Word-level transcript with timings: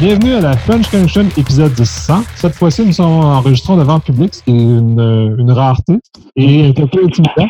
Bienvenue 0.00 0.32
à 0.32 0.40
la 0.40 0.56
French 0.56 0.90
Connection 0.90 1.28
épisode 1.36 1.76
100. 1.76 2.22
Cette 2.34 2.54
fois-ci, 2.54 2.86
nous 2.86 2.92
sommes 2.92 3.22
enregistrés 3.22 3.76
devant 3.76 3.96
le 3.96 4.00
public, 4.00 4.34
ce 4.34 4.42
qui 4.42 4.50
est 4.50 4.54
une, 4.54 5.36
une 5.38 5.50
rareté 5.50 5.98
et 6.36 6.68
un 6.68 6.86
peu 6.86 7.04
intimidant. 7.04 7.48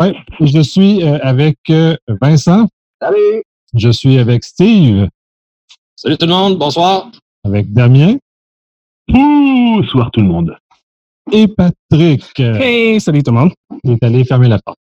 Ouais, 0.00 0.16
je 0.40 0.62
suis 0.62 1.04
euh, 1.04 1.18
avec 1.20 1.58
euh, 1.68 1.94
Vincent. 2.22 2.68
Salut! 3.02 3.42
Je 3.74 3.90
suis 3.90 4.18
avec 4.18 4.44
Steve. 4.44 5.08
Salut 5.94 6.16
tout 6.16 6.24
le 6.24 6.32
monde, 6.32 6.58
bonsoir. 6.58 7.10
Avec 7.44 7.70
Damien. 7.70 8.16
Bonsoir 9.06 10.10
tout 10.10 10.20
le 10.20 10.26
monde. 10.26 10.56
Et 11.32 11.48
Patrick. 11.48 12.40
Hey, 12.40 12.98
salut 12.98 13.22
tout 13.22 13.30
le 13.30 13.40
monde. 13.40 13.52
Il 13.84 13.90
est 13.90 14.02
allé 14.02 14.24
fermer 14.24 14.48
la 14.48 14.58
porte. 14.58 14.78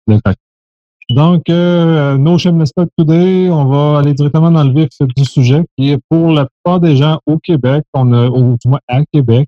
Donc, 1.13 1.44
euh, 1.49 2.17
no 2.17 2.40
shameless 2.40 2.73
talk 2.73 2.90
today, 2.98 3.48
on 3.49 3.66
va 3.66 3.99
aller 3.99 4.13
directement 4.13 4.49
dans 4.49 4.63
le 4.63 4.73
vif 4.73 4.90
du 5.16 5.26
sujet, 5.26 5.63
qui 5.77 5.91
est 5.91 5.99
pour 6.09 6.31
la 6.31 6.48
plupart 6.48 6.80
des 6.80 6.95
gens 6.95 7.20
au 7.27 7.38
Québec, 7.38 7.84
on 7.94 8.12
a, 8.13 8.27
ou 8.30 8.58
du 8.59 8.67
moins 8.67 8.80
à 8.88 9.04
Québec, 9.12 9.48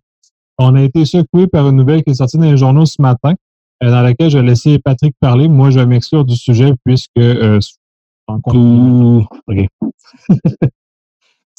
on 0.59 0.75
a 0.75 0.81
été 0.83 1.05
secoué 1.05 1.47
par 1.47 1.67
une 1.67 1.77
nouvelle 1.77 2.03
qui 2.03 2.11
est 2.11 2.15
sortie 2.15 2.37
dans 2.37 2.51
les 2.51 2.57
journaux 2.57 2.85
ce 2.85 3.01
matin, 3.01 3.33
euh, 3.83 3.89
dans 3.89 4.01
laquelle 4.01 4.29
je 4.29 4.37
vais 4.37 4.45
laisser 4.45 4.77
Patrick 4.77 5.15
parler. 5.19 5.47
Moi, 5.47 5.71
je 5.71 5.79
vais 5.79 5.87
m'exclure 5.87 6.23
du 6.23 6.35
sujet 6.35 6.73
puisque 6.85 7.09
euh, 7.17 7.59
Ouh, 8.27 9.25
OK. 9.47 9.67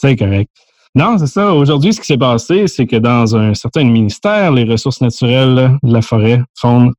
c'est 0.01 0.17
correct. 0.17 0.51
Non, 0.95 1.19
c'est 1.19 1.27
ça. 1.27 1.53
Aujourd'hui, 1.53 1.93
ce 1.93 2.01
qui 2.01 2.07
s'est 2.07 2.17
passé, 2.17 2.69
c'est 2.69 2.87
que 2.87 2.97
dans 2.97 3.37
un 3.37 3.55
certain 3.55 3.85
ministère, 3.85 4.53
les 4.53 4.65
ressources 4.65 5.01
naturelles, 5.01 5.79
la 5.83 6.01
forêt, 6.01 6.43
faune, 6.55 6.93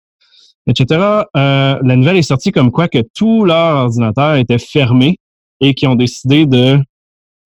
etc., 0.68 1.02
euh, 1.36 1.80
la 1.82 1.96
nouvelle 1.96 2.18
est 2.18 2.22
sortie 2.22 2.52
comme 2.52 2.72
quoi 2.72 2.88
que 2.88 3.00
tous 3.16 3.46
leurs 3.46 3.86
ordinateurs 3.86 4.36
étaient 4.36 4.60
fermés 4.60 5.18
et 5.62 5.74
qui 5.74 5.88
ont 5.88 5.96
décidé 5.96 6.46
de 6.46 6.78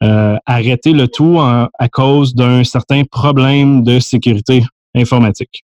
euh, 0.03 0.37
arrêter 0.47 0.93
le 0.93 1.07
tout 1.07 1.39
à 1.39 1.89
cause 1.89 2.33
d'un 2.33 2.63
certain 2.63 3.03
problème 3.03 3.83
de 3.83 3.99
sécurité 3.99 4.63
informatique. 4.95 5.63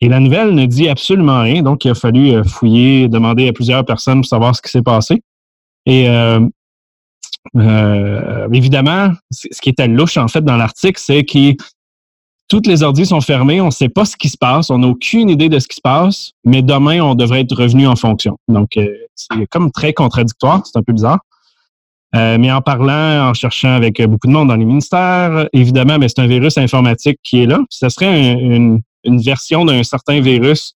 Et 0.00 0.08
la 0.08 0.20
nouvelle 0.20 0.54
ne 0.54 0.66
dit 0.66 0.88
absolument 0.88 1.42
rien, 1.42 1.62
donc 1.62 1.84
il 1.84 1.90
a 1.90 1.94
fallu 1.94 2.32
euh, 2.32 2.44
fouiller, 2.44 3.08
demander 3.08 3.48
à 3.48 3.52
plusieurs 3.52 3.84
personnes 3.84 4.20
pour 4.20 4.28
savoir 4.28 4.54
ce 4.54 4.62
qui 4.62 4.70
s'est 4.70 4.82
passé. 4.82 5.22
Et 5.86 6.08
euh, 6.08 6.40
évidemment, 8.52 9.12
ce 9.30 9.60
qui 9.60 9.70
était 9.70 9.88
louche 9.88 10.16
en 10.16 10.28
fait 10.28 10.44
dans 10.44 10.56
l'article, 10.56 11.00
c'est 11.00 11.24
que 11.24 11.54
toutes 12.48 12.66
les 12.66 12.82
ordi 12.82 13.04
sont 13.06 13.20
fermés, 13.20 13.60
on 13.60 13.66
ne 13.66 13.70
sait 13.70 13.88
pas 13.90 14.04
ce 14.04 14.16
qui 14.16 14.28
se 14.28 14.36
passe, 14.38 14.70
on 14.70 14.78
n'a 14.78 14.86
aucune 14.88 15.28
idée 15.28 15.48
de 15.48 15.58
ce 15.58 15.68
qui 15.68 15.76
se 15.76 15.80
passe, 15.82 16.32
mais 16.44 16.62
demain, 16.62 17.00
on 17.00 17.14
devrait 17.14 17.42
être 17.42 17.54
revenu 17.54 17.86
en 17.86 17.94
fonction. 17.96 18.38
Donc, 18.48 18.76
euh, 18.76 18.88
c'est 19.14 19.46
comme 19.50 19.70
très 19.70 19.92
contradictoire, 19.92 20.62
c'est 20.64 20.78
un 20.78 20.82
peu 20.82 20.92
bizarre. 20.92 21.18
Euh, 22.14 22.38
mais 22.38 22.50
en 22.50 22.62
parlant, 22.62 23.28
en 23.28 23.34
cherchant 23.34 23.74
avec 23.74 24.00
beaucoup 24.02 24.28
de 24.28 24.32
monde 24.32 24.48
dans 24.48 24.56
les 24.56 24.64
ministères, 24.64 25.46
évidemment, 25.52 25.98
mais 25.98 26.08
c'est 26.08 26.20
un 26.20 26.26
virus 26.26 26.56
informatique 26.56 27.18
qui 27.22 27.42
est 27.42 27.46
là. 27.46 27.58
Ce 27.68 27.86
serait 27.90 28.06
un- 28.06 28.38
une, 28.38 28.80
une 29.04 29.20
version 29.20 29.66
d'un 29.66 29.82
certain 29.82 30.20
virus 30.20 30.72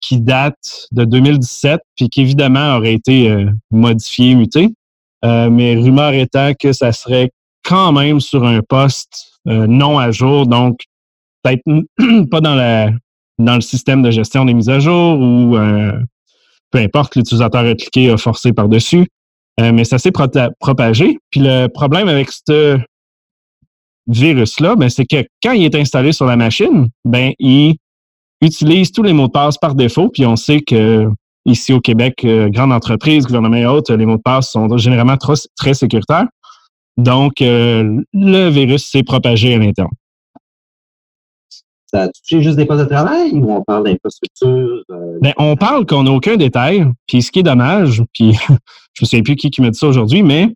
qui 0.00 0.18
date 0.18 0.88
de 0.90 1.04
2017, 1.04 1.80
puis 1.96 2.08
qui 2.08 2.22
évidemment 2.22 2.76
aurait 2.76 2.94
été 2.94 3.30
euh, 3.30 3.50
modifié, 3.70 4.34
muté. 4.34 4.70
Euh, 5.24 5.48
mais 5.48 5.76
rumeur 5.76 6.12
étant 6.12 6.52
que 6.58 6.72
ça 6.72 6.90
serait 6.92 7.30
quand 7.64 7.92
même 7.92 8.20
sur 8.20 8.44
un 8.44 8.60
poste 8.60 9.40
euh, 9.48 9.66
non 9.68 9.98
à 9.98 10.10
jour, 10.10 10.46
donc 10.46 10.80
peut-être 11.44 11.62
pas 12.30 12.40
dans 12.40 13.54
le 13.54 13.60
système 13.60 14.02
de 14.02 14.10
gestion 14.10 14.44
des 14.44 14.54
mises 14.54 14.70
à 14.70 14.80
jour 14.80 15.20
ou 15.20 15.56
euh, 15.56 15.92
peu 16.70 16.78
importe, 16.78 17.14
l'utilisateur 17.14 17.64
a 17.64 17.74
cliqué, 17.74 18.10
a 18.10 18.16
forcé 18.16 18.52
par-dessus. 18.52 19.06
Euh, 19.60 19.72
mais 19.72 19.84
ça 19.84 19.98
s'est 19.98 20.10
propagé. 20.10 21.18
Puis 21.30 21.40
le 21.40 21.68
problème 21.68 22.08
avec 22.08 22.30
ce 22.32 22.78
virus-là, 24.08 24.74
ben, 24.74 24.88
c'est 24.88 25.06
que 25.06 25.24
quand 25.42 25.52
il 25.52 25.64
est 25.64 25.74
installé 25.76 26.12
sur 26.12 26.26
la 26.26 26.36
machine, 26.36 26.88
ben, 27.04 27.32
il 27.38 27.76
utilise 28.40 28.90
tous 28.90 29.04
les 29.04 29.12
mots 29.12 29.28
de 29.28 29.32
passe 29.32 29.56
par 29.56 29.76
défaut. 29.76 30.08
Puis 30.08 30.26
on 30.26 30.34
sait 30.34 30.60
que 30.60 31.08
ici 31.46 31.72
au 31.72 31.80
Québec, 31.80 32.24
euh, 32.24 32.48
grande 32.48 32.72
entreprise, 32.72 33.26
gouvernement 33.26 33.56
et 33.56 33.66
autres, 33.66 33.94
les 33.94 34.06
mots 34.06 34.16
de 34.16 34.22
passe 34.22 34.50
sont 34.50 34.76
généralement 34.76 35.16
très 35.16 35.74
sécuritaires. 35.74 36.26
Donc, 36.96 37.42
euh, 37.42 38.00
le 38.12 38.48
virus 38.48 38.88
s'est 38.90 39.02
propagé 39.02 39.54
à 39.54 39.58
l'interne. 39.58 39.90
Ça 41.94 42.02
a 42.02 42.40
juste 42.40 42.56
des 42.56 42.64
postes 42.64 42.82
de 42.82 42.88
travail 42.88 43.30
ou 43.34 43.52
on 43.52 43.62
parle 43.62 43.84
d'infrastructure? 43.84 44.82
euh, 44.90 45.18
Ben, 45.22 45.32
on 45.36 45.54
parle 45.54 45.86
qu'on 45.86 46.02
n'a 46.02 46.10
aucun 46.10 46.36
détail, 46.36 46.84
puis 47.06 47.22
ce 47.22 47.30
qui 47.30 47.38
est 47.38 47.44
dommage, 47.44 48.02
puis 48.12 48.32
je 48.94 49.02
me 49.02 49.06
souviens 49.06 49.22
plus 49.22 49.36
qui, 49.36 49.50
qui 49.50 49.62
m'a 49.62 49.70
dit 49.70 49.78
ça 49.78 49.86
aujourd'hui, 49.86 50.24
mais 50.24 50.48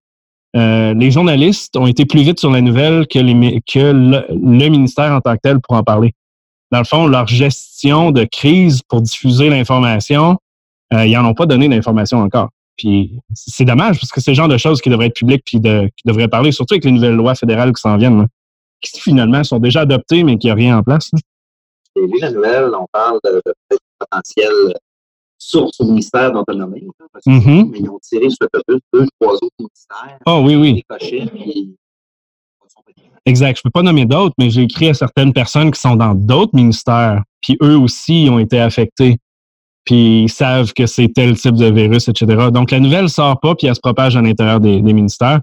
euh, 0.57 0.95
les 0.95 1.13
journalistes 1.13 1.77
ont 1.77 1.87
été 1.87 2.07
plus 2.07 2.23
vite 2.23 2.41
sur 2.41 2.51
la 2.51 2.61
nouvelle 2.61 3.07
que, 3.07 3.21
le, 3.21 4.69
ministère 4.69 5.13
en 5.13 5.21
tant 5.21 5.35
que 5.35 5.41
tel 5.41 5.61
pour 5.61 5.77
en 5.77 5.85
parler. 5.85 6.13
Dans 6.73 6.79
le 6.79 6.85
fond, 6.85 7.07
leur 7.07 7.29
gestion 7.29 8.11
de 8.11 8.25
crise 8.25 8.83
pour 8.89 9.01
diffuser 9.01 9.49
l'information, 9.49 10.39
euh, 10.93 11.07
ils 11.07 11.13
n'en 11.13 11.25
ont 11.25 11.35
pas 11.35 11.47
donné 11.47 11.69
d'information 11.69 12.19
encore. 12.19 12.49
Puis 12.77 13.21
c'est 13.33 13.65
dommage 13.65 14.01
parce 14.01 14.11
que 14.11 14.21
c'est 14.21 14.33
le 14.33 14.37
genre 14.37 14.49
de 14.49 14.57
choses 14.57 14.81
qui 14.81 14.89
devraient 14.89 15.07
être 15.07 15.15
publiques 15.15 15.43
puis 15.45 15.61
qui 15.61 16.05
devraient 16.05 16.29
parler, 16.29 16.51
surtout 16.51 16.75
avec 16.75 16.85
les 16.85 16.93
nouvelles 16.93 17.15
lois 17.15 17.37
fédérales 17.37 17.73
qui 17.73 17.81
s'en 17.81 17.97
viennent, 17.97 18.19
là, 18.19 18.27
qui 18.81 19.01
finalement 19.01 19.43
sont 19.45 19.59
déjà 19.59 19.81
adoptées 19.83 20.23
mais 20.25 20.39
qui 20.39 20.51
a 20.51 20.55
rien 20.55 20.79
en 20.79 20.83
place. 20.83 21.11
là. 21.13 21.19
J'ai 21.97 22.03
lu 22.07 22.19
la 22.21 22.31
nouvelle, 22.31 22.71
on 22.79 22.87
parle 22.93 23.19
de, 23.25 23.31
de 23.31 23.43
peut-être 23.69 23.83
potentielle 23.99 24.75
source 25.39 25.81
au 25.81 25.85
ministère 25.87 26.33
dont 26.33 26.45
on 26.49 26.53
a 26.53 26.57
nommé. 26.57 26.85
hein, 27.01 27.07
parce 27.13 27.25
que- 27.25 27.31
Mhm. 27.31 27.71
Mais 27.71 27.79
ils 27.81 27.91
ont 27.91 27.99
tiré 28.01 28.29
sur 28.31 28.39
l'autobus 28.53 28.81
deux, 28.93 29.07
trois 29.21 29.35
autres 29.35 29.55
ministères. 29.59 30.19
Oh 30.27 30.43
oui, 30.45 30.57
oui. 30.57 30.83
Puis 31.35 31.75
Exact. 33.27 33.59
Je 33.59 33.63
peux 33.63 33.71
pas 33.71 33.83
nommer 33.83 34.07
d'autres, 34.07 34.35
mais 34.39 34.49
j'ai 34.51 34.63
écrit 34.63 34.89
à 34.89 34.95
certaines 34.95 35.33
personnes 35.33 35.71
qui 35.71 35.81
sont 35.81 35.97
dans 35.97 36.15
d'autres 36.15 36.55
ministères, 36.55 37.23
puis 37.43 37.57
eux 37.63 37.77
aussi 37.77 38.29
ont 38.31 38.39
été 38.39 38.59
affectés, 38.59 39.19
puis 39.85 40.23
ils 40.25 40.31
savent 40.31 40.73
que 40.73 40.87
c'est 40.87 41.09
tel 41.09 41.37
type 41.39 41.57
de 41.57 41.67
virus, 41.71 42.09
etc. 42.09 42.49
Donc 42.51 42.71
la 42.71 42.81
nouvelle 42.81 43.09
sort 43.11 43.39
pas, 43.41 43.55
puis 43.55 43.67
elle 43.67 43.75
se 43.75 43.81
propage 43.81 44.17
à 44.17 44.23
l'intérieur 44.23 44.61
des, 44.61 44.81
des 44.81 44.93
ministères. 44.95 45.41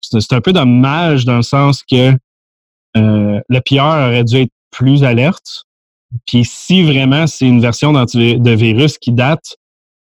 C'est 0.00 0.20
c'est 0.20 0.34
un 0.34 0.40
peu 0.40 0.52
dommage 0.54 1.24
dans 1.26 1.36
le 1.36 1.42
sens 1.42 1.82
que 1.82 2.12
euh, 2.96 3.40
le 3.48 3.60
PR 3.60 4.08
aurait 4.08 4.24
dû 4.24 4.36
être 4.36 4.52
plus 4.70 5.04
alerte. 5.04 5.64
Puis 6.26 6.44
si 6.44 6.82
vraiment 6.82 7.26
c'est 7.26 7.46
une 7.46 7.60
version 7.60 7.92
de 7.92 8.50
virus 8.50 8.98
qui 8.98 9.12
date, 9.12 9.56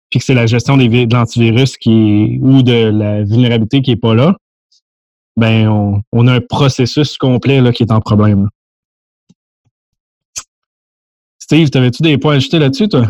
puis 0.09 0.19
que 0.19 0.25
c'est 0.25 0.33
la 0.33 0.47
gestion 0.47 0.77
de 0.77 1.13
l'antivirus 1.13 1.77
qui 1.77 2.39
ou 2.41 2.63
de 2.63 2.89
la 2.89 3.23
vulnérabilité 3.23 3.81
qui 3.81 3.91
est 3.91 3.95
pas 3.95 4.13
là, 4.13 4.35
ben 5.37 5.67
on, 5.69 6.01
on 6.11 6.27
a 6.27 6.33
un 6.33 6.41
processus 6.41 7.17
complet 7.17 7.61
là, 7.61 7.71
qui 7.71 7.83
est 7.83 7.91
en 7.91 8.01
problème. 8.01 8.49
Steve, 11.39 11.69
t'avais-tu 11.69 12.01
des 12.01 12.17
points 12.17 12.33
à 12.33 12.35
ajouter 12.37 12.59
là-dessus, 12.59 12.89
toi? 12.89 13.07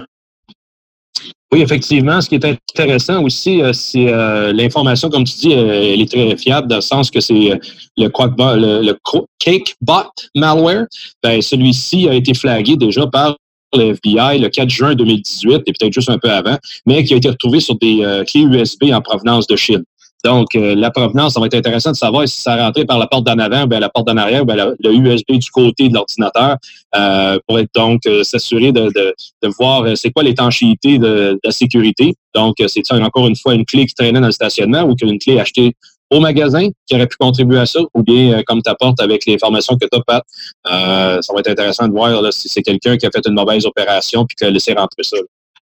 Oui, 1.53 1.61
effectivement, 1.61 2.21
ce 2.21 2.29
qui 2.29 2.35
est 2.35 2.45
intéressant 2.45 3.21
aussi, 3.23 3.61
euh, 3.61 3.73
c'est 3.73 4.07
euh, 4.07 4.53
l'information, 4.53 5.09
comme 5.09 5.25
tu 5.25 5.35
dis, 5.35 5.53
euh, 5.53 5.93
elle 5.93 6.01
est 6.01 6.09
très 6.09 6.37
fiable 6.37 6.69
dans 6.69 6.77
le 6.77 6.81
sens 6.81 7.11
que 7.11 7.19
c'est 7.19 7.51
euh, 7.51 7.57
le, 7.97 8.05
le, 8.07 8.81
le 8.87 8.97
CakeBot 9.37 10.11
malware. 10.33 10.85
Ben, 11.21 11.41
celui-ci 11.41 12.07
a 12.07 12.13
été 12.13 12.33
flagué 12.33 12.77
déjà 12.77 13.05
par 13.05 13.35
le 13.73 13.93
FBI 13.93 14.39
le 14.39 14.49
4 14.49 14.69
juin 14.69 14.95
2018 14.95 15.63
et 15.65 15.73
peut-être 15.73 15.93
juste 15.93 16.09
un 16.09 16.17
peu 16.17 16.29
avant, 16.29 16.57
mais 16.85 17.03
qui 17.03 17.13
a 17.13 17.17
été 17.17 17.29
retrouvé 17.29 17.59
sur 17.59 17.75
des 17.75 17.99
euh, 18.01 18.23
clés 18.23 18.41
USB 18.41 18.91
en 18.93 19.01
provenance 19.01 19.47
de 19.47 19.55
Chine. 19.55 19.83
Donc, 20.23 20.55
euh, 20.55 20.75
la 20.75 20.91
provenance, 20.91 21.33
ça 21.33 21.39
va 21.39 21.47
être 21.47 21.55
intéressant 21.55 21.91
de 21.91 21.95
savoir 21.95 22.27
si 22.27 22.41
ça 22.41 22.55
rentrait 22.55 22.85
par 22.85 22.99
la 22.99 23.07
porte 23.07 23.25
d'en 23.25 23.39
avant, 23.39 23.65
ben, 23.65 23.79
la 23.79 23.89
porte 23.89 24.07
d'en 24.07 24.17
arrière, 24.17 24.45
la- 24.45 24.71
le 24.79 24.93
USB 24.93 25.31
du 25.31 25.49
côté 25.51 25.89
de 25.89 25.93
l'ordinateur, 25.95 26.57
euh, 26.95 27.39
pour 27.47 27.59
être 27.59 27.69
donc 27.73 28.05
euh, 28.05 28.23
s'assurer 28.23 28.71
de, 28.71 28.83
de, 28.95 29.15
de 29.43 29.47
voir 29.59 29.83
euh, 29.83 29.95
c'est 29.95 30.11
quoi 30.11 30.23
l'étanchéité 30.23 30.97
de, 30.99 31.05
de 31.33 31.39
la 31.43 31.51
sécurité. 31.51 32.13
Donc, 32.35 32.59
euh, 32.61 32.67
c'est 32.67 32.81
encore 32.91 33.27
une 33.27 33.35
fois 33.35 33.53
une 33.55 33.65
clé 33.65 33.85
qui 33.85 33.93
traînait 33.95 34.19
dans 34.19 34.27
le 34.27 34.31
stationnement 34.31 34.83
ou 34.83 34.95
qu'une 34.95 35.17
clé 35.19 35.39
achetée 35.39 35.73
au 36.11 36.19
magasin 36.19 36.67
qui 36.87 36.95
aurait 36.95 37.07
pu 37.07 37.15
contribuer 37.17 37.57
à 37.59 37.65
ça, 37.65 37.79
ou 37.93 38.03
bien 38.03 38.33
euh, 38.33 38.41
comme 38.45 38.61
tu 38.61 38.69
apportes 38.69 39.01
avec 39.01 39.25
l'information 39.25 39.75
que 39.77 39.87
tu 39.91 39.97
as, 39.97 40.01
Pat, 40.05 40.23
ça 40.65 41.33
va 41.33 41.39
être 41.39 41.49
intéressant 41.49 41.87
de 41.87 41.93
voir 41.93 42.21
là, 42.21 42.31
si 42.31 42.49
c'est 42.49 42.61
quelqu'un 42.61 42.97
qui 42.97 43.05
a 43.05 43.09
fait 43.11 43.25
une 43.27 43.33
mauvaise 43.33 43.65
opération 43.65 44.25
puis 44.25 44.35
qui 44.35 44.43
a 44.45 44.49
laissé 44.49 44.73
rentrer 44.73 45.03
ça. 45.03 45.17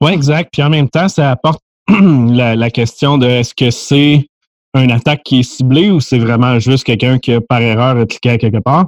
Oui, 0.01 0.13
exact. 0.13 0.51
Puis 0.53 0.63
en 0.63 0.69
même 0.71 0.89
temps, 0.91 1.09
ça 1.09 1.31
apporte 1.31 1.61
la, 1.89 2.57
la 2.57 2.71
question 2.71 3.17
de 3.19 3.27
est-ce 3.27 3.55
que 3.55 3.71
c'est 3.71 4.27
une 4.75 4.91
attaque 4.93 5.23
qui 5.25 5.41
est 5.41 5.43
ciblée 5.43 5.91
ou 5.91 6.01
c'est 6.01 6.19
vraiment 6.19 6.59
juste 6.59 6.85
quelqu'un 6.85 7.19
qui 7.19 7.33
a 7.33 7.41
par 7.41 7.61
erreur 7.61 7.97
a 7.97 8.07
cliqué 8.07 8.31
à 8.31 8.39
quelque 8.39 8.59
part? 8.59 8.87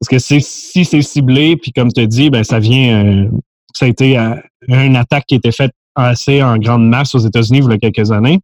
Parce 0.00 0.08
que 0.08 0.18
c'est- 0.18 0.40
si 0.44 0.84
c'est 0.84 1.02
ciblé, 1.02 1.56
puis 1.56 1.72
comme 1.72 1.92
tu 1.92 2.00
as 2.00 2.06
dit, 2.06 2.30
ben 2.30 2.44
ça 2.44 2.58
vient, 2.58 3.04
euh, 3.04 3.28
ça 3.74 3.86
a 3.86 3.88
été 3.88 4.18
euh, 4.18 4.34
une 4.68 4.96
attaque 4.96 5.24
qui 5.26 5.34
a 5.34 5.38
été 5.38 5.52
faite 5.52 5.72
assez 5.94 6.42
en 6.42 6.58
grande 6.58 6.86
masse 6.88 7.14
aux 7.14 7.18
États-Unis 7.18 7.60
il 7.64 7.70
y 7.70 7.74
a 7.74 7.78
quelques 7.78 8.10
années. 8.12 8.38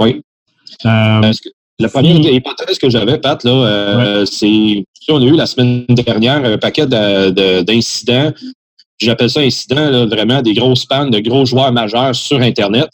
Oui. 0.00 0.22
Euh, 0.84 1.20
que 1.32 1.48
la 1.78 1.88
première 1.88 2.16
hypothèse 2.32 2.78
que 2.78 2.90
j'avais, 2.90 3.18
Pat, 3.18 3.42
là, 3.44 4.24
c'est 4.26 4.84
on 5.10 5.22
a 5.22 5.24
eu 5.24 5.36
la 5.36 5.46
semaine 5.46 5.86
dernière 5.88 6.44
un 6.44 6.58
paquet 6.58 6.86
de- 6.86 7.30
de- 7.30 7.62
d'incidents. 7.62 8.30
J'appelle 9.00 9.30
ça 9.30 9.40
incidents, 9.40 9.88
là, 9.90 10.04
vraiment 10.06 10.42
des 10.42 10.52
grosses 10.54 10.84
pannes 10.84 11.10
de 11.10 11.20
gros 11.20 11.46
joueurs 11.46 11.72
majeurs 11.72 12.14
sur 12.14 12.40
Internet. 12.40 12.88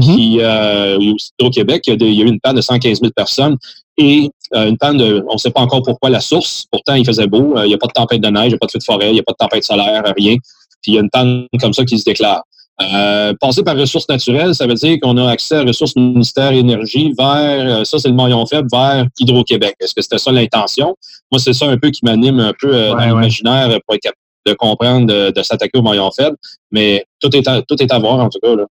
Qui, 0.00 0.38
euh, 0.40 0.96
il 1.00 1.06
y 1.08 1.10
a 1.10 1.14
aussi 1.14 1.30
au 1.42 1.50
Québec, 1.50 1.82
il 1.86 1.90
y, 1.90 1.92
a 1.94 1.96
des- 1.96 2.06
il 2.08 2.14
y 2.14 2.22
a 2.22 2.24
eu 2.24 2.28
une 2.28 2.38
panne 2.40 2.54
de 2.56 2.60
115 2.60 3.00
000 3.00 3.12
personnes. 3.14 3.56
Et 3.98 4.30
Euh, 4.52 4.68
une 4.68 4.76
panne 4.78 4.96
de, 4.96 5.24
on 5.28 5.34
ne 5.34 5.38
sait 5.38 5.52
pas 5.52 5.60
encore 5.60 5.80
pourquoi 5.82 6.10
la 6.10 6.18
source. 6.18 6.66
Pourtant, 6.72 6.94
il 6.94 7.06
faisait 7.06 7.28
beau. 7.28 7.54
Il 7.58 7.68
n'y 7.68 7.74
a 7.74 7.78
pas 7.78 7.86
de 7.86 7.92
tempête 7.92 8.20
de 8.20 8.28
neige, 8.30 8.46
il 8.46 8.48
n'y 8.48 8.54
a 8.54 8.58
pas 8.58 8.66
de 8.66 8.72
feu 8.72 8.80
de 8.80 8.84
forêt, 8.84 9.08
il 9.10 9.12
n'y 9.12 9.20
a 9.20 9.22
pas 9.22 9.30
de 9.30 9.36
tempête 9.36 9.62
solaire, 9.62 10.02
rien. 10.16 10.34
Puis 10.82 10.92
il 10.92 10.94
y 10.94 10.96
a 10.98 11.02
une 11.02 11.08
panne 11.10 11.46
comme 11.60 11.72
ça 11.72 11.84
qui 11.84 11.96
se 11.96 12.04
déclare. 12.04 12.42
Euh, 12.82 13.32
passer 13.40 13.62
par 13.62 13.76
ressources 13.76 14.08
naturelles, 14.08 14.56
ça 14.56 14.66
veut 14.66 14.74
dire 14.74 14.98
qu'on 15.00 15.16
a 15.18 15.30
accès 15.30 15.54
à 15.54 15.62
ressources 15.62 15.94
ministère 15.94 16.50
énergie 16.50 17.12
vers, 17.16 17.86
ça 17.86 17.98
c'est 18.00 18.08
le 18.08 18.14
maillon 18.14 18.44
faible, 18.44 18.66
vers 18.72 19.06
Hydro-Québec. 19.20 19.76
Est-ce 19.78 19.94
que 19.94 20.02
c'était 20.02 20.18
ça 20.18 20.32
l'intention? 20.32 20.96
Moi, 21.30 21.38
c'est 21.38 21.52
ça 21.52 21.66
un 21.66 21.76
peu 21.76 21.90
qui 21.90 22.04
m'anime 22.04 22.40
un 22.40 22.52
peu 22.60 22.72
dans 22.72 22.96
l'imaginaire 23.20 23.68
pour 23.86 23.94
être 23.94 24.02
capable 24.02 24.16
de 24.46 24.52
comprendre, 24.54 25.30
de, 25.30 25.42
s'attaquer 25.44 25.78
au 25.78 25.82
maillon 25.82 26.10
faible. 26.10 26.36
Mais 26.72 27.04
tout 27.20 27.34
est 27.36 27.46
à, 27.46 27.62
tout 27.62 27.80
est 27.80 27.92
à 27.92 27.98
voir, 28.00 28.18
en 28.18 28.28
tout 28.28 28.40
cas. 28.42 28.56
Là. 28.56 28.66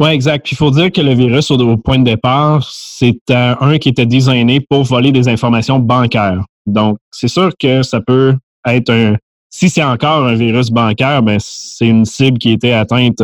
Oui, 0.00 0.10
exact. 0.10 0.44
Puis 0.44 0.54
il 0.54 0.56
faut 0.56 0.70
dire 0.70 0.92
que 0.92 1.00
le 1.00 1.12
virus, 1.14 1.50
au, 1.50 1.76
point 1.76 1.98
de 1.98 2.04
départ, 2.04 2.68
c'est 2.70 3.18
un 3.30 3.78
qui 3.78 3.88
était 3.88 4.06
designé 4.06 4.60
pour 4.60 4.84
voler 4.84 5.10
des 5.10 5.28
informations 5.28 5.80
bancaires. 5.80 6.44
Donc, 6.66 6.98
c'est 7.10 7.28
sûr 7.28 7.50
que 7.58 7.82
ça 7.82 8.00
peut 8.00 8.36
être 8.66 8.90
un. 8.90 9.16
Si 9.50 9.70
c'est 9.70 9.82
encore 9.82 10.26
un 10.26 10.34
virus 10.34 10.70
bancaire, 10.70 11.22
ben 11.22 11.38
c'est 11.40 11.88
une 11.88 12.04
cible 12.04 12.38
qui 12.38 12.52
était 12.52 12.72
atteinte 12.72 13.22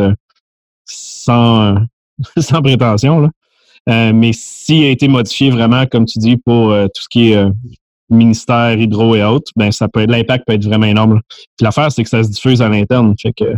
sans, 0.85 1.75
sans 2.37 2.61
prétention. 2.61 3.19
Là. 3.21 3.29
Euh, 3.89 4.11
mais 4.13 4.31
s'il 4.33 4.83
a 4.85 4.89
été 4.89 5.07
modifié 5.07 5.51
vraiment, 5.51 5.85
comme 5.85 6.05
tu 6.05 6.19
dis, 6.19 6.37
pour 6.37 6.71
euh, 6.71 6.87
tout 6.87 7.03
ce 7.03 7.09
qui 7.09 7.31
est 7.31 7.35
euh, 7.35 7.51
ministère 8.09 8.77
hydro 8.79 9.15
et 9.15 9.23
autres, 9.23 9.51
ben 9.55 9.71
ça 9.71 9.87
peut 9.87 10.05
l'impact 10.05 10.45
peut 10.47 10.53
être 10.53 10.65
vraiment 10.65 10.87
énorme. 10.87 11.21
Puis 11.29 11.63
l'affaire, 11.63 11.91
c'est 11.91 12.03
que 12.03 12.09
ça 12.09 12.23
se 12.23 12.29
diffuse 12.29 12.61
à 12.61 12.69
l'interne. 12.69 13.13
Fait 13.21 13.33
que 13.33 13.55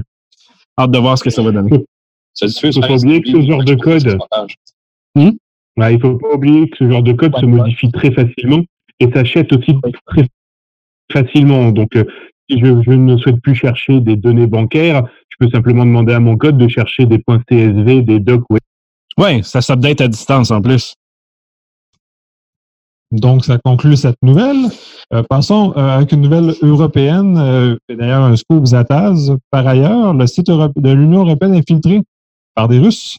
hâte 0.79 0.91
de 0.91 0.99
voir 0.99 1.17
ce 1.17 1.23
que 1.23 1.29
ça 1.29 1.41
va 1.41 1.51
donner. 1.51 1.71
Ça 2.38 2.48
se. 2.48 2.68
Il 2.68 2.74
faut 2.74 2.81
pas 2.81 2.95
oublier 2.95 3.22
que 3.22 3.31
ce 3.31 3.42
genre 3.42 3.63
de 3.63 3.75
code. 3.75 4.18
Hmm? 5.16 5.31
il 5.78 6.00
faut 6.00 6.18
pas 6.18 6.34
oublier 6.34 6.69
que 6.69 6.78
ce 6.78 6.89
genre 6.89 7.04
de 7.04 7.13
code 7.13 7.36
se 7.36 7.45
modifie 7.45 7.92
très 7.92 8.12
facilement 8.12 8.63
et 9.00 9.12
s'achète 9.12 9.51
aussi 9.54 9.75
très 10.06 10.28
facilement. 11.12 11.72
Donc, 11.72 11.95
euh, 11.95 12.04
si 12.50 12.60
je, 12.60 12.68
ne 12.68 13.18
souhaite 13.18 13.42
plus 13.42 13.56
chercher 13.56 14.00
des 14.00 14.16
données 14.16 14.48
bancaires, 14.48 15.04
je 15.30 15.36
peux 15.39 15.51
simplement 15.51 15.86
demander 15.86 16.13
à 16.13 16.19
mon 16.19 16.38
code 16.38 16.57
de 16.57 16.68
chercher 16.68 17.06
des 17.06 17.19
points 17.19 17.42
CSV, 17.50 18.04
des 18.04 18.19
docs. 18.19 18.44
Oui, 19.18 19.44
ça 19.44 19.62
s'update 19.62 20.01
à 20.01 20.07
distance 20.07 20.51
en 20.51 20.62
plus. 20.62 20.94
Donc, 23.12 23.45
ça 23.45 23.57
conclut 23.57 23.95
cette 23.95 24.22
nouvelle. 24.22 24.69
Euh, 25.13 25.24
passons 25.24 25.74
euh, 25.78 25.95
avec 25.95 26.12
une 26.12 26.22
nouvelle 26.22 26.54
européenne, 26.62 27.38
euh, 27.38 27.78
d'ailleurs 27.89 28.24
un 28.24 28.36
scoop 28.36 28.66
Zataz. 28.66 29.31
Par 29.50 29.66
ailleurs, 29.66 30.13
le 30.13 30.28
site 30.28 30.48
de 30.48 30.92
l'Union 30.92 31.22
européenne 31.22 31.56
est 31.56 31.68
filtré 31.68 32.01
par 32.57 32.68
des 32.68 32.80
Russes. 32.80 33.18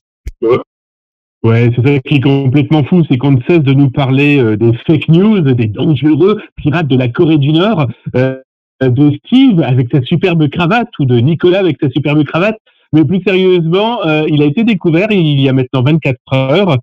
Ouais, 1.44 1.70
c'est 1.75 1.87
ça 1.87 1.99
qui 2.00 2.17
est 2.17 2.20
complètement 2.20 2.82
fou, 2.82 3.05
c'est 3.08 3.17
qu'on 3.17 3.31
ne 3.31 3.43
cesse 3.49 3.61
de 3.61 3.73
nous 3.73 3.90
parler 3.90 4.56
des 4.56 4.73
fake 4.87 5.08
news, 5.08 5.40
des 5.40 5.67
dangereux 5.67 6.40
pirates 6.56 6.88
de 6.88 6.96
la 6.96 7.08
Corée 7.08 7.38
du 7.38 7.52
Nord, 7.52 7.87
de 8.14 9.19
Steve 9.25 9.62
avec 9.62 9.88
sa 9.93 10.02
superbe 10.02 10.49
cravate 10.49 10.90
ou 10.99 11.05
de 11.05 11.19
Nicolas 11.20 11.61
avec 11.61 11.79
sa 11.81 11.88
superbe 11.90 12.25
cravate. 12.25 12.58
Mais 12.93 13.05
plus 13.05 13.23
sérieusement, 13.23 14.02
il 14.26 14.43
a 14.43 14.46
été 14.46 14.64
découvert 14.64 15.12
il 15.12 15.41
y 15.41 15.49
a 15.49 15.52
maintenant 15.52 15.82
24 15.82 16.19
heures 16.32 16.76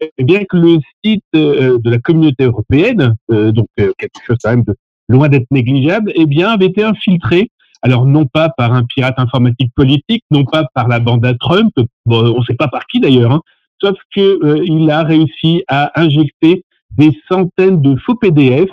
eh 0.00 0.24
bien 0.24 0.44
que 0.44 0.56
le 0.56 0.78
site 1.04 1.24
euh, 1.34 1.78
de 1.78 1.90
la 1.90 1.98
communauté 1.98 2.44
européenne, 2.44 3.14
euh, 3.30 3.52
donc 3.52 3.68
euh, 3.80 3.92
quelque 3.98 4.20
chose 4.26 4.36
quand 4.42 4.50
même 4.50 4.64
de 4.64 4.74
loin 5.08 5.28
d'être 5.28 5.46
négligeable, 5.50 6.12
eh 6.14 6.26
bien 6.26 6.50
avait 6.50 6.66
été 6.66 6.82
infiltré. 6.82 7.50
Alors 7.86 8.04
non 8.04 8.26
pas 8.26 8.48
par 8.48 8.72
un 8.72 8.82
pirate 8.82 9.14
informatique 9.18 9.70
politique, 9.76 10.24
non 10.32 10.44
pas 10.44 10.66
par 10.74 10.88
la 10.88 10.98
bande 10.98 11.24
à 11.24 11.34
Trump, 11.34 11.72
on 12.06 12.40
ne 12.40 12.44
sait 12.44 12.54
pas 12.54 12.66
par 12.66 12.84
qui 12.86 12.98
d'ailleurs, 12.98 13.30
hein, 13.30 13.42
sauf 13.80 13.96
que 14.12 14.64
il 14.64 14.90
a 14.90 15.04
réussi 15.04 15.62
à 15.68 15.92
injecter 15.94 16.64
des 16.98 17.16
centaines 17.30 17.80
de 17.80 17.94
faux 18.04 18.16
PDF 18.16 18.70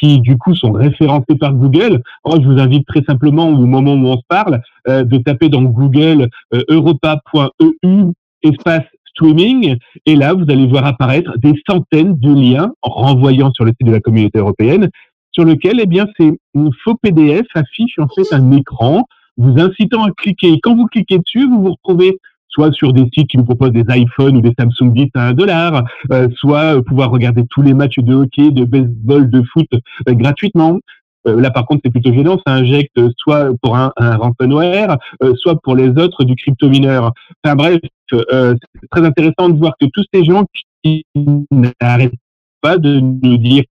qui 0.00 0.20
du 0.20 0.36
coup 0.36 0.56
sont 0.56 0.72
référencés 0.72 1.36
par 1.38 1.54
Google. 1.54 2.02
Alors, 2.24 2.42
je 2.42 2.48
vous 2.48 2.58
invite 2.58 2.88
très 2.88 3.04
simplement 3.04 3.48
au 3.48 3.66
moment 3.66 3.94
où 3.94 4.06
on 4.08 4.16
se 4.16 4.26
parle 4.28 4.60
de 4.88 5.18
taper 5.18 5.48
dans 5.48 5.62
Google 5.62 6.28
europa.eu 6.68 8.04
espace 8.42 8.82
streaming. 9.10 9.76
Et 10.06 10.16
là, 10.16 10.34
vous 10.34 10.46
allez 10.48 10.66
voir 10.66 10.86
apparaître 10.86 11.38
des 11.38 11.54
centaines 11.68 12.18
de 12.18 12.34
liens 12.34 12.72
renvoyant 12.82 13.52
sur 13.52 13.64
le 13.64 13.70
site 13.70 13.86
de 13.86 13.92
la 13.92 14.00
communauté 14.00 14.40
européenne, 14.40 14.90
sur 15.34 15.44
lequel, 15.44 15.80
eh 15.80 15.86
bien, 15.86 16.06
ces 16.18 16.38
faux 16.82 16.94
PDF 17.02 17.46
affichent 17.54 17.98
en 17.98 18.08
fait 18.08 18.32
un 18.32 18.52
écran, 18.52 19.04
vous 19.36 19.60
incitant 19.60 20.04
à 20.04 20.10
cliquer. 20.12 20.58
Quand 20.62 20.76
vous 20.76 20.86
cliquez 20.86 21.18
dessus, 21.18 21.46
vous 21.48 21.62
vous 21.62 21.72
retrouvez 21.72 22.18
soit 22.48 22.72
sur 22.72 22.92
des 22.92 23.08
sites 23.12 23.26
qui 23.28 23.36
vous 23.36 23.44
proposent 23.44 23.72
des 23.72 23.84
iPhones 23.88 24.36
ou 24.36 24.40
des 24.40 24.52
Samsung 24.56 24.92
10 24.92 25.08
à 25.14 25.26
1 25.28 25.32
dollar, 25.32 25.84
euh, 26.12 26.28
soit 26.36 26.80
pouvoir 26.84 27.10
regarder 27.10 27.42
tous 27.50 27.62
les 27.62 27.74
matchs 27.74 27.98
de 27.98 28.14
hockey, 28.14 28.52
de 28.52 28.64
baseball, 28.64 29.28
de 29.28 29.42
foot 29.42 29.66
euh, 30.08 30.12
gratuitement, 30.12 30.78
euh, 31.26 31.40
là, 31.40 31.50
par 31.50 31.66
contre, 31.66 31.82
c'est 31.84 31.90
plutôt 31.90 32.12
gênant. 32.12 32.38
Ça 32.46 32.52
injecte 32.52 32.98
soit 33.16 33.50
pour 33.62 33.76
un, 33.76 33.92
un 33.96 34.16
ransomware, 34.16 34.98
euh, 35.22 35.34
soit 35.36 35.60
pour 35.62 35.74
les 35.74 35.88
autres 35.90 36.24
du 36.24 36.34
crypto-mineur. 36.36 37.12
Enfin 37.42 37.56
bref, 37.56 37.80
euh, 38.12 38.54
c'est 38.60 38.88
très 38.90 39.04
intéressant 39.06 39.48
de 39.48 39.58
voir 39.58 39.74
que 39.80 39.86
tous 39.86 40.04
ces 40.12 40.24
gens 40.24 40.44
qui 40.82 41.04
n'arrêtent 41.50 42.12
pas 42.60 42.78
de 42.78 43.00
nous 43.00 43.38
dire 43.38 43.64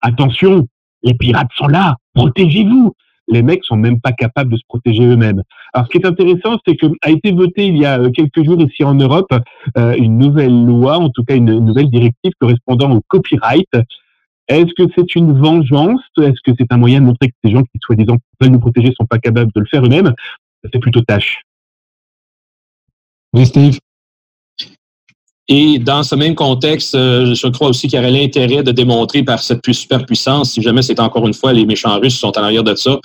attention, 0.00 0.66
les 1.02 1.14
pirates 1.14 1.50
sont 1.56 1.68
là, 1.68 1.96
protégez-vous. 2.14 2.92
Les 3.28 3.42
mecs 3.42 3.64
sont 3.64 3.76
même 3.76 4.00
pas 4.00 4.10
capables 4.10 4.50
de 4.50 4.56
se 4.56 4.64
protéger 4.68 5.04
eux-mêmes. 5.04 5.42
Alors, 5.72 5.86
ce 5.86 5.92
qui 5.92 5.98
est 5.98 6.06
intéressant, 6.06 6.58
c'est 6.66 6.74
que 6.74 6.86
a 7.02 7.10
été 7.10 7.30
voté 7.30 7.68
il 7.68 7.76
y 7.76 7.86
a 7.86 8.10
quelques 8.10 8.44
jours 8.44 8.60
ici 8.60 8.82
en 8.82 8.94
Europe 8.94 9.32
une 9.76 10.18
nouvelle 10.18 10.64
loi, 10.64 10.98
en 10.98 11.10
tout 11.10 11.22
cas 11.22 11.36
une 11.36 11.60
nouvelle 11.60 11.90
directive 11.90 12.32
correspondant 12.40 12.90
au 12.90 13.00
copyright, 13.06 13.68
est-ce 14.48 14.74
que 14.76 14.90
c'est 14.96 15.14
une 15.14 15.38
vengeance? 15.38 16.00
Est-ce 16.18 16.40
que 16.44 16.50
c'est 16.58 16.72
un 16.72 16.76
moyen 16.76 17.00
de 17.00 17.06
montrer 17.06 17.28
que 17.28 17.34
ces 17.44 17.52
gens 17.52 17.62
qui, 17.62 17.78
soi-disant, 17.80 18.16
veulent 18.40 18.50
nous 18.50 18.58
protéger, 18.58 18.92
sont 18.96 19.06
pas 19.06 19.18
capables 19.20 19.52
de 19.54 19.60
le 19.60 19.66
faire 19.66 19.84
eux-mêmes? 19.84 20.12
C'est 20.72 20.80
plutôt 20.80 21.02
tâche. 21.02 21.42
Oui, 23.32 23.46
Steve. 23.46 23.78
Et 25.52 25.78
dans 25.78 26.02
ce 26.02 26.14
même 26.14 26.34
contexte, 26.34 26.94
euh, 26.94 27.34
je 27.34 27.48
crois 27.48 27.68
aussi 27.68 27.88
qu'il 27.88 27.98
y 27.98 28.00
aurait 28.00 28.12
l'intérêt 28.12 28.62
de 28.62 28.70
démontrer 28.70 29.22
par 29.22 29.40
cette 29.40 29.60
superpuissance, 29.72 30.52
si 30.52 30.62
jamais 30.62 30.80
c'est 30.80 31.00
encore 31.00 31.26
une 31.26 31.34
fois 31.34 31.52
les 31.52 31.66
méchants 31.66 31.98
russes 31.98 32.18
sont 32.18 32.38
en 32.38 32.42
arrière 32.42 32.64
de 32.64 32.74
ça, 32.76 32.98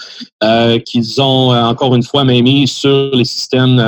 euh, 0.43 0.79
qu'ils 0.79 1.19
ont 1.21 1.51
euh, 1.51 1.63
encore 1.63 1.95
une 1.95 2.03
fois 2.03 2.23
même 2.23 2.43
mis 2.43 2.67
sur 2.67 3.09
les 3.13 3.25
systèmes 3.25 3.81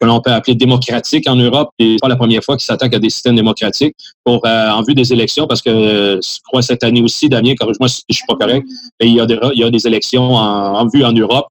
que 0.00 0.06
l'on 0.06 0.20
peut 0.20 0.30
appeler 0.30 0.54
démocratique 0.54 1.28
en 1.28 1.36
Europe. 1.36 1.70
Et 1.78 1.96
pas 2.00 2.08
la 2.08 2.16
première 2.16 2.42
fois 2.42 2.56
qu'ils 2.56 2.66
s'attaquent 2.66 2.94
à 2.94 2.98
des 2.98 3.10
systèmes 3.10 3.36
démocratiques 3.36 3.94
pour 4.24 4.44
euh, 4.46 4.70
en 4.70 4.82
vue 4.82 4.94
des 4.94 5.12
élections, 5.12 5.46
parce 5.46 5.62
que 5.62 5.70
euh, 5.70 6.20
je 6.20 6.38
crois 6.44 6.62
cette 6.62 6.84
année 6.84 7.02
aussi, 7.02 7.28
Damien, 7.28 7.54
corrige-moi 7.54 7.88
si 7.88 8.02
je 8.08 8.16
suis 8.16 8.26
pas 8.26 8.36
correct, 8.36 8.66
il 9.00 9.14
y 9.14 9.20
a 9.20 9.26
des, 9.26 9.38
il 9.54 9.60
y 9.60 9.64
a 9.64 9.70
des 9.70 9.86
élections 9.86 10.34
en, 10.34 10.86
vue 10.88 11.04
en 11.04 11.12
Europe. 11.12 11.46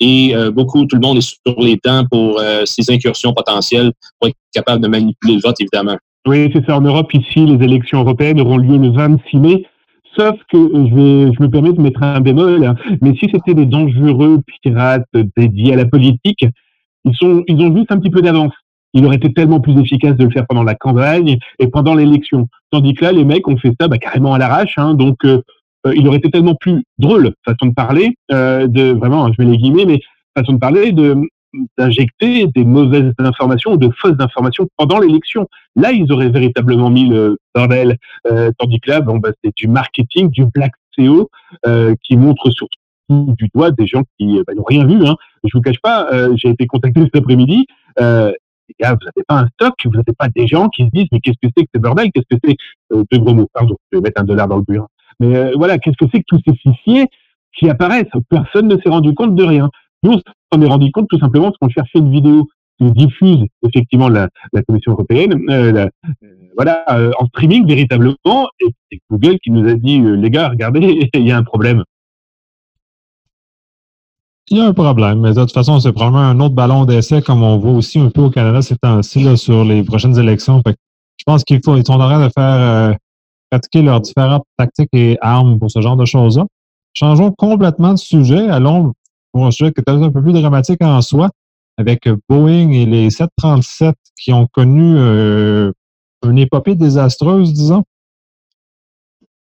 Et 0.00 0.34
euh, 0.34 0.50
beaucoup, 0.50 0.86
tout 0.86 0.96
le 0.96 1.02
monde 1.02 1.18
est 1.18 1.20
sur 1.20 1.60
les 1.60 1.78
dents 1.84 2.04
pour 2.10 2.40
ces 2.64 2.90
incursions 2.92 3.32
potentielles 3.32 3.92
pour 4.18 4.28
être 4.28 4.36
capable 4.52 4.82
de 4.82 4.88
manipuler 4.88 5.34
le 5.34 5.40
vote, 5.40 5.56
évidemment. 5.60 5.98
Oui, 6.26 6.50
c'est 6.52 6.64
ça. 6.66 6.76
En 6.76 6.80
Europe, 6.80 7.12
ici, 7.14 7.46
les 7.46 7.64
élections 7.64 8.00
européennes 8.00 8.40
auront 8.40 8.58
lieu 8.58 8.76
le 8.76 8.90
26 8.90 9.36
mai. 9.38 9.66
Sauf 10.16 10.36
que 10.52 10.58
je, 10.58 10.94
vais, 10.94 11.32
je 11.32 11.42
me 11.42 11.48
permets 11.48 11.72
de 11.72 11.80
mettre 11.80 12.02
un 12.02 12.20
bémol, 12.20 12.64
hein. 12.64 12.74
mais 13.00 13.14
si 13.14 13.28
c'était 13.32 13.54
des 13.54 13.66
dangereux 13.66 14.40
pirates 14.62 15.06
dédiés 15.36 15.74
à 15.74 15.76
la 15.76 15.86
politique, 15.86 16.44
ils, 17.04 17.14
sont, 17.14 17.44
ils 17.46 17.60
ont 17.62 17.74
juste 17.74 17.92
un 17.92 17.98
petit 17.98 18.10
peu 18.10 18.20
d'avance. 18.20 18.52
Il 18.92 19.06
aurait 19.06 19.16
été 19.16 19.32
tellement 19.32 19.60
plus 19.60 19.78
efficace 19.80 20.16
de 20.16 20.24
le 20.24 20.30
faire 20.30 20.46
pendant 20.48 20.64
la 20.64 20.74
campagne 20.74 21.38
et 21.60 21.68
pendant 21.68 21.94
l'élection. 21.94 22.48
Tandis 22.72 22.94
que 22.94 23.04
là, 23.04 23.12
les 23.12 23.24
mecs 23.24 23.46
ont 23.46 23.56
fait 23.56 23.72
ça 23.80 23.86
bah, 23.86 23.98
carrément 23.98 24.34
à 24.34 24.38
l'arrache. 24.38 24.74
Hein, 24.78 24.94
donc, 24.94 25.24
euh, 25.24 25.42
euh, 25.86 25.94
il 25.94 26.06
aurait 26.08 26.18
été 26.18 26.30
tellement 26.30 26.54
plus 26.54 26.82
drôle, 26.98 27.32
façon 27.44 27.66
de 27.66 27.74
parler, 27.74 28.16
euh, 28.32 28.66
de 28.66 28.92
vraiment, 28.92 29.32
je 29.32 29.42
vais 29.42 29.48
les 29.48 29.56
guillemets, 29.56 29.86
mais 29.86 30.00
façon 30.36 30.54
de 30.54 30.58
parler, 30.58 30.92
de 30.92 31.16
d'injecter 31.78 32.46
des 32.46 32.64
mauvaises 32.64 33.12
informations 33.18 33.72
ou 33.72 33.76
de 33.76 33.90
fausses 33.98 34.20
informations 34.20 34.68
pendant 34.76 35.00
l'élection. 35.00 35.48
Là, 35.74 35.90
ils 35.90 36.12
auraient 36.12 36.28
véritablement 36.28 36.90
mis 36.90 37.08
le 37.08 37.38
bordel. 37.54 37.96
Euh, 38.28 38.52
tandis 38.58 38.78
que 38.80 38.88
là, 38.88 39.00
bon, 39.00 39.18
bah, 39.18 39.30
c'est 39.42 39.52
du 39.56 39.66
marketing, 39.66 40.30
du 40.30 40.46
black 40.46 40.72
SEO 40.96 41.28
euh, 41.66 41.94
qui 42.04 42.16
montre 42.16 42.50
surtout 42.50 42.78
du 43.10 43.48
doigt 43.54 43.72
des 43.72 43.86
gens 43.86 44.04
qui 44.18 44.40
bah, 44.46 44.54
n'ont 44.54 44.64
rien 44.64 44.86
vu. 44.86 45.04
Hein. 45.04 45.16
Je 45.44 45.50
vous 45.54 45.62
cache 45.62 45.80
pas, 45.82 46.08
euh, 46.12 46.34
j'ai 46.36 46.50
été 46.50 46.66
contacté 46.66 47.00
cet 47.02 47.16
après-midi. 47.16 47.66
Euh, 48.00 48.32
les 48.68 48.74
gars, 48.78 48.92
vous 48.92 49.04
n'avez 49.04 49.24
pas 49.26 49.40
un 49.40 49.48
stock, 49.54 49.74
vous 49.84 49.90
n'avez 49.90 50.12
pas 50.16 50.28
des 50.28 50.46
gens 50.46 50.68
qui 50.68 50.84
se 50.84 50.90
disent 50.92 51.08
mais 51.10 51.20
qu'est-ce 51.20 51.38
que 51.42 51.52
c'est 51.56 51.64
que 51.64 51.70
ce 51.74 51.80
bordel? 51.80 52.10
Qu'est-ce 52.12 52.36
que 52.36 52.40
c'est? 52.44 52.56
Euh, 52.92 53.02
Deux 53.10 53.18
gros 53.18 53.34
mots, 53.34 53.48
pardon, 53.52 53.76
je 53.90 53.98
vais 53.98 54.02
mettre 54.02 54.20
un 54.20 54.24
dollar 54.24 54.46
dans 54.46 54.58
le 54.58 54.62
bureau. 54.62 54.86
Mais 55.20 55.36
euh, 55.36 55.52
voilà, 55.56 55.78
qu'est-ce 55.78 55.96
que 55.96 56.10
c'est 56.12 56.20
que 56.20 56.24
tous 56.26 56.40
ces 56.46 56.54
fichiers 56.56 57.06
qui 57.56 57.68
apparaissent 57.68 58.10
Personne 58.28 58.68
ne 58.68 58.76
s'est 58.76 58.88
rendu 58.88 59.14
compte 59.14 59.34
de 59.34 59.44
rien. 59.44 59.70
Nous, 60.02 60.20
on 60.52 60.62
est 60.62 60.66
rendu 60.66 60.90
compte 60.90 61.08
tout 61.08 61.18
simplement 61.18 61.46
parce 61.46 61.58
qu'on 61.58 61.68
cherchait 61.68 61.98
une 61.98 62.10
vidéo 62.10 62.48
qui 62.80 62.90
diffuse 62.92 63.44
effectivement 63.66 64.08
la, 64.08 64.28
Commission 64.66 64.92
européenne, 64.92 65.38
la, 65.46 65.90
voilà, 66.56 66.84
en 67.18 67.26
streaming 67.26 67.66
véritablement, 67.66 68.48
et 68.60 68.72
c'est 68.90 68.98
Google 69.10 69.38
qui 69.40 69.50
nous 69.50 69.68
a 69.68 69.74
dit 69.74 70.00
les 70.00 70.30
gars, 70.30 70.48
regardez, 70.48 71.10
il 71.14 71.26
y 71.26 71.30
a 71.30 71.36
un 71.36 71.42
problème. 71.42 71.84
Il 74.52 74.56
y 74.56 74.60
a 74.60 74.66
un 74.66 74.72
problème, 74.72 75.20
mais 75.20 75.32
de 75.32 75.40
toute 75.40 75.52
façon, 75.52 75.78
c'est 75.78 75.92
probablement 75.92 76.24
un 76.24 76.40
autre 76.40 76.56
ballon 76.56 76.84
d'essai, 76.84 77.22
comme 77.22 77.44
on 77.44 77.58
voit 77.58 77.70
aussi 77.70 78.00
un 78.00 78.10
peu 78.10 78.22
au 78.22 78.30
Canada 78.30 78.62
ces 78.62 78.76
temps-ci 78.76 79.36
sur 79.36 79.64
les 79.64 79.84
prochaines 79.84 80.18
élections. 80.18 80.60
je 80.66 81.24
pense 81.24 81.44
qu'il 81.44 81.60
faut, 81.64 81.76
ils 81.76 81.86
sont 81.86 81.92
en 81.92 81.98
train 81.98 82.26
de 82.26 82.32
faire, 82.36 82.42
euh, 82.44 82.92
pratiquer 83.50 83.82
leurs 83.82 84.00
différentes 84.00 84.44
tactiques 84.56 84.90
et 84.92 85.18
armes 85.20 85.58
pour 85.58 85.70
ce 85.70 85.80
genre 85.80 85.96
de 85.96 86.04
choses-là. 86.04 86.46
Changeons 86.94 87.32
complètement 87.32 87.94
de 87.94 87.98
sujet. 87.98 88.48
Allons 88.48 88.92
pour 89.32 89.46
un 89.46 89.50
sujet 89.50 89.72
qui 89.72 89.80
est 89.80 89.84
peut-être 89.84 90.02
un 90.02 90.10
peu 90.10 90.22
plus 90.22 90.32
dramatique 90.32 90.82
en 90.82 91.00
soi, 91.02 91.30
avec 91.76 92.08
Boeing 92.28 92.72
et 92.72 92.86
les 92.86 93.10
737 93.10 93.94
qui 94.20 94.32
ont 94.32 94.46
connu 94.46 94.96
euh, 94.96 95.72
une 96.26 96.38
épopée 96.38 96.74
désastreuse, 96.74 97.52
disons. 97.52 97.84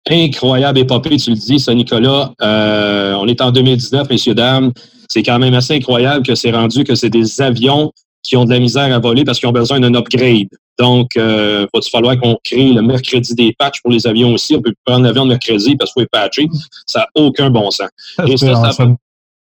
Incroyable 0.08 0.78
épopée, 0.78 1.16
tu 1.16 1.30
le 1.30 1.36
dis, 1.36 1.58
ça, 1.58 1.74
Nicolas. 1.74 2.32
Euh, 2.42 3.14
on 3.14 3.26
est 3.26 3.40
en 3.40 3.50
2019, 3.50 4.08
messieurs, 4.08 4.34
dames. 4.34 4.72
C'est 5.08 5.22
quand 5.22 5.38
même 5.38 5.54
assez 5.54 5.74
incroyable 5.74 6.24
que 6.24 6.34
c'est 6.34 6.50
rendu 6.50 6.84
que 6.84 6.94
c'est 6.94 7.10
des 7.10 7.40
avions 7.40 7.92
qui 8.26 8.36
ont 8.36 8.44
de 8.44 8.50
la 8.50 8.58
misère 8.58 8.94
à 8.94 8.98
voler 8.98 9.24
parce 9.24 9.38
qu'ils 9.38 9.48
ont 9.48 9.52
besoin 9.52 9.80
d'un 9.80 9.94
upgrade. 9.94 10.48
Donc, 10.78 11.16
euh, 11.16 11.66
va-t-il 11.72 11.90
falloir 11.90 12.18
qu'on 12.18 12.36
crée 12.44 12.72
le 12.72 12.82
mercredi 12.82 13.34
des 13.34 13.54
patchs 13.58 13.80
pour 13.80 13.90
les 13.90 14.06
avions 14.06 14.34
aussi? 14.34 14.54
On 14.54 14.60
peut 14.60 14.74
prendre 14.84 15.04
l'avion 15.04 15.24
le 15.24 15.30
mercredi 15.30 15.76
parce 15.76 15.92
qu'il 15.92 16.02
faut 16.02 16.04
être 16.04 16.10
patché. 16.10 16.48
Ça 16.86 17.00
n'a 17.00 17.06
aucun 17.14 17.50
bon 17.50 17.70
sens. 17.70 17.88
Et 18.26 18.36
ça, 18.36 18.72
ça, 18.72 18.86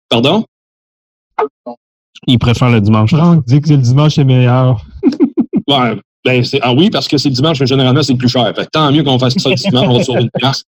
Pardon? 0.10 0.46
Il 2.28 2.40
préfère 2.40 2.70
le 2.70 2.82
dimanche. 2.82 3.12
Franck 3.12 3.46
dit 3.46 3.62
que 3.62 3.70
le 3.70 3.78
dimanche 3.78 4.18
est 4.18 4.24
meilleur. 4.24 4.86
ouais, 5.68 6.00
ben, 6.24 6.44
ah 6.62 6.74
oui, 6.74 6.90
parce 6.90 7.08
que 7.08 7.18
c'est 7.18 7.30
le 7.30 7.36
dimanche, 7.36 7.60
mais 7.60 7.68
généralement, 7.68 8.02
c'est 8.02 8.16
plus 8.16 8.30
cher. 8.30 8.52
Fait 8.56 8.66
tant 8.66 8.92
mieux 8.92 9.04
qu'on 9.04 9.20
fasse 9.20 9.36
ça 9.38 9.50
le 9.50 9.56
dimanche, 9.56 9.88
on 9.88 9.98
va 9.98 10.04
sauver 10.04 10.22
une 10.22 10.30
place. 10.32 10.64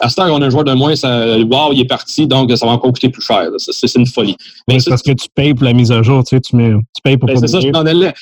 À 0.00 0.08
ce 0.08 0.16
temps, 0.16 0.26
on 0.28 0.42
a 0.42 0.46
un 0.46 0.50
joueur 0.50 0.64
de 0.64 0.72
moins, 0.72 0.94
ça, 0.96 1.38
wow, 1.38 1.72
il 1.72 1.80
est 1.80 1.86
parti, 1.86 2.26
donc 2.26 2.50
ça 2.56 2.66
va 2.66 2.72
encore 2.72 2.92
coûter 2.92 3.08
plus 3.08 3.22
cher. 3.22 3.48
C'est 3.58 3.94
une 3.94 4.06
folie. 4.06 4.36
Mais 4.68 4.78
c'est 4.80 4.90
parce 4.90 5.02
que 5.02 5.12
tu 5.12 5.28
payes 5.34 5.54
pour 5.54 5.64
la 5.64 5.72
mise 5.72 5.92
à 5.92 6.02
jour, 6.02 6.22
tu 6.24 6.36
sais, 6.36 6.40
tu, 6.40 6.56
mets, 6.56 6.72
tu 6.72 7.02
payes 7.02 7.16
pour 7.16 7.28
ben, 7.28 7.36
C'est 7.38 7.48
ça, 7.48 7.60
je 7.60 7.68
m'en 7.68 7.80
allais. 7.80 8.12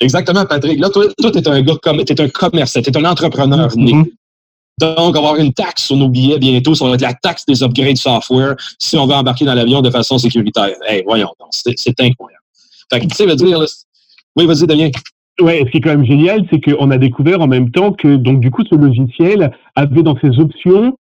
Exactement, 0.00 0.44
Patrick. 0.44 0.78
Là, 0.80 0.90
toi, 0.90 1.06
tu 1.18 1.38
es 1.38 1.48
un 1.48 1.62
gars 1.62 1.76
comme, 1.82 2.04
t'es 2.04 2.20
un 2.20 2.28
commerçant, 2.28 2.82
t'es 2.82 2.96
un 2.96 3.04
entrepreneur 3.04 3.68
mm-hmm. 3.68 4.10
Donc, 4.80 5.16
avoir 5.16 5.36
une 5.36 5.52
taxe 5.52 5.84
sur 5.84 5.96
nos 5.96 6.08
billets 6.08 6.38
bientôt, 6.38 6.74
ça 6.74 6.84
va 6.84 6.94
être 6.94 7.00
la 7.00 7.14
taxe 7.14 7.46
des 7.46 7.62
upgrades 7.62 7.96
software 7.96 8.56
si 8.78 8.96
on 8.96 9.06
veut 9.06 9.14
embarquer 9.14 9.44
dans 9.44 9.54
l'avion 9.54 9.82
de 9.82 9.90
façon 9.90 10.18
sécuritaire. 10.18 10.74
Hey, 10.86 11.02
voyons, 11.06 11.28
c'est 11.50 12.00
incroyable. 12.00 12.42
Fait 12.92 13.00
que, 13.00 13.06
tu 13.06 13.14
sais, 13.14 13.26
veut 13.26 13.36
dire, 13.36 13.64
oui, 14.36 14.46
vas-y, 14.46 14.66
Damien. 14.66 14.90
Ouais, 15.40 15.62
ce 15.64 15.70
qui 15.70 15.78
est 15.78 15.80
quand 15.80 15.90
même 15.90 16.04
génial, 16.04 16.44
c'est 16.50 16.60
qu'on 16.60 16.90
a 16.90 16.98
découvert 16.98 17.40
en 17.40 17.46
même 17.46 17.70
temps 17.70 17.92
que, 17.92 18.16
donc, 18.16 18.40
du 18.40 18.50
coup, 18.50 18.62
ce 18.68 18.74
logiciel 18.74 19.52
avait 19.74 20.02
dans 20.02 20.18
ses 20.20 20.38
options 20.38 20.96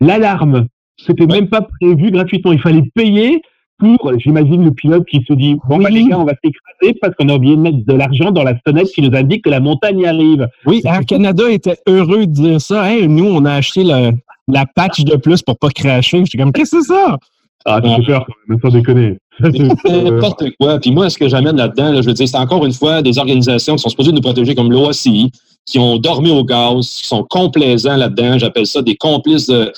l'alarme. 0.00 0.66
C'était 0.96 1.26
même 1.26 1.48
pas 1.48 1.62
prévu 1.62 2.10
gratuitement. 2.10 2.52
Il 2.52 2.60
fallait 2.60 2.90
payer 2.94 3.40
pour, 3.78 4.12
j'imagine, 4.18 4.64
le 4.64 4.72
pilote 4.72 5.06
qui 5.06 5.24
se 5.28 5.32
dit, 5.32 5.56
bon, 5.68 5.78
bah, 5.78 5.90
les 5.90 6.04
gars, 6.04 6.18
on 6.18 6.24
va 6.24 6.32
s'écraser 6.42 6.98
parce 7.00 7.14
qu'on 7.14 7.28
a 7.28 7.36
oublié 7.36 7.54
de 7.54 7.60
mettre 7.60 7.84
de 7.86 7.94
l'argent 7.94 8.32
dans 8.32 8.42
la 8.42 8.54
sonnette 8.66 8.88
qui 8.88 9.02
nous 9.02 9.16
indique 9.16 9.44
que 9.44 9.50
la 9.50 9.60
montagne 9.60 10.04
arrive. 10.04 10.48
Oui, 10.66 10.80
Air 10.84 11.00
Canada 11.06 11.48
était 11.48 11.78
heureux 11.86 12.26
de 12.26 12.32
dire 12.32 12.60
ça. 12.60 12.88
nous, 13.06 13.26
on 13.26 13.44
a 13.44 13.52
acheté 13.52 13.84
la 13.84 14.66
patch 14.74 15.04
de 15.04 15.16
plus 15.16 15.42
pour 15.42 15.58
pas 15.58 15.70
cracher. 15.70 16.20
Je 16.20 16.24
suis 16.24 16.38
comme, 16.38 16.52
qu'est-ce 16.52 16.76
que 16.76 16.82
c'est 16.82 16.92
ça? 16.92 17.18
Ah, 17.64 17.80
tu 17.80 18.02
peur, 18.04 18.26
même 18.48 18.58
sans 18.60 18.70
déconner. 18.70 19.18
N'importe 19.84 20.44
quoi. 20.60 20.78
Puis 20.78 20.90
moi, 20.90 21.08
ce 21.10 21.18
que 21.18 21.28
j'amène 21.28 21.56
là-dedans, 21.56 22.00
je 22.00 22.06
veux 22.06 22.14
dire, 22.14 22.28
c'est 22.28 22.36
encore 22.36 22.64
une 22.64 22.72
fois 22.72 23.02
des 23.02 23.18
organisations 23.18 23.76
qui 23.76 23.82
sont 23.82 23.88
supposées 23.88 24.12
nous 24.12 24.20
protéger 24.20 24.54
comme 24.54 24.70
l'OACI, 24.70 25.30
qui 25.66 25.78
ont 25.78 25.98
dormi 25.98 26.30
au 26.30 26.44
gaz, 26.44 26.88
qui 26.88 27.06
sont 27.06 27.24
complaisants 27.24 27.96
là-dedans. 27.96 28.38
J'appelle 28.38 28.66
ça 28.66 28.82
des 28.82 28.96
complices 28.96 29.46
de, 29.46 29.72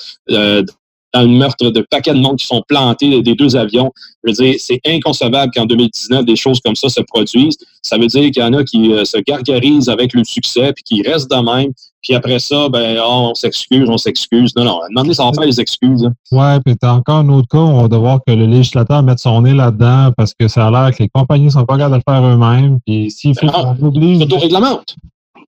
dans 1.13 1.21
le 1.21 1.27
meurtre 1.27 1.69
de 1.69 1.81
paquets 1.89 2.13
de 2.13 2.19
monde 2.19 2.37
qui 2.37 2.45
sont 2.45 2.63
plantés 2.67 3.21
des 3.21 3.35
deux 3.35 3.55
avions. 3.55 3.91
Je 4.23 4.31
veux 4.31 4.45
dire, 4.45 4.55
c'est 4.59 4.79
inconcevable 4.85 5.51
qu'en 5.53 5.65
2019, 5.65 6.25
des 6.25 6.35
choses 6.35 6.59
comme 6.63 6.75
ça 6.75 6.89
se 6.89 7.01
produisent. 7.01 7.57
Ça 7.81 7.97
veut 7.97 8.07
dire 8.07 8.31
qu'il 8.31 8.41
y 8.41 8.45
en 8.45 8.53
a 8.53 8.63
qui 8.63 8.93
euh, 8.93 9.03
se 9.03 9.17
gargarisent 9.17 9.89
avec 9.89 10.13
le 10.13 10.23
succès, 10.23 10.73
puis 10.73 10.83
qui 10.83 11.01
restent 11.01 11.31
de 11.31 11.35
même. 11.35 11.71
Puis 12.01 12.15
après 12.15 12.39
ça, 12.39 12.67
ben, 12.69 12.97
oh, 12.99 13.29
on 13.31 13.35
s'excuse, 13.35 13.87
on 13.89 13.97
s'excuse. 13.97 14.55
Non, 14.55 14.63
non, 14.63 14.81
à 14.81 14.85
un 14.85 14.87
moment 14.89 15.03
donné, 15.03 15.13
ça 15.13 15.25
va 15.25 15.31
faire 15.33 15.45
les 15.45 15.59
excuses. 15.59 16.03
Hein. 16.03 16.13
Ouais, 16.31 16.59
puis 16.65 16.75
t'as 16.75 16.93
encore 16.93 17.17
un 17.17 17.29
autre 17.29 17.47
cas 17.47 17.59
où 17.59 17.61
on 17.61 17.81
va 17.83 17.87
devoir 17.87 18.19
que 18.25 18.33
le 18.33 18.45
législateur 18.45 19.03
mette 19.03 19.19
son 19.19 19.41
nez 19.41 19.53
là-dedans 19.53 20.11
parce 20.17 20.33
que 20.33 20.47
ça 20.47 20.67
a 20.67 20.71
l'air 20.71 20.95
que 20.95 21.03
les 21.03 21.09
compagnies 21.09 21.51
sont 21.51 21.65
pas 21.65 21.77
capables 21.77 21.93
de 21.93 22.01
le 22.07 22.11
faire 22.11 22.25
eux-mêmes. 22.25 22.79
Puis 22.85 23.11
s'il 23.11 23.37
faut 23.37 23.47
qu'on 23.47 23.85
oblige. 23.85 24.19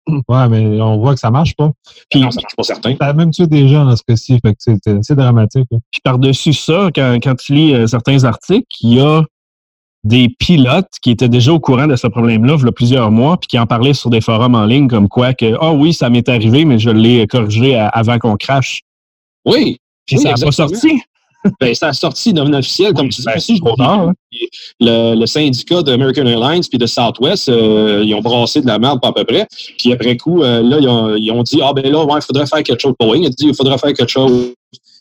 Ouais, 0.07 0.49
mais 0.49 0.81
on 0.81 0.97
voit 0.97 1.13
que 1.13 1.19
ça 1.19 1.31
marche 1.31 1.55
pas. 1.55 1.71
Puis, 2.09 2.19
non, 2.19 2.31
ça 2.31 2.41
marche 2.41 2.55
pas 2.55 2.63
certain. 2.63 2.95
A 2.99 3.13
même 3.13 3.31
tué 3.31 3.47
des 3.47 3.67
gens 3.67 3.85
dans 3.85 3.95
ce 3.95 4.03
cas-ci, 4.05 4.39
c'est 5.01 5.15
dramatique. 5.15 5.67
Puis 5.69 6.01
par-dessus 6.03 6.53
ça, 6.53 6.89
quand, 6.93 7.19
quand 7.23 7.35
tu 7.35 7.53
lis 7.53 7.73
euh, 7.73 7.87
certains 7.87 8.23
articles, 8.23 8.67
il 8.81 8.95
y 8.95 8.99
a 8.99 9.23
des 10.03 10.27
pilotes 10.27 10.91
qui 11.01 11.11
étaient 11.11 11.29
déjà 11.29 11.53
au 11.53 11.59
courant 11.61 11.87
de 11.87 11.95
ce 11.95 12.07
problème-là 12.07 12.55
il 12.59 12.65
y 12.65 12.67
a 12.67 12.71
plusieurs 12.73 13.11
mois, 13.11 13.37
puis 13.37 13.47
qui 13.47 13.57
en 13.59 13.65
parlaient 13.65 13.93
sur 13.93 14.09
des 14.09 14.19
forums 14.19 14.55
en 14.55 14.65
ligne 14.65 14.89
comme 14.89 15.07
quoi 15.07 15.33
que 15.33 15.53
Ah 15.55 15.71
oh 15.71 15.77
oui, 15.77 15.93
ça 15.93 16.09
m'est 16.09 16.27
arrivé, 16.27 16.65
mais 16.65 16.79
je 16.79 16.89
l'ai 16.89 17.25
corrigé 17.27 17.75
avant 17.77 18.19
qu'on 18.19 18.35
crache. 18.35 18.81
Oui. 19.45 19.77
Puis 20.05 20.17
ça 20.17 20.31
n'a 20.31 20.35
pas 20.35 20.51
sorti 20.51 21.01
ben, 21.59 21.73
ça 21.73 21.89
a 21.89 21.93
sorti 21.93 22.33
non 22.33 22.51
officiel, 22.53 22.93
comme 22.93 23.09
tu 23.09 23.21
dis. 23.21 23.61
Ben, 23.61 24.13
le, 24.79 25.15
le, 25.15 25.25
syndicat 25.25 25.81
d'American 25.81 26.25
Airlines 26.25 26.63
puis 26.69 26.77
de 26.77 26.85
Southwest, 26.85 27.49
euh, 27.49 28.03
ils 28.05 28.13
ont 28.15 28.21
brassé 28.21 28.61
de 28.61 28.67
la 28.67 28.79
merde 28.79 29.01
pas 29.01 29.09
à 29.09 29.13
peu 29.13 29.23
près. 29.23 29.47
Puis 29.77 29.91
après 29.93 30.17
coup, 30.17 30.43
euh, 30.43 30.61
là, 30.61 30.79
ils 30.79 30.87
ont, 30.87 31.15
ils 31.15 31.31
ont, 31.31 31.43
dit 31.43 31.59
Ah 31.61 31.73
ben 31.73 31.91
là, 31.91 32.05
il 32.09 32.21
faudrait 32.21 32.45
faire 32.45 32.63
quelque 32.63 32.81
chose. 32.81 32.93
Boeing 32.99 33.25
a 33.25 33.29
dit 33.29 33.47
il 33.47 33.55
faudrait 33.55 33.77
faire 33.77 33.93
quelque 33.93 34.09
chose. 34.09 34.53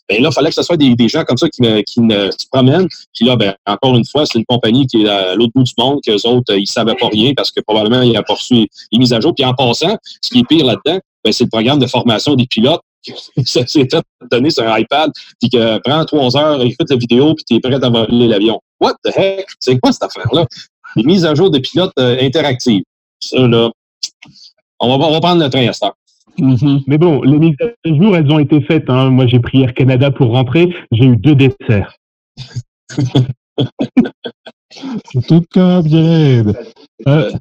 Ben 0.09 0.21
là, 0.21 0.29
il 0.31 0.33
fallait 0.33 0.49
que 0.49 0.55
ce 0.55 0.63
soit 0.63 0.75
des, 0.75 0.95
des 0.95 1.07
gens 1.07 1.23
comme 1.23 1.37
ça 1.37 1.47
qui, 1.47 1.61
qui 1.85 2.01
ne, 2.01 2.29
se 2.29 2.45
promènent. 2.51 2.87
Puis 3.13 3.25
là, 3.25 3.37
ben, 3.37 3.55
encore 3.65 3.95
une 3.95 4.05
fois, 4.05 4.25
c'est 4.25 4.37
une 4.37 4.45
compagnie 4.45 4.85
qui 4.85 5.03
est 5.03 5.09
à 5.09 5.35
l'autre 5.35 5.53
bout 5.55 5.63
du 5.63 5.73
monde, 5.77 5.99
qu'eux 6.05 6.27
autres, 6.27 6.53
ils 6.53 6.61
ne 6.61 6.65
savaient 6.65 6.95
pas 6.95 7.07
rien 7.07 7.33
parce 7.35 7.51
que 7.51 7.61
probablement, 7.61 8.01
ils 8.01 8.15
a 8.17 8.23
poursuivi 8.23 8.67
les 8.91 8.99
mises 8.99 9.13
à 9.13 9.21
jour. 9.21 9.33
Puis 9.33 9.45
en 9.45 9.53
passant, 9.53 9.95
ce 10.21 10.29
qui 10.29 10.39
est 10.39 10.47
pire 10.47 10.65
là-dedans, 10.65 10.99
ben, 11.23 11.31
c'est 11.31 11.45
le 11.45 11.49
programme 11.49 11.79
de 11.79 11.87
formation 11.87 12.35
des 12.35 12.45
pilotes 12.45 12.81
ça 13.45 13.65
s'est 13.67 13.87
fait 13.89 14.03
donner 14.31 14.49
sur 14.49 14.67
un 14.67 14.77
iPad, 14.77 15.11
puis 15.39 15.49
que 15.49 15.79
prends 15.79 16.05
trois 16.05 16.37
heures, 16.37 16.61
écoute 16.61 16.89
la 16.89 16.95
vidéo, 16.95 17.33
puis 17.35 17.45
tu 17.45 17.55
es 17.55 17.59
prêt 17.59 17.83
à 17.83 17.89
voler 17.89 18.27
l'avion. 18.27 18.61
What 18.79 18.95
the 19.03 19.15
heck? 19.15 19.47
C'est 19.59 19.79
quoi 19.79 19.91
cette 19.91 20.03
affaire-là? 20.03 20.45
Les 20.95 21.03
mises 21.03 21.25
à 21.25 21.33
jour 21.35 21.49
de 21.49 21.59
pilotes 21.59 21.93
euh, 21.99 22.17
interactives. 22.21 22.83
Ça, 23.19 23.39
là, 23.47 23.71
on 24.79 24.97
va, 24.97 25.05
on 25.05 25.11
va 25.11 25.19
prendre 25.19 25.43
le 25.43 25.49
train 25.49 25.67
à 25.67 25.73
ça. 25.73 25.93
Mm-hmm. 26.37 26.83
Mais 26.87 26.97
bon, 26.97 27.21
les 27.21 27.37
mises 27.37 27.55
à 27.61 27.89
jour, 27.93 28.15
elles 28.15 28.31
ont 28.31 28.39
été 28.39 28.61
faites. 28.61 28.89
Hein. 28.89 29.09
Moi, 29.09 29.27
j'ai 29.27 29.39
pris 29.39 29.63
Air 29.63 29.73
Canada 29.73 30.11
pour 30.11 30.31
rentrer. 30.31 30.75
J'ai 30.91 31.05
eu 31.05 31.15
deux 31.15 31.35
desserts. 31.35 31.95
C'est 35.11 35.27
tout 35.27 35.43
comme 35.51 35.85
upgrade. 35.85 36.57
Euh, 37.07 37.31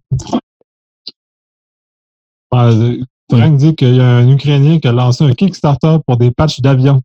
Frank 3.37 3.57
dit 3.57 3.75
qu'il 3.75 3.97
y 3.97 4.01
a 4.01 4.17
un 4.17 4.29
Ukrainien 4.29 4.79
qui 4.79 4.89
a 4.89 4.93
lancé 4.93 5.25
un 5.25 5.33
Kickstarter 5.33 5.97
pour 6.07 6.17
des 6.17 6.31
patchs 6.31 6.61
d'avion. 6.61 7.01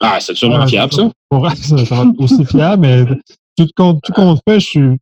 Ah, 0.00 0.18
c'est 0.20 0.34
sûrement 0.36 0.66
fiable, 0.66 0.92
ça? 0.92 1.10
ça, 1.56 1.94
va 1.94 2.02
être 2.02 2.20
aussi 2.20 2.44
fiable, 2.44 2.82
mais 2.82 3.04
tout 3.56 3.68
compte, 3.76 4.00
tout 4.02 4.12
compte 4.12 4.40
fait, 4.48 4.60
je 4.60 4.66
suis, 4.66 4.96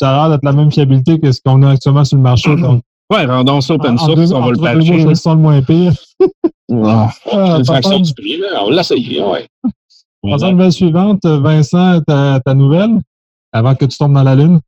ça 0.00 0.10
a 0.10 0.28
l'air 0.28 0.36
d'être 0.36 0.44
la 0.44 0.52
même 0.52 0.72
fiabilité 0.72 1.20
que 1.20 1.30
ce 1.32 1.40
qu'on 1.44 1.62
a 1.62 1.72
actuellement 1.72 2.04
sur 2.04 2.16
le 2.16 2.22
marché. 2.22 2.54
Donc, 2.56 2.82
ouais, 3.12 3.26
rendons 3.26 3.60
ça 3.60 3.74
open 3.74 3.98
source, 3.98 4.32
on 4.32 4.40
va 4.40 4.50
le 4.50 4.58
patcher. 4.58 5.14
C'est 5.14 5.30
le 5.30 5.36
moins 5.36 5.62
pire. 5.62 5.92
ah, 6.72 7.10
une 7.32 7.64
fraction 7.64 8.00
du 8.00 8.14
prix, 8.14 8.38
là. 8.38 8.64
On 8.64 8.70
l'a 8.70 8.80
essayé, 8.80 9.22
ouais. 9.22 9.46
Passons 10.22 10.46
la 10.46 10.52
nouvelle 10.52 10.72
suivante. 10.72 11.24
Vincent, 11.24 12.00
ta, 12.06 12.40
ta 12.44 12.54
nouvelle, 12.54 12.98
avant 13.52 13.74
que 13.74 13.84
tu 13.84 13.96
tombes 13.96 14.14
dans 14.14 14.22
la 14.22 14.34
lune. 14.34 14.60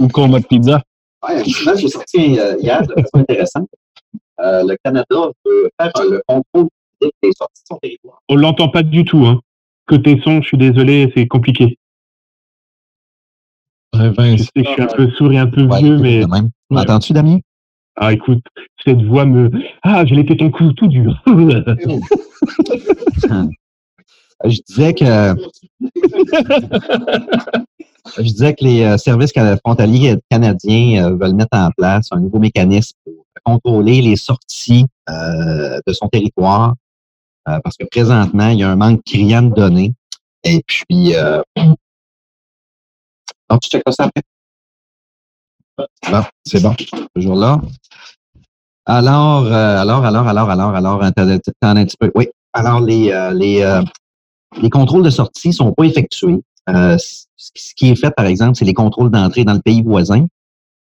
Ou 0.00 0.08
combat 0.08 0.40
de 0.40 0.46
pizza. 0.46 0.82
Oui, 1.28 1.54
un 1.66 1.76
j'ai 1.76 1.88
sorti 1.88 2.38
euh, 2.38 2.56
hier 2.60 2.82
de 2.82 2.94
façon 2.94 3.18
intéressante. 3.18 3.68
Euh, 4.40 4.62
le 4.64 4.76
Canada 4.84 5.30
veut 5.44 5.70
faire 5.80 5.92
le 6.10 6.22
contrôle 6.26 6.68
des 7.00 7.10
sorties 7.36 7.62
de 7.62 7.66
son 7.68 7.76
territoire. 7.76 8.20
On 8.28 8.34
ne 8.34 8.40
l'entend 8.40 8.68
pas 8.68 8.82
du 8.82 9.04
tout. 9.04 9.24
Hein. 9.26 9.40
Côté 9.86 10.20
son, 10.24 10.42
je 10.42 10.48
suis 10.48 10.58
désolé, 10.58 11.12
c'est 11.16 11.26
compliqué. 11.26 11.78
je 13.94 14.36
sais 14.36 14.50
que 14.54 14.64
je 14.64 14.70
suis 14.70 14.82
un 14.82 14.86
peu 14.86 15.10
sourd 15.10 15.32
et 15.32 15.38
un 15.38 15.46
peu 15.46 15.66
vieux, 15.78 15.98
mais. 15.98 16.22
M'entends-tu, 16.70 17.12
Damien? 17.12 17.38
Ah, 17.96 18.12
écoute, 18.12 18.42
cette 18.84 19.02
voix 19.02 19.26
me. 19.26 19.50
Ah, 19.82 20.04
j'ai 20.06 20.14
les 20.14 20.36
ton 20.36 20.50
coup 20.50 20.72
tout 20.72 20.88
dur. 20.88 21.22
je 24.44 24.60
disais 24.66 24.94
que. 24.94 25.34
Je 28.16 28.22
disais 28.22 28.54
que 28.54 28.64
les 28.64 28.82
euh, 28.82 28.98
services 28.98 29.32
frontaliers 29.64 30.16
canadiens 30.30 31.04
euh, 31.04 31.16
veulent 31.16 31.34
mettre 31.34 31.56
en 31.56 31.70
place 31.76 32.08
un 32.10 32.20
nouveau 32.20 32.38
mécanisme 32.38 32.96
pour 33.04 33.14
contrôler 33.44 34.00
les 34.02 34.16
sorties 34.16 34.86
euh, 35.08 35.80
de 35.86 35.92
son 35.92 36.08
territoire 36.08 36.74
parce 37.44 37.76
que 37.76 37.84
présentement, 37.90 38.50
il 38.50 38.60
y 38.60 38.62
a 38.62 38.70
un 38.70 38.76
manque 38.76 39.02
criant 39.04 39.42
de 39.42 39.52
données. 39.52 39.92
Et 40.44 40.62
puis, 40.64 41.12
donc, 43.50 43.60
tu 43.60 43.68
checkes 43.68 43.82
ça 43.90 44.04
après? 44.04 44.22
Bon, 46.08 46.22
c'est 46.46 46.62
bon. 46.62 46.72
Toujours 47.16 47.34
là. 47.34 47.60
Alors, 48.86 49.46
alors, 49.46 50.04
alors, 50.04 50.28
alors, 50.28 50.50
alors, 50.50 50.74
alors, 50.76 51.00
t'en 51.16 51.76
un 51.76 51.84
petit 51.84 51.96
peu. 51.98 52.12
Oui. 52.14 52.28
Alors, 52.52 52.78
les, 52.78 53.12
les, 53.34 53.82
les 54.60 54.70
contrôles 54.70 55.02
de 55.02 55.10
sortie 55.10 55.48
ne 55.48 55.54
sont 55.54 55.72
pas 55.72 55.84
effectués 55.84 56.42
euh, 56.68 56.96
ce 56.98 57.74
qui 57.74 57.90
est 57.90 57.96
fait, 57.96 58.10
par 58.10 58.26
exemple, 58.26 58.56
c'est 58.56 58.64
les 58.64 58.74
contrôles 58.74 59.10
d'entrée 59.10 59.44
dans 59.44 59.54
le 59.54 59.60
pays 59.60 59.82
voisin. 59.82 60.26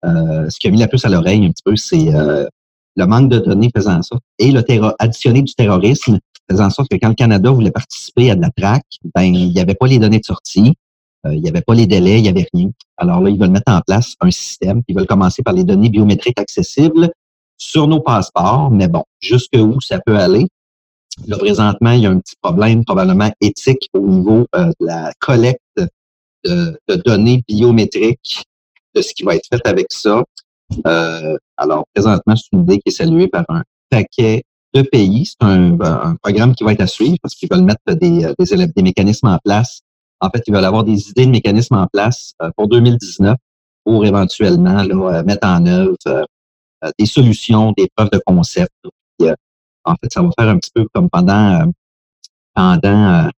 Euh, 0.05 0.49
ce 0.49 0.59
qui 0.59 0.67
a 0.67 0.71
mis 0.71 0.79
la 0.79 0.87
puce 0.87 1.05
à 1.05 1.09
l'oreille 1.09 1.45
un 1.45 1.51
petit 1.51 1.63
peu, 1.63 1.75
c'est 1.75 2.13
euh, 2.13 2.47
le 2.95 3.05
manque 3.05 3.29
de 3.29 3.39
données 3.39 3.69
faisant 3.75 4.01
sorte, 4.01 4.23
et 4.39 4.51
le 4.51 4.63
additionné 4.99 5.41
du 5.41 5.53
terrorisme, 5.53 6.19
faisant 6.49 6.65
en 6.65 6.69
sorte 6.69 6.89
que 6.89 6.97
quand 6.97 7.09
le 7.09 7.15
Canada 7.15 7.51
voulait 7.51 7.71
participer 7.71 8.31
à 8.31 8.35
de 8.35 8.41
la 8.41 8.49
traque, 8.49 8.85
ben, 9.15 9.23
il 9.23 9.53
n'y 9.53 9.59
avait 9.59 9.75
pas 9.75 9.87
les 9.87 9.99
données 9.99 10.19
de 10.19 10.25
sortie, 10.25 10.73
euh, 11.25 11.33
il 11.33 11.41
n'y 11.41 11.49
avait 11.49 11.61
pas 11.61 11.75
les 11.75 11.85
délais, 11.85 12.19
il 12.19 12.23
n'y 12.23 12.29
avait 12.29 12.47
rien. 12.53 12.69
Alors 12.97 13.21
là, 13.21 13.29
ils 13.29 13.39
veulent 13.39 13.51
mettre 13.51 13.71
en 13.71 13.81
place 13.85 14.15
un 14.21 14.31
système, 14.31 14.81
ils 14.87 14.95
veulent 14.95 15.07
commencer 15.07 15.43
par 15.43 15.53
les 15.53 15.63
données 15.63 15.89
biométriques 15.89 16.39
accessibles 16.39 17.11
sur 17.57 17.87
nos 17.87 18.01
passeports, 18.01 18.71
mais 18.71 18.87
bon, 18.87 19.03
jusque 19.19 19.55
où 19.55 19.79
ça 19.81 19.99
peut 20.03 20.17
aller. 20.17 20.47
Là, 21.27 21.37
présentement, 21.37 21.91
il 21.91 22.01
y 22.01 22.05
a 22.05 22.09
un 22.09 22.19
petit 22.19 22.35
problème 22.41 22.85
probablement 22.85 23.31
éthique 23.41 23.89
au 23.93 23.99
niveau 23.99 24.47
euh, 24.55 24.67
de 24.79 24.85
la 24.85 25.11
collecte 25.19 25.61
de, 26.43 26.79
de, 26.87 26.95
données 26.95 27.43
biométriques, 27.47 28.43
de 28.95 29.01
ce 29.01 29.13
qui 29.13 29.23
va 29.23 29.35
être 29.35 29.47
fait 29.51 29.65
avec 29.67 29.87
ça. 29.89 30.23
Euh, 30.87 31.37
alors, 31.57 31.85
présentement, 31.93 32.35
c'est 32.35 32.47
une 32.53 32.61
idée 32.61 32.77
qui 32.77 32.89
est 32.89 32.91
saluée 32.91 33.27
par 33.27 33.45
un 33.49 33.63
paquet 33.89 34.43
de 34.73 34.81
pays. 34.81 35.25
C'est 35.25 35.45
un, 35.45 35.79
un, 35.81 36.15
programme 36.15 36.55
qui 36.55 36.63
va 36.63 36.73
être 36.73 36.81
à 36.81 36.87
suivre 36.87 37.17
parce 37.21 37.35
qu'ils 37.35 37.49
veulent 37.51 37.63
mettre 37.63 37.93
des, 37.93 38.25
euh, 38.25 38.33
des, 38.39 38.67
des, 38.67 38.81
mécanismes 38.81 39.27
en 39.27 39.37
place. 39.43 39.81
En 40.21 40.29
fait, 40.29 40.41
ils 40.47 40.53
veulent 40.53 40.65
avoir 40.65 40.83
des 40.83 41.09
idées 41.09 41.25
de 41.25 41.31
mécanismes 41.31 41.75
en 41.75 41.87
place 41.87 42.33
euh, 42.41 42.49
pour 42.55 42.67
2019 42.67 43.35
pour 43.83 44.05
éventuellement 44.05 44.83
là, 44.83 45.23
mettre 45.23 45.47
en 45.47 45.65
œuvre 45.65 45.95
des 46.99 47.05
solutions, 47.07 47.73
des 47.75 47.87
preuves 47.95 48.11
de 48.11 48.21
concept. 48.23 48.71
En 49.85 49.95
fait, 49.95 50.11
ça 50.11 50.21
va 50.21 50.29
faire 50.37 50.49
un 50.49 50.57
petit 50.57 50.71
peu 50.73 50.85
comme 50.93 51.09
pendant 51.09 51.71
pendant 52.53 53.29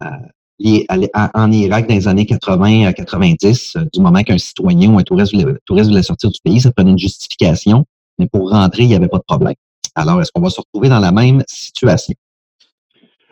en 0.00 1.52
Irak 1.52 1.88
dans 1.88 1.94
les 1.94 2.08
années 2.08 2.26
80 2.26 2.86
à 2.86 2.92
90, 2.92 3.76
du 3.92 4.00
moment 4.00 4.22
qu'un 4.22 4.38
citoyen 4.38 4.92
ou 4.92 4.98
un 4.98 5.02
touriste 5.02 5.34
voulait, 5.34 6.02
sortir 6.02 6.30
du 6.30 6.38
pays, 6.42 6.60
ça 6.60 6.72
prenait 6.72 6.90
une 6.90 6.98
justification, 6.98 7.84
mais 8.18 8.26
pour 8.26 8.50
rentrer, 8.50 8.84
il 8.84 8.88
n'y 8.88 8.94
avait 8.94 9.08
pas 9.08 9.18
de 9.18 9.24
problème. 9.26 9.54
Alors, 9.94 10.20
est-ce 10.20 10.30
qu'on 10.32 10.40
va 10.40 10.50
se 10.50 10.60
retrouver 10.60 10.88
dans 10.88 11.00
la 11.00 11.12
même 11.12 11.42
situation? 11.48 12.14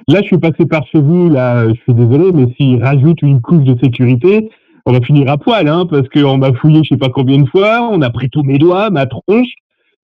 Là, 0.09 0.21
je 0.23 0.27
suis 0.27 0.39
passé 0.39 0.67
par 0.67 0.87
chez 0.87 1.01
vous, 1.01 1.29
là, 1.29 1.69
je 1.69 1.81
suis 1.83 1.95
désolé, 1.95 2.33
mais 2.33 2.53
s'il 2.55 2.83
rajoute 2.83 3.23
une 3.23 3.41
couche 3.41 3.65
de 3.65 3.79
sécurité, 3.83 4.51
on 4.87 4.93
va 4.93 5.01
finir 5.01 5.29
à 5.31 5.39
poil, 5.39 5.69
hein, 5.69 5.87
parce 5.87 6.09
qu'on 6.09 6.39
m'a 6.39 6.53
fouillé 6.55 6.83
je 6.83 6.95
sais 6.95 6.99
pas 6.99 7.11
combien 7.11 7.39
de 7.39 7.49
fois, 7.49 7.83
on 7.83 8.03
a 8.03 8.11
pris 8.11 8.31
tous 8.31 8.43
mes 8.43 8.59
doigts, 8.59 8.91
ma 8.91 9.07
tronche, 9.07 9.53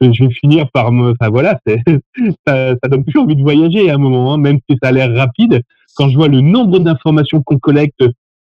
je 0.00 0.24
vais 0.24 0.30
finir 0.30 0.70
par 0.72 0.92
me, 0.92 1.12
enfin 1.12 1.30
voilà, 1.30 1.58
ça, 2.46 2.74
ça 2.82 2.88
donne 2.88 3.04
plus 3.04 3.18
envie 3.18 3.36
de 3.36 3.42
voyager 3.42 3.90
à 3.90 3.94
un 3.94 3.98
moment, 3.98 4.34
hein, 4.34 4.38
même 4.38 4.58
si 4.68 4.76
ça 4.82 4.88
a 4.90 4.92
l'air 4.92 5.14
rapide. 5.14 5.62
Quand 5.96 6.08
je 6.08 6.16
vois 6.16 6.28
le 6.28 6.40
nombre 6.40 6.78
d'informations 6.78 7.42
qu'on 7.42 7.58
collecte, 7.58 8.02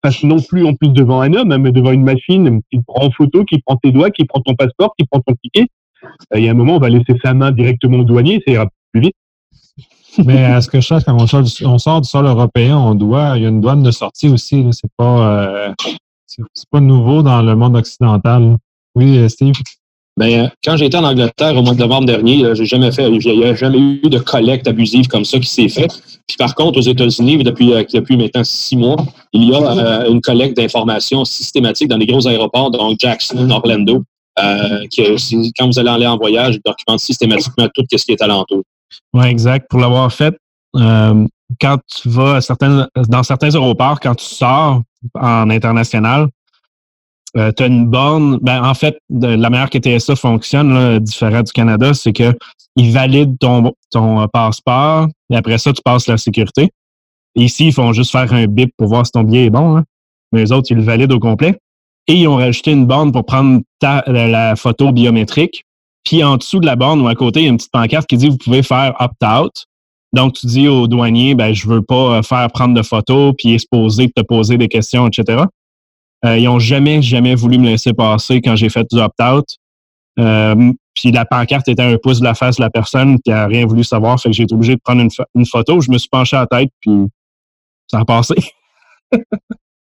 passe 0.02 0.24
non 0.24 0.40
plus 0.40 0.66
en 0.66 0.74
plus 0.74 0.90
devant 0.90 1.22
un 1.22 1.34
homme, 1.34 1.52
hein, 1.52 1.58
mais 1.58 1.72
devant 1.72 1.92
une 1.92 2.04
machine 2.04 2.62
qui 2.72 2.80
prend 2.86 3.08
en 3.08 3.12
photo, 3.12 3.44
qui 3.44 3.60
prend 3.60 3.75
tes 3.78 3.92
doigts, 3.92 4.12
qui 4.12 4.25
prend 4.25 4.42
ton 4.42 4.56
passeport, 4.56 4.94
qui 4.98 5.06
prend 5.06 5.20
ton 5.22 5.34
ticket. 5.44 5.68
Euh, 6.34 6.40
il 6.40 6.46
y 6.46 6.48
a 6.48 6.52
un 6.52 6.56
moment, 6.56 6.75
on 6.75 6.80
va 6.80 6.90
laisser 6.90 7.18
sa 7.24 7.34
main 7.34 7.52
directement 7.52 8.00
au 8.00 8.04
douanier, 8.04 8.42
ça 8.46 8.54
ira 8.54 8.68
plus 8.92 9.02
vite. 9.02 9.16
Mais 10.25 10.44
à 10.46 10.62
ce 10.62 10.70
que 10.70 10.80
je 10.80 10.88
sache, 10.88 11.04
quand 11.04 11.16
on 11.20 11.28
sort, 11.28 11.44
du, 11.44 11.66
on 11.66 11.78
sol 11.78 12.25
européen, 12.25 12.78
on 12.78 12.96
doit, 12.96 13.34
il 13.36 13.44
y 13.44 13.46
a 13.46 13.50
une 13.50 13.62
douane 13.62 13.84
de 13.84 13.92
sortie 13.92 14.30
aussi. 14.30 14.66
C'est 14.72 14.92
pas, 14.96 15.48
euh, 15.48 15.74
c'est 16.28 16.70
pas 16.72 16.80
nouveau 16.80 17.22
dans 17.22 17.42
le 17.42 17.56
monde 17.56 17.75
occidental. 17.75 18.58
Oui, 18.96 19.18
euh, 19.18 19.28
Steve? 19.28 19.56
Ben, 20.18 20.50
quand 20.64 20.78
j'étais 20.78 20.98
en 20.98 21.04
Angleterre 21.04 21.58
au 21.58 21.62
mois 21.62 21.74
de 21.74 21.80
novembre 21.80 22.06
dernier, 22.06 22.56
j'ai 22.56 22.66
jamais 22.66 22.92
fait, 22.92 23.12
il 23.12 23.20
n'y 23.20 23.44
a 23.44 23.54
jamais 23.54 23.78
eu 23.78 24.10
de 24.10 24.18
collecte 24.18 24.66
abusive 24.66 25.08
comme 25.08 25.26
ça 25.26 25.40
qui 25.40 25.48
s'est 25.48 25.68
fait. 25.68 25.88
Puis 26.26 26.38
par 26.38 26.56
contre, 26.56 26.80
aux 26.80 26.84
États-Unis, 26.84 27.44
depuis, 27.44 27.74
depuis 27.94 28.16
maintenant 28.16 28.44
six 28.46 28.78
mois, 28.78 28.96
il 29.34 29.50
y 29.50 29.54
a 29.54 29.60
euh, 29.60 30.10
une 30.10 30.22
collecte 30.22 30.56
d'informations 30.56 31.25
systématique 31.25 31.90
dans 31.90 31.98
les 31.98 32.06
gros 32.06 32.25
aéroports, 32.28 32.72
donc 32.72 32.98
Jackson, 33.00 33.50
Orlando, 33.50 34.04
euh, 34.40 34.86
qui, 34.90 35.04
quand 35.58 35.68
vous 35.68 35.80
allez 35.80 35.90
aller 35.90 36.08
en 36.08 36.18
voyage, 36.18 36.56
ils 36.56 36.62
documentent 36.66 37.01
systématiquement 37.01 37.68
tout 37.74 37.86
ce 37.92 38.06
qui 38.06 38.14
est 38.14 38.22
alentour. 38.22 38.64
Oui, 39.14 39.25
exact. 39.25 39.68
Pour 39.70 39.80
l'avoir 39.82 40.12
fait, 40.14 40.36
euh, 40.78 41.25
quand 41.60 41.78
tu 41.88 42.10
vas 42.10 42.36
à 42.36 42.42
certains, 42.42 42.88
dans 43.08 43.24
certains 43.24 43.54
aéroports, 43.54 44.00
quand 44.00 44.16
tu 44.16 44.25
sors 44.25 44.82
en 45.14 45.50
international, 45.50 46.28
euh, 47.38 47.52
tu 47.56 47.64
as 47.64 47.68
une 47.68 47.88
borne. 47.88 48.40
Ben, 48.42 48.64
en 48.64 48.74
fait, 48.74 48.98
la 49.10 49.50
manière 49.50 49.70
que 49.70 49.78
TSA 49.78 50.16
fonctionne, 50.16 50.74
là, 50.74 51.00
différent 51.00 51.42
du 51.42 51.52
Canada, 51.52 51.94
c'est 51.94 52.14
que 52.14 52.34
ils 52.76 52.92
valident 52.92 53.38
ton, 53.40 53.74
ton 53.92 54.22
euh, 54.22 54.28
passeport 54.28 55.08
et 55.30 55.36
après 55.36 55.58
ça, 55.58 55.74
tu 55.74 55.82
passes 55.84 56.08
la 56.08 56.18
sécurité. 56.18 56.70
ici, 57.36 57.68
ils 57.68 57.74
font 57.74 57.94
juste 57.94 58.12
faire 58.12 58.32
un 58.34 58.48
bip 58.48 58.72
pour 58.78 58.88
voir 58.88 59.06
si 59.06 59.12
ton 59.12 59.24
billet 59.24 59.46
est 59.46 59.50
bon. 59.50 59.78
Hein. 59.78 59.84
Mais 60.32 60.42
les 60.42 60.52
autres, 60.52 60.68
ils 60.72 60.78
le 60.78 60.84
valident 60.84 61.14
au 61.14 61.20
complet. 61.20 61.58
Et 62.08 62.14
ils 62.16 62.28
ont 62.28 62.36
rajouté 62.36 62.72
une 62.72 62.86
borne 62.86 63.12
pour 63.12 63.26
prendre 63.26 63.62
ta, 63.80 64.04
la, 64.08 64.56
photo 64.56 64.92
biométrique. 64.92 65.64
Puis 66.04 66.24
en 66.24 66.38
dessous 66.38 66.60
de 66.60 66.66
la 66.66 66.76
borne 66.76 67.02
ou 67.02 67.08
à 67.08 67.16
côté, 67.16 67.42
il 67.42 67.44
y 67.44 67.48
a 67.48 67.50
une 67.50 67.58
petite 67.58 67.72
pancarte 67.72 68.08
qui 68.08 68.18
dit 68.18 68.30
vous 68.30 68.38
pouvez 68.38 68.62
faire 68.62 68.94
opt-out. 69.00 69.66
Donc, 70.14 70.34
tu 70.34 70.46
dis 70.46 70.68
au 70.68 70.88
douanier, 70.88 71.36
ben, 71.36 71.54
je 71.54 71.68
veux 71.68 71.82
pas 71.82 72.18
euh, 72.18 72.22
faire 72.22 72.50
prendre 72.52 72.74
de 72.74 72.82
photos, 72.82 73.34
puis 73.38 73.54
exposer, 73.54 74.10
te 74.10 74.22
poser 74.22 74.58
des 74.58 74.70
questions, 74.70 75.08
etc. 75.08 75.44
Euh, 76.25 76.38
ils 76.38 76.48
ont 76.48 76.59
jamais, 76.59 77.01
jamais 77.01 77.35
voulu 77.35 77.57
me 77.57 77.66
laisser 77.66 77.94
passer 77.94 78.42
quand 78.42 78.55
j'ai 78.55 78.70
fait 78.70 78.88
du 78.92 79.00
opt-out. 79.00 79.46
Euh, 80.20 80.72
puis 80.94 81.11
la 81.11 81.25
pancarte 81.25 81.68
était 81.68 81.83
un 81.83 81.98
pouce 81.98 82.20
de 82.20 82.24
la 82.24 82.33
face 82.33 82.55
de 82.55 82.61
la 82.61 82.70
personne 82.70 83.20
qui 83.20 83.31
a 83.31 83.48
rien 83.48 83.66
voulu 83.66 83.83
savoir, 83.83 84.20
fait 84.20 84.29
que 84.29 84.35
j'ai 84.35 84.44
été 84.44 84.55
obligé 84.55 84.75
de 84.75 84.81
prendre 84.81 85.01
une, 85.01 85.09
une, 85.35 85.46
photo. 85.46 85.81
Je 85.81 85.92
me 85.92 85.98
suis 85.98 86.09
penché 86.09 86.38
à 86.38 86.42
la 86.42 86.48
tête, 86.48 86.70
puis 86.79 87.07
ça 87.88 88.00
a 88.00 88.05
passé. 88.05 88.35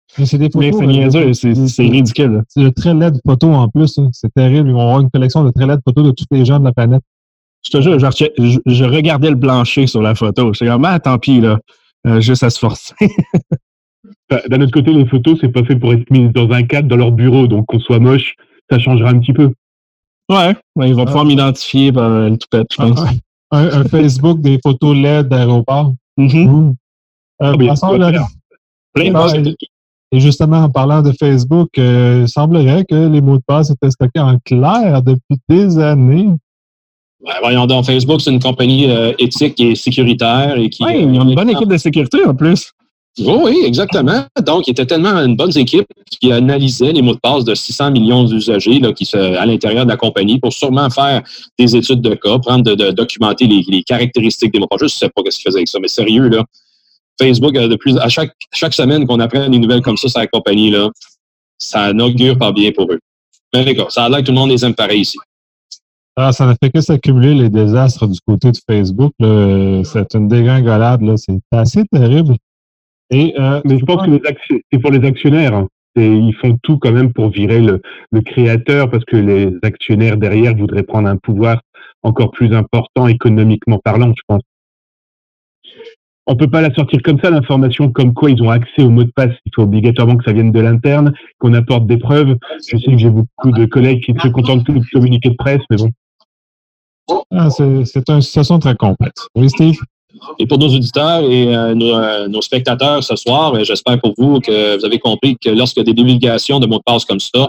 c'est 0.09 0.38
des 0.38 0.51
photos. 0.51 0.81
Euh, 0.83 1.33
c'est 1.35 1.83
ridicule. 1.83 2.42
C'est 2.49 2.62
de 2.62 2.70
très 2.70 2.94
laid 2.94 3.11
de 3.11 3.20
photos 3.25 3.55
en 3.55 3.68
plus. 3.68 3.99
Hein. 3.99 4.09
C'est 4.12 4.33
terrible. 4.33 4.70
Ils 4.70 4.75
vont 4.75 4.81
avoir 4.81 5.01
une 5.01 5.11
collection 5.11 5.44
de 5.44 5.51
très 5.51 5.66
laid 5.66 5.77
de 5.77 5.83
photos 5.85 6.05
de 6.05 6.11
tous 6.12 6.27
les 6.31 6.44
gens 6.44 6.59
de 6.59 6.64
la 6.64 6.73
planète. 6.73 7.03
Je 7.64 7.70
te 7.70 7.81
jure, 7.81 7.99
je, 7.99 8.59
je 8.66 8.85
regardais 8.85 9.31
le 9.31 9.38
plancher 9.38 9.87
sur 9.87 10.03
la 10.03 10.14
photo. 10.14 10.53
Je 10.53 10.59
suis 10.59 10.66
comme, 10.66 10.85
ah, 10.85 10.99
tant 11.01 11.18
pis, 11.18 11.40
là. 11.40 11.59
Euh, 12.07 12.20
juste 12.20 12.42
à 12.42 12.51
se 12.51 12.59
forcer. 12.59 12.94
D'un 14.49 14.61
autre 14.61 14.73
côté, 14.73 14.93
les 14.93 15.07
photos, 15.07 15.38
c'est 15.40 15.49
pas 15.49 15.64
fait 15.64 15.77
pour 15.77 15.93
être 15.93 16.11
mises 16.11 16.33
dans 16.33 16.51
un 16.51 16.62
cadre 16.62 16.88
dans 16.88 16.97
leur 16.97 17.12
bureau, 17.12 17.47
donc 17.47 17.67
qu'on 17.67 17.81
soit 17.81 17.99
moche, 17.99 18.35
ça 18.71 18.79
changera 18.79 19.11
un 19.11 19.19
petit 19.19 19.33
peu. 19.33 19.53
Ouais, 20.31 20.55
ouais 20.77 20.88
ils 20.88 20.95
vont 20.95 21.05
pouvoir 21.05 21.25
m'identifier 21.25 21.93
par 21.93 22.09
le 22.09 22.37
toupette, 22.37 22.67
je 22.73 22.77
pense. 22.77 23.01
Un, 23.51 23.81
un, 23.81 23.85
Facebook 23.85 24.40
des 24.40 24.59
photos 24.62 24.97
LED 24.97 25.29
d'aéroport. 25.29 25.93
Mm 26.17 26.27
-hmm. 26.27 26.75
euh, 27.43 27.77
oh, 27.83 27.97
là, 27.97 28.27
et 30.14 30.21
justement, 30.21 30.59
en 30.59 30.71
parlant 30.71 31.03
de 31.03 31.12
Facebook, 31.19 31.71
euh, 31.77 32.21
il 32.23 32.29
semblerait 32.29 32.85
que 32.85 32.95
les 32.95 33.21
mots 33.21 33.38
de 33.38 33.43
passe 33.45 33.71
étaient 33.71 33.90
stockés 33.90 34.21
en 34.21 34.38
clair 34.45 35.03
depuis 35.03 35.40
des 35.49 35.77
années. 35.79 36.29
Voyons 37.40 37.67
donc, 37.67 37.87
Facebook, 37.87 38.21
c'est 38.21 38.31
une 38.31 38.38
compagnie 38.38 38.88
euh, 38.88 39.12
éthique 39.19 39.59
et 39.59 39.75
sécuritaire. 39.75 40.57
Et 40.57 40.71
qui, 40.71 40.85
ouais, 40.85 41.03
ils 41.03 41.19
ont 41.19 41.29
une 41.29 41.35
bonne 41.35 41.51
équipe 41.51 41.69
de 41.69 41.77
sécurité 41.77 42.25
en 42.25 42.35
plus. 42.35 42.73
Oh 43.20 43.42
oui, 43.44 43.62
exactement. 43.64 44.24
Donc, 44.44 44.66
il 44.66 44.72
était 44.72 44.87
tellement 44.87 45.14
une 45.18 45.37
bonne 45.37 45.57
équipe 45.57 45.87
qui 46.11 46.33
analysait 46.33 46.92
les 46.92 47.00
mots 47.00 47.14
de 47.14 47.20
passe 47.20 47.44
de 47.44 47.55
600 47.55 47.92
millions 47.92 48.24
d'usagers 48.24 48.81
à 48.83 49.46
l'intérieur 49.46 49.85
de 49.85 49.90
la 49.90 49.96
compagnie 49.96 50.40
pour 50.40 50.53
sûrement 50.53 50.90
faire 50.90 51.22
des 51.57 51.77
études 51.77 52.00
de 52.00 52.14
cas, 52.14 52.38
prendre 52.40 52.64
de, 52.74 52.90
documenter 52.90 53.46
les, 53.46 53.85
caractéristiques 53.85 54.53
des 54.53 54.59
mots 54.59 54.66
de 54.66 54.68
passe. 54.68 54.81
Je 54.81 54.85
ne 54.87 54.88
sais 54.88 55.09
pas 55.09 55.22
ce 55.31 55.37
qu'ils 55.37 55.44
faisaient 55.44 55.59
avec 55.59 55.68
ça, 55.68 55.79
mais 55.81 55.88
sérieux, 55.88 56.29
là. 56.29 56.44
Facebook, 57.20 57.55
de 57.55 57.77
plus, 57.77 57.96
à 57.98 58.09
chaque, 58.09 58.33
chaque 58.53 58.74
semaine 58.74 59.07
qu'on 59.07 59.20
apprend 59.20 59.48
des 59.48 59.59
nouvelles 59.59 59.83
comme 59.83 59.96
ça 59.96 60.09
sur 60.09 60.18
la 60.18 60.27
compagnie, 60.27 60.70
là, 60.70 60.90
ça 61.59 61.92
n'augure 61.92 62.37
pas 62.37 62.50
bien 62.50 62.72
pour 62.72 62.90
eux. 62.90 62.98
Mais 63.55 63.64
d'accord, 63.64 63.92
ça 63.92 64.05
a 64.05 64.09
l'air 64.09 64.18
que 64.18 64.24
tout 64.24 64.33
le 64.33 64.38
monde 64.38 64.50
les 64.50 64.64
aime 64.64 64.74
pareil 64.74 65.03
ici. 65.03 65.18
Ah, 66.16 66.33
ça 66.33 66.46
ne 66.46 66.55
fait 66.61 66.70
que 66.70 66.81
s'accumuler 66.81 67.35
les 67.35 67.48
désastres 67.48 68.09
du 68.09 68.18
côté 68.27 68.50
de 68.50 68.59
Facebook. 68.68 69.12
C'est 69.20 70.14
une 70.14 70.29
dégringolade. 70.29 71.00
C'est 71.16 71.40
assez 71.53 71.85
terrible. 71.87 72.37
Et, 73.11 73.35
euh, 73.38 73.61
Mais 73.64 73.79
je 73.79 73.85
pense 73.85 74.07
que 74.07 74.21
c'est 74.73 74.79
pour 74.79 74.90
les 74.90 75.07
actionnaires. 75.07 75.55
Hein. 75.55 75.69
ils 75.97 76.35
font 76.40 76.59
tout 76.62 76.79
quand 76.79 76.93
même 76.93 77.12
pour 77.12 77.31
virer 77.31 77.61
le, 77.61 77.81
créateur 78.23 78.90
parce 78.90 79.05
que 79.05 79.17
les 79.17 79.53
actionnaires 79.62 80.17
derrière 80.17 80.57
voudraient 80.57 80.83
prendre 80.83 81.09
un 81.09 81.17
pouvoir 81.17 81.61
encore 82.03 82.31
plus 82.31 82.53
important 82.55 83.07
économiquement 83.07 83.79
parlant, 83.79 84.12
je 84.17 84.23
pense. 84.27 84.43
On 86.27 86.37
peut 86.37 86.49
pas 86.49 86.62
la 86.62 86.73
sortir 86.73 87.03
comme 87.03 87.21
ça, 87.21 87.31
l'information 87.31 87.93
comme 87.93 88.14
quoi 88.14 88.31
ils 88.31 88.43
ont 88.43 88.49
accès 88.49 88.83
au 88.83 88.88
mot 88.88 89.05
de 89.05 89.12
passe. 89.14 89.35
Il 89.45 89.53
faut 89.55 89.62
obligatoirement 89.62 90.17
que 90.17 90.25
ça 90.25 90.33
vienne 90.33 90.53
de 90.53 90.61
l'interne, 90.61 91.12
qu'on 91.38 91.53
apporte 91.53 91.87
des 91.87 91.99
preuves. 91.99 92.37
Je 92.67 92.79
sais 92.79 92.93
que 92.93 92.99
j'ai 92.99 93.11
beaucoup 93.11 93.51
de 93.51 93.67
collègues 93.67 94.03
qui 94.03 94.14
se 94.19 94.29
contentent 94.29 94.64
de 94.67 94.81
communiquer 94.90 95.31
de 95.31 95.35
presse, 95.35 95.61
mais 95.71 95.77
bon. 95.77 95.90
Ah, 97.31 97.51
c'est 97.51 98.09
une 98.09 98.23
situation 98.23 98.59
très 98.59 98.75
complexe. 98.75 99.29
Oui, 99.35 99.51
Steve? 99.51 99.79
Et 100.38 100.46
pour 100.46 100.59
nos 100.59 100.68
auditeurs 100.68 101.22
et 101.22 101.55
euh, 101.55 101.74
nos, 101.74 101.94
euh, 101.94 102.29
nos, 102.29 102.40
spectateurs 102.40 103.03
ce 103.03 103.16
soir, 103.16 103.62
j'espère 103.64 104.00
pour 104.00 104.14
vous 104.16 104.40
que 104.40 104.79
vous 104.79 104.85
avez 104.85 104.98
compris 104.98 105.37
que 105.37 105.50
lorsqu'il 105.50 105.81
y 105.81 105.88
a 105.88 105.92
des 105.92 106.03
divulgations 106.03 106.61
de 106.61 106.66
mots 106.66 106.79
de 106.79 106.83
passe 106.85 107.05
comme 107.05 107.20
ça, 107.20 107.46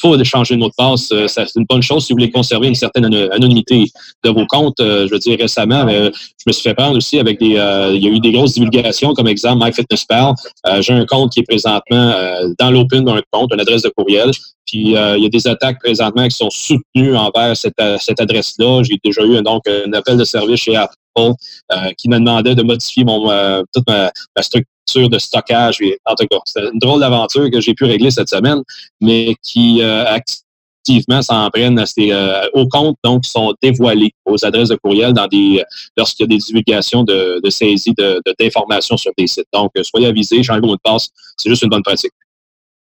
faut 0.00 0.22
changer 0.22 0.54
de 0.54 0.60
mot 0.60 0.68
de 0.68 0.74
passe. 0.76 1.10
Euh, 1.10 1.26
c'est 1.26 1.56
une 1.56 1.66
bonne 1.68 1.82
chose 1.82 2.06
si 2.06 2.12
vous 2.12 2.18
voulez 2.18 2.30
conserver 2.30 2.68
une 2.68 2.76
certaine 2.76 3.06
anonymité 3.32 3.86
de 4.24 4.30
vos 4.30 4.46
comptes. 4.46 4.76
Je 4.78 5.10
veux 5.10 5.18
dire, 5.18 5.36
récemment, 5.38 5.88
je 5.88 6.10
me 6.46 6.52
suis 6.52 6.62
fait 6.62 6.74
prendre 6.74 6.96
aussi 6.96 7.18
avec 7.18 7.40
des... 7.40 7.46
il 7.46 8.02
y 8.02 8.06
a 8.06 8.10
eu 8.10 8.20
des 8.20 8.30
grosses 8.30 8.54
divulgations, 8.54 9.12
comme 9.12 9.26
exemple 9.26 9.64
MyFitnessPal. 9.64 10.34
J'ai 10.80 10.92
un 10.92 11.04
compte 11.04 11.32
qui 11.32 11.40
est 11.40 11.48
présentement 11.48 12.14
dans 12.60 12.70
l'open 12.70 13.04
d'un 13.04 13.20
compte, 13.32 13.52
une 13.52 13.60
adresse 13.60 13.82
de 13.82 13.88
courriel. 13.88 14.30
Puis 14.66 14.90
il 14.90 14.92
y 14.92 15.26
a 15.26 15.28
des 15.28 15.48
attaques 15.48 15.80
présentement 15.80 16.28
qui 16.28 16.36
sont 16.36 16.50
soutenues 16.50 17.16
envers 17.16 17.56
cette, 17.56 17.82
cette 17.98 18.20
adresse-là. 18.20 18.84
J'ai 18.84 18.98
déjà 19.02 19.22
eu 19.22 19.42
donc 19.42 19.62
un 19.66 19.92
appel 19.94 20.16
de 20.16 20.24
service 20.24 20.60
chez 20.60 20.76
Apple 21.18 21.94
qui 21.96 22.08
me 22.08 22.18
demandait 22.18 22.54
de 22.54 22.62
modifier 22.62 23.04
mon, 23.04 23.64
toute 23.72 23.86
ma, 23.88 24.10
structure 24.42 24.68
de 24.96 25.18
stockage. 25.18 25.78
En 26.04 26.14
tout 26.14 26.26
cas, 26.30 26.38
c'est 26.44 26.62
une 26.62 26.78
drôle 26.78 27.00
d'aventure 27.00 27.50
que 27.50 27.60
j'ai 27.60 27.74
pu 27.74 27.84
régler 27.84 28.10
cette 28.10 28.28
semaine, 28.28 28.62
mais 29.00 29.36
qui 29.42 29.82
euh, 29.82 30.04
activement 30.06 31.22
s'en 31.22 31.50
prennent 31.50 31.78
euh, 31.98 32.42
aux 32.54 32.66
comptes 32.68 32.96
donc 33.04 33.22
qui 33.24 33.30
sont 33.30 33.54
dévoilés 33.62 34.12
aux 34.24 34.42
adresses 34.44 34.70
de 34.70 34.76
courriel 34.76 35.12
dans 35.12 35.26
des 35.26 35.62
lorsqu'il 35.96 36.24
y 36.24 36.26
a 36.26 36.28
des 36.28 36.38
divulgations 36.38 37.04
de, 37.04 37.40
de 37.42 38.34
d'informations 38.38 38.96
sur 38.96 39.12
des 39.16 39.26
sites. 39.26 39.46
Donc, 39.52 39.70
euh, 39.76 39.82
soyez 39.82 40.06
avisés, 40.06 40.42
changez 40.42 40.60
vos 40.60 40.68
mot 40.68 40.76
de 40.76 40.80
passe, 40.82 41.08
c'est 41.36 41.50
juste 41.50 41.62
une 41.62 41.70
bonne 41.70 41.82
pratique. 41.82 42.12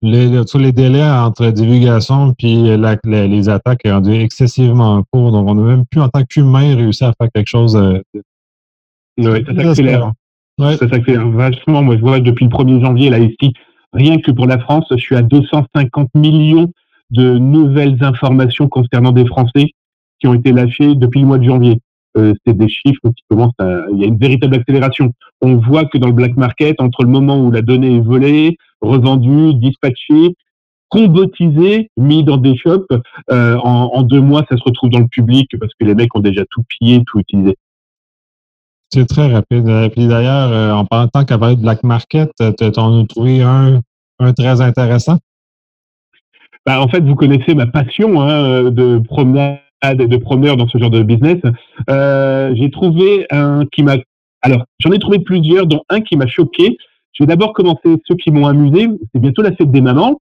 Les, 0.08 0.44
tous 0.44 0.58
les 0.58 0.70
délais 0.70 1.02
entre 1.02 1.50
divulgation 1.50 2.32
et 2.38 2.76
les, 3.04 3.48
attaques 3.48 3.80
sont 3.84 3.92
rendus 3.92 4.14
excessivement 4.14 5.02
courts. 5.12 5.32
Donc, 5.32 5.48
on 5.48 5.54
n'a 5.56 5.62
même 5.62 5.84
plus, 5.84 6.00
en 6.00 6.08
tant 6.08 6.22
qu'humain, 6.22 6.76
réussi 6.76 7.04
à 7.04 7.12
faire 7.20 7.28
quelque 7.34 7.48
chose 7.48 7.72
de, 7.72 8.02
oui, 9.18 9.44
ça 9.46 10.12
Ouais. 10.58 10.76
Ça 10.76 10.88
s'accélère 10.88 11.28
vachement. 11.28 11.82
Moi, 11.82 11.96
je 11.96 12.00
vois 12.00 12.20
depuis 12.20 12.46
le 12.46 12.50
1er 12.50 12.80
janvier, 12.80 13.10
là, 13.10 13.18
ici, 13.18 13.52
rien 13.92 14.18
que 14.18 14.30
pour 14.30 14.46
la 14.46 14.58
France, 14.58 14.86
je 14.90 14.96
suis 14.96 15.14
à 15.14 15.22
250 15.22 16.08
millions 16.14 16.72
de 17.10 17.36
nouvelles 17.38 18.02
informations 18.02 18.66
concernant 18.68 19.12
des 19.12 19.26
Français 19.26 19.66
qui 20.18 20.26
ont 20.26 20.34
été 20.34 20.52
lâchées 20.52 20.94
depuis 20.94 21.20
le 21.20 21.26
mois 21.26 21.38
de 21.38 21.44
janvier. 21.44 21.78
Euh, 22.16 22.34
c'est 22.46 22.56
des 22.56 22.68
chiffres 22.68 23.10
qui 23.16 23.22
commencent 23.28 23.58
à... 23.58 23.86
Il 23.92 23.98
y 23.98 24.04
a 24.04 24.06
une 24.06 24.18
véritable 24.18 24.54
accélération. 24.56 25.12
On 25.42 25.56
voit 25.56 25.84
que 25.84 25.98
dans 25.98 26.06
le 26.06 26.12
black 26.12 26.36
market, 26.36 26.80
entre 26.80 27.02
le 27.02 27.10
moment 27.10 27.38
où 27.38 27.50
la 27.50 27.62
donnée 27.62 27.96
est 27.96 28.00
volée, 28.00 28.56
revendue, 28.80 29.54
dispatchée, 29.54 30.34
combotisée, 30.88 31.90
mis 31.96 32.24
dans 32.24 32.36
des 32.36 32.56
shops, 32.56 32.86
euh, 33.30 33.56
en, 33.58 33.90
en, 33.92 34.02
deux 34.02 34.20
mois, 34.20 34.44
ça 34.48 34.56
se 34.56 34.62
retrouve 34.62 34.90
dans 34.90 35.00
le 35.00 35.08
public 35.08 35.50
parce 35.58 35.72
que 35.78 35.84
les 35.84 35.94
mecs 35.94 36.14
ont 36.16 36.20
déjà 36.20 36.44
tout 36.50 36.62
pillé, 36.68 37.02
tout 37.06 37.18
utilisé. 37.18 37.56
C'est 38.90 39.06
très 39.06 39.32
rapide. 39.32 39.68
Euh, 39.68 39.88
puis 39.88 40.06
d'ailleurs, 40.06 40.52
euh, 40.52 40.72
en 40.72 40.84
parlant 40.84 41.08
tant 41.08 41.24
qu'à 41.24 41.38
parler 41.38 41.56
de 41.56 41.60
Black 41.60 41.82
Market, 41.82 42.30
euh, 42.40 42.52
tu 42.56 42.78
en 42.78 43.02
as 43.02 43.06
trouvé 43.06 43.42
un, 43.42 43.80
un 44.18 44.32
très 44.32 44.60
intéressant? 44.60 45.18
Ben, 46.64 46.78
en 46.78 46.88
fait, 46.88 47.00
vous 47.00 47.14
connaissez 47.14 47.54
ma 47.54 47.66
passion 47.66 48.20
hein, 48.22 48.70
de 48.70 48.98
promenade 48.98 49.58
de 49.94 50.16
promeneur 50.16 50.56
dans 50.56 50.68
ce 50.68 50.78
genre 50.78 50.90
de 50.90 51.02
business. 51.02 51.38
Euh, 51.90 52.52
j'ai 52.54 52.70
trouvé 52.70 53.26
un 53.30 53.64
qui 53.72 53.82
m'a. 53.82 53.96
Alors, 54.42 54.64
j'en 54.78 54.92
ai 54.92 54.98
trouvé 54.98 55.18
plusieurs, 55.18 55.66
dont 55.66 55.82
un 55.88 56.00
qui 56.00 56.16
m'a 56.16 56.26
choqué. 56.26 56.76
Je 57.12 57.22
vais 57.22 57.28
d'abord 57.28 57.52
commencer 57.52 57.96
ceux 58.06 58.16
qui 58.16 58.30
m'ont 58.30 58.46
amusé. 58.46 58.88
C'est 59.14 59.20
bientôt 59.20 59.42
la 59.42 59.52
fête 59.52 59.70
des 59.70 59.80
mamans. 59.80 60.20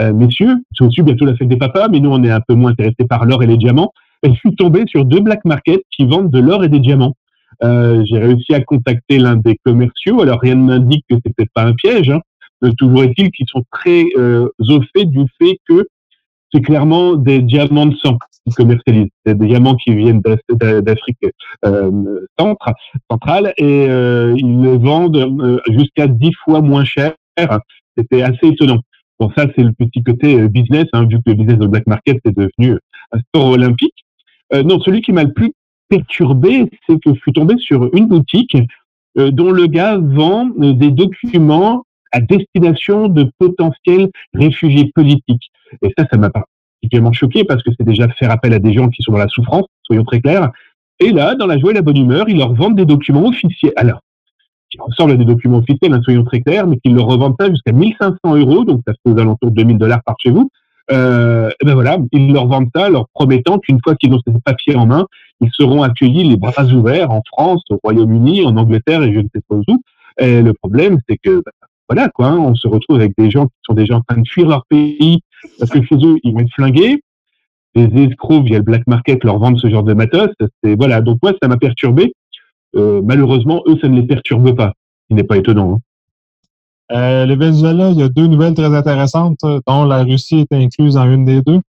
Euh, 0.00 0.12
messieurs, 0.12 0.56
c'est 0.76 0.84
aussi 0.84 1.02
bientôt 1.02 1.24
la 1.24 1.36
fête 1.36 1.48
des 1.48 1.56
papas, 1.56 1.88
mais 1.88 2.00
nous, 2.00 2.10
on 2.10 2.22
est 2.22 2.30
un 2.30 2.40
peu 2.40 2.54
moins 2.54 2.72
intéressés 2.72 3.06
par 3.08 3.24
l'or 3.24 3.42
et 3.42 3.46
les 3.46 3.56
diamants. 3.56 3.92
Je 4.24 4.32
suis 4.32 4.54
tombé 4.54 4.84
sur 4.86 5.04
deux 5.04 5.20
black 5.20 5.44
markets 5.44 5.82
qui 5.90 6.06
vendent 6.06 6.30
de 6.30 6.38
l'or 6.38 6.64
et 6.64 6.68
des 6.68 6.80
diamants. 6.80 7.14
Euh, 7.62 8.04
j'ai 8.06 8.18
réussi 8.18 8.54
à 8.54 8.60
contacter 8.60 9.18
l'un 9.18 9.36
des 9.36 9.58
commerciaux. 9.64 10.22
Alors 10.22 10.40
rien 10.40 10.54
ne 10.54 10.64
m'indique 10.64 11.04
que 11.08 11.16
c'est 11.24 11.34
peut-être 11.34 11.52
pas 11.54 11.64
un 11.64 11.74
piège. 11.74 12.10
Hein. 12.10 12.20
Euh, 12.64 12.72
toujours 12.72 13.04
est-il 13.04 13.30
qu'ils 13.30 13.46
sont 13.48 13.64
très 13.70 14.04
euh, 14.16 14.48
au 14.58 14.80
fait 14.96 15.04
du 15.04 15.24
fait 15.40 15.58
que 15.68 15.86
c'est 16.52 16.62
clairement 16.62 17.14
des 17.14 17.40
diamants 17.40 17.86
de 17.86 17.96
sang 17.96 18.18
qui 18.46 18.54
commercialisent. 18.54 19.10
C'est 19.24 19.36
des 19.36 19.46
diamants 19.46 19.76
qui 19.76 19.94
viennent 19.94 20.20
d'Afrique 20.20 21.18
centrale 22.38 23.52
et 23.56 23.84
ils 23.84 24.60
les 24.62 24.78
vendent 24.78 25.60
jusqu'à 25.70 26.06
dix 26.06 26.32
fois 26.44 26.60
moins 26.60 26.84
cher. 26.84 27.14
C'était 27.96 28.22
assez 28.22 28.48
étonnant. 28.48 28.80
Bon, 29.20 29.30
ça, 29.36 29.46
c'est 29.54 29.62
le 29.62 29.72
petit 29.72 30.02
côté 30.02 30.48
business, 30.48 30.86
hein, 30.92 31.06
vu 31.06 31.18
que 31.18 31.30
le 31.30 31.34
business 31.34 31.58
de 31.58 31.66
black 31.66 31.86
market 31.86 32.18
est 32.24 32.36
devenu 32.36 32.78
un 33.12 33.18
sport 33.20 33.50
olympique. 33.50 33.94
non, 34.52 34.80
celui 34.80 35.02
qui 35.02 35.12
m'a 35.12 35.24
le 35.24 35.32
plus 35.32 35.52
perturbé, 35.88 36.70
c'est 36.88 37.00
que 37.00 37.14
je 37.14 37.20
suis 37.20 37.32
tombé 37.32 37.56
sur 37.58 37.94
une 37.94 38.08
boutique 38.08 38.56
euh, 39.18 39.30
dont 39.30 39.50
le 39.50 39.66
gars 39.66 39.98
vend 39.98 40.50
euh, 40.60 40.72
des 40.72 40.90
documents 40.90 41.84
à 42.12 42.20
destination 42.20 43.08
de 43.08 43.30
potentiels 43.38 44.10
réfugiés 44.34 44.90
politiques. 44.94 45.50
Et 45.82 45.92
ça, 45.96 46.06
ça 46.10 46.18
m'a 46.18 46.30
particulièrement 46.84 47.12
choqué 47.12 47.44
parce 47.44 47.62
que 47.62 47.70
c'est 47.78 47.86
déjà 47.86 48.08
faire 48.08 48.30
appel 48.30 48.52
à 48.52 48.58
des 48.58 48.72
gens 48.72 48.88
qui 48.88 49.02
sont 49.02 49.12
dans 49.12 49.18
la 49.18 49.28
souffrance, 49.28 49.64
soyons 49.82 50.04
très 50.04 50.20
clairs. 50.20 50.50
Et 51.00 51.10
là, 51.10 51.34
dans 51.34 51.46
la 51.46 51.58
joie 51.58 51.70
et 51.70 51.74
la 51.74 51.82
bonne 51.82 51.96
humeur, 51.96 52.28
ils 52.28 52.38
leur 52.38 52.52
vendent 52.54 52.76
des 52.76 52.84
documents 52.84 53.26
officiels. 53.26 53.72
Alors, 53.76 54.00
qui 54.70 54.78
ressemblent 54.80 55.16
des 55.16 55.24
documents 55.24 55.58
officiels, 55.58 55.92
hein, 55.92 56.00
soyons 56.02 56.24
très 56.24 56.40
clairs, 56.40 56.66
mais 56.66 56.78
qu'ils 56.78 56.94
leur 56.94 57.06
revendent 57.06 57.36
ça 57.38 57.48
jusqu'à 57.48 57.72
1500 57.72 58.36
euros, 58.36 58.64
donc 58.64 58.82
ça 58.86 58.92
fait 58.92 59.12
aux 59.12 59.18
alentours 59.18 59.50
de 59.50 59.56
2000 59.56 59.78
dollars 59.78 60.02
par 60.04 60.16
chez 60.18 60.30
vous. 60.30 60.50
Euh, 60.90 61.48
et 61.60 61.64
ben 61.64 61.74
voilà, 61.74 61.96
ils 62.12 62.32
leur 62.32 62.46
vendent 62.46 62.68
ça, 62.74 62.90
leur 62.90 63.08
promettant 63.14 63.58
qu'une 63.58 63.78
fois 63.82 63.94
qu'ils 63.96 64.12
ont 64.12 64.20
ces 64.26 64.32
papiers 64.44 64.76
en 64.76 64.86
main, 64.86 65.06
ils 65.40 65.50
seront 65.52 65.82
accueillis 65.82 66.24
les 66.24 66.36
bras 66.36 66.64
ouverts 66.64 67.10
en 67.10 67.22
France, 67.26 67.62
au 67.70 67.78
Royaume-Uni, 67.82 68.44
en 68.44 68.56
Angleterre 68.56 69.02
et 69.02 69.12
je 69.12 69.20
ne 69.20 69.28
sais 69.34 69.40
pas 69.48 69.56
où. 69.56 69.82
Et 70.18 70.42
le 70.42 70.52
problème, 70.52 70.98
c'est 71.08 71.16
que 71.16 71.36
ben, 71.36 71.52
voilà 71.88 72.08
quoi, 72.10 72.28
hein, 72.28 72.38
on 72.38 72.54
se 72.54 72.68
retrouve 72.68 72.96
avec 72.96 73.12
des 73.16 73.30
gens 73.30 73.46
qui 73.46 73.54
sont 73.66 73.74
déjà 73.74 73.96
en 73.96 74.02
train 74.02 74.20
de 74.20 74.28
fuir 74.28 74.48
leur 74.48 74.64
pays 74.66 75.22
parce 75.58 75.70
que 75.70 75.82
chez 75.82 75.96
eux, 75.96 76.16
ils 76.22 76.32
vont 76.32 76.40
être 76.40 76.52
flingués. 76.54 77.02
Les 77.74 78.04
escrocs 78.04 78.44
via 78.44 78.58
le 78.58 78.62
black 78.62 78.86
market 78.86 79.24
leur 79.24 79.38
vendent 79.38 79.58
ce 79.58 79.68
genre 79.68 79.82
de 79.82 79.94
matos. 79.94 80.30
C'est 80.62 80.74
voilà. 80.76 81.00
Donc 81.00 81.18
moi, 81.22 81.32
ça 81.42 81.48
m'a 81.48 81.56
perturbé. 81.56 82.14
Euh, 82.76 83.00
malheureusement, 83.02 83.62
eux, 83.66 83.76
ça 83.80 83.88
ne 83.88 84.00
les 84.00 84.06
perturbe 84.06 84.54
pas. 84.54 84.72
Ce 85.10 85.14
n'est 85.14 85.24
pas 85.24 85.36
étonnant. 85.36 85.74
Hein. 85.74 85.78
Euh, 86.92 87.26
le 87.26 87.34
Venezuela, 87.34 87.90
il 87.90 87.98
y 87.98 88.02
a 88.02 88.08
deux 88.08 88.26
nouvelles 88.26 88.54
très 88.54 88.74
intéressantes, 88.74 89.40
dont 89.66 89.84
la 89.84 90.02
Russie 90.02 90.46
est 90.50 90.54
incluse 90.54 90.96
en 90.96 91.10
une 91.10 91.24
des 91.24 91.40
deux. 91.42 91.60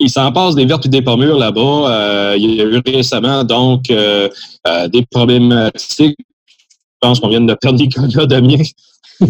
Il 0.00 0.10
s'en 0.10 0.32
passe 0.32 0.54
des 0.54 0.66
vertes 0.66 0.86
et 0.86 0.88
des 0.88 1.02
pommures 1.02 1.38
là-bas. 1.38 1.60
Euh, 1.60 2.36
il 2.36 2.54
y 2.54 2.60
a 2.60 2.64
eu 2.64 2.82
récemment 2.84 3.44
donc 3.44 3.90
euh, 3.90 4.28
euh, 4.66 4.88
des 4.88 5.06
problématiques. 5.06 6.18
Je 7.04 7.08
pense 7.10 7.20
qu'on 7.20 7.28
vient 7.28 7.42
de 7.42 7.52
perdre 7.52 7.78
Nicolas 7.78 8.24
Damien. 8.24 8.56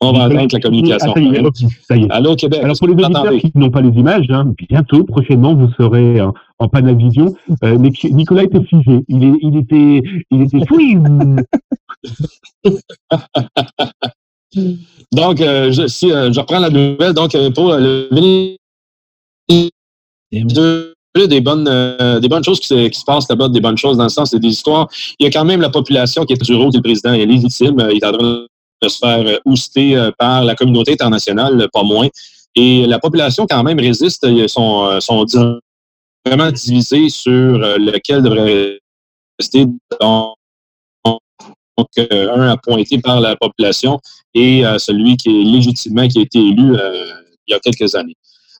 On 0.00 0.12
va 0.12 0.24
attendre 0.24 0.46
la 0.52 0.60
communication. 0.60 1.12
Ça 1.12 1.96
y 1.96 2.04
est, 2.04 2.10
Allô, 2.10 2.36
Québec. 2.36 2.60
Alors, 2.62 2.76
pour 2.78 2.86
les 2.86 2.94
auditeurs 2.94 3.32
qui 3.32 3.50
n'ont 3.56 3.70
pas 3.70 3.80
les 3.80 3.98
images, 3.98 4.26
hein, 4.30 4.54
bientôt, 4.68 5.02
prochainement, 5.02 5.56
vous 5.56 5.72
serez 5.76 6.20
en, 6.20 6.32
en 6.60 6.68
Panavision. 6.68 7.34
Euh, 7.64 7.76
Nicolas 7.78 8.44
était 8.44 8.62
figé. 8.62 9.04
Il, 9.08 9.24
est, 9.24 9.32
il 9.42 9.56
était, 9.56 10.02
il 10.30 10.42
était 10.42 10.64
fou. 10.66 10.78
donc, 15.12 15.40
euh, 15.40 15.72
je, 15.72 15.88
si 15.88 16.12
euh, 16.12 16.32
je 16.32 16.38
reprends 16.38 16.60
la 16.60 16.70
nouvelle, 16.70 17.12
donc 17.12 17.32
pour 17.54 17.74
le 17.74 18.08
des 21.14 21.40
bonnes, 21.40 21.64
des 22.20 22.28
bonnes 22.28 22.44
choses 22.44 22.60
qui 22.60 22.68
se, 22.68 22.88
qui 22.88 22.98
se 22.98 23.04
passent 23.04 23.28
là-bas, 23.28 23.48
des 23.48 23.60
bonnes 23.60 23.78
choses 23.78 23.96
dans 23.96 24.04
le 24.04 24.08
sens, 24.08 24.32
des 24.32 24.48
histoires. 24.48 24.88
Il 25.18 25.24
y 25.24 25.26
a 25.26 25.30
quand 25.30 25.44
même 25.44 25.60
la 25.60 25.70
population 25.70 26.24
qui 26.24 26.32
est 26.34 26.42
du 26.42 26.54
rôle 26.54 26.70
du 26.70 26.80
président 26.80 27.12
est 27.12 27.26
légitime. 27.26 27.88
Il 27.90 27.98
est 27.98 28.06
en 28.06 28.12
train 28.12 28.46
de 28.82 28.88
se 28.88 28.98
faire 28.98 29.40
ouster 29.44 30.10
par 30.18 30.44
la 30.44 30.54
communauté 30.54 30.92
internationale, 30.92 31.68
pas 31.72 31.82
moins. 31.82 32.08
Et 32.54 32.86
la 32.86 32.98
population, 32.98 33.46
quand 33.48 33.62
même, 33.62 33.78
résiste. 33.78 34.24
Ils 34.28 34.48
sont, 34.48 35.00
sont 35.00 35.26
vraiment 36.24 36.50
divisés 36.50 37.08
sur 37.08 37.58
lequel 37.58 38.22
devrait 38.22 38.78
rester. 39.38 39.66
Donc, 40.00 40.36
un 41.98 42.50
appointé 42.50 42.98
par 42.98 43.20
la 43.20 43.36
population 43.36 43.98
et 44.34 44.62
celui 44.78 45.16
qui 45.16 45.28
est 45.28 45.44
légitimement 45.44 46.06
qui 46.06 46.18
a 46.18 46.22
été 46.22 46.38
élu 46.38 46.76
il 47.46 47.52
y 47.52 47.54
a 47.54 47.58
quelques 47.58 47.94
années. 47.94 48.16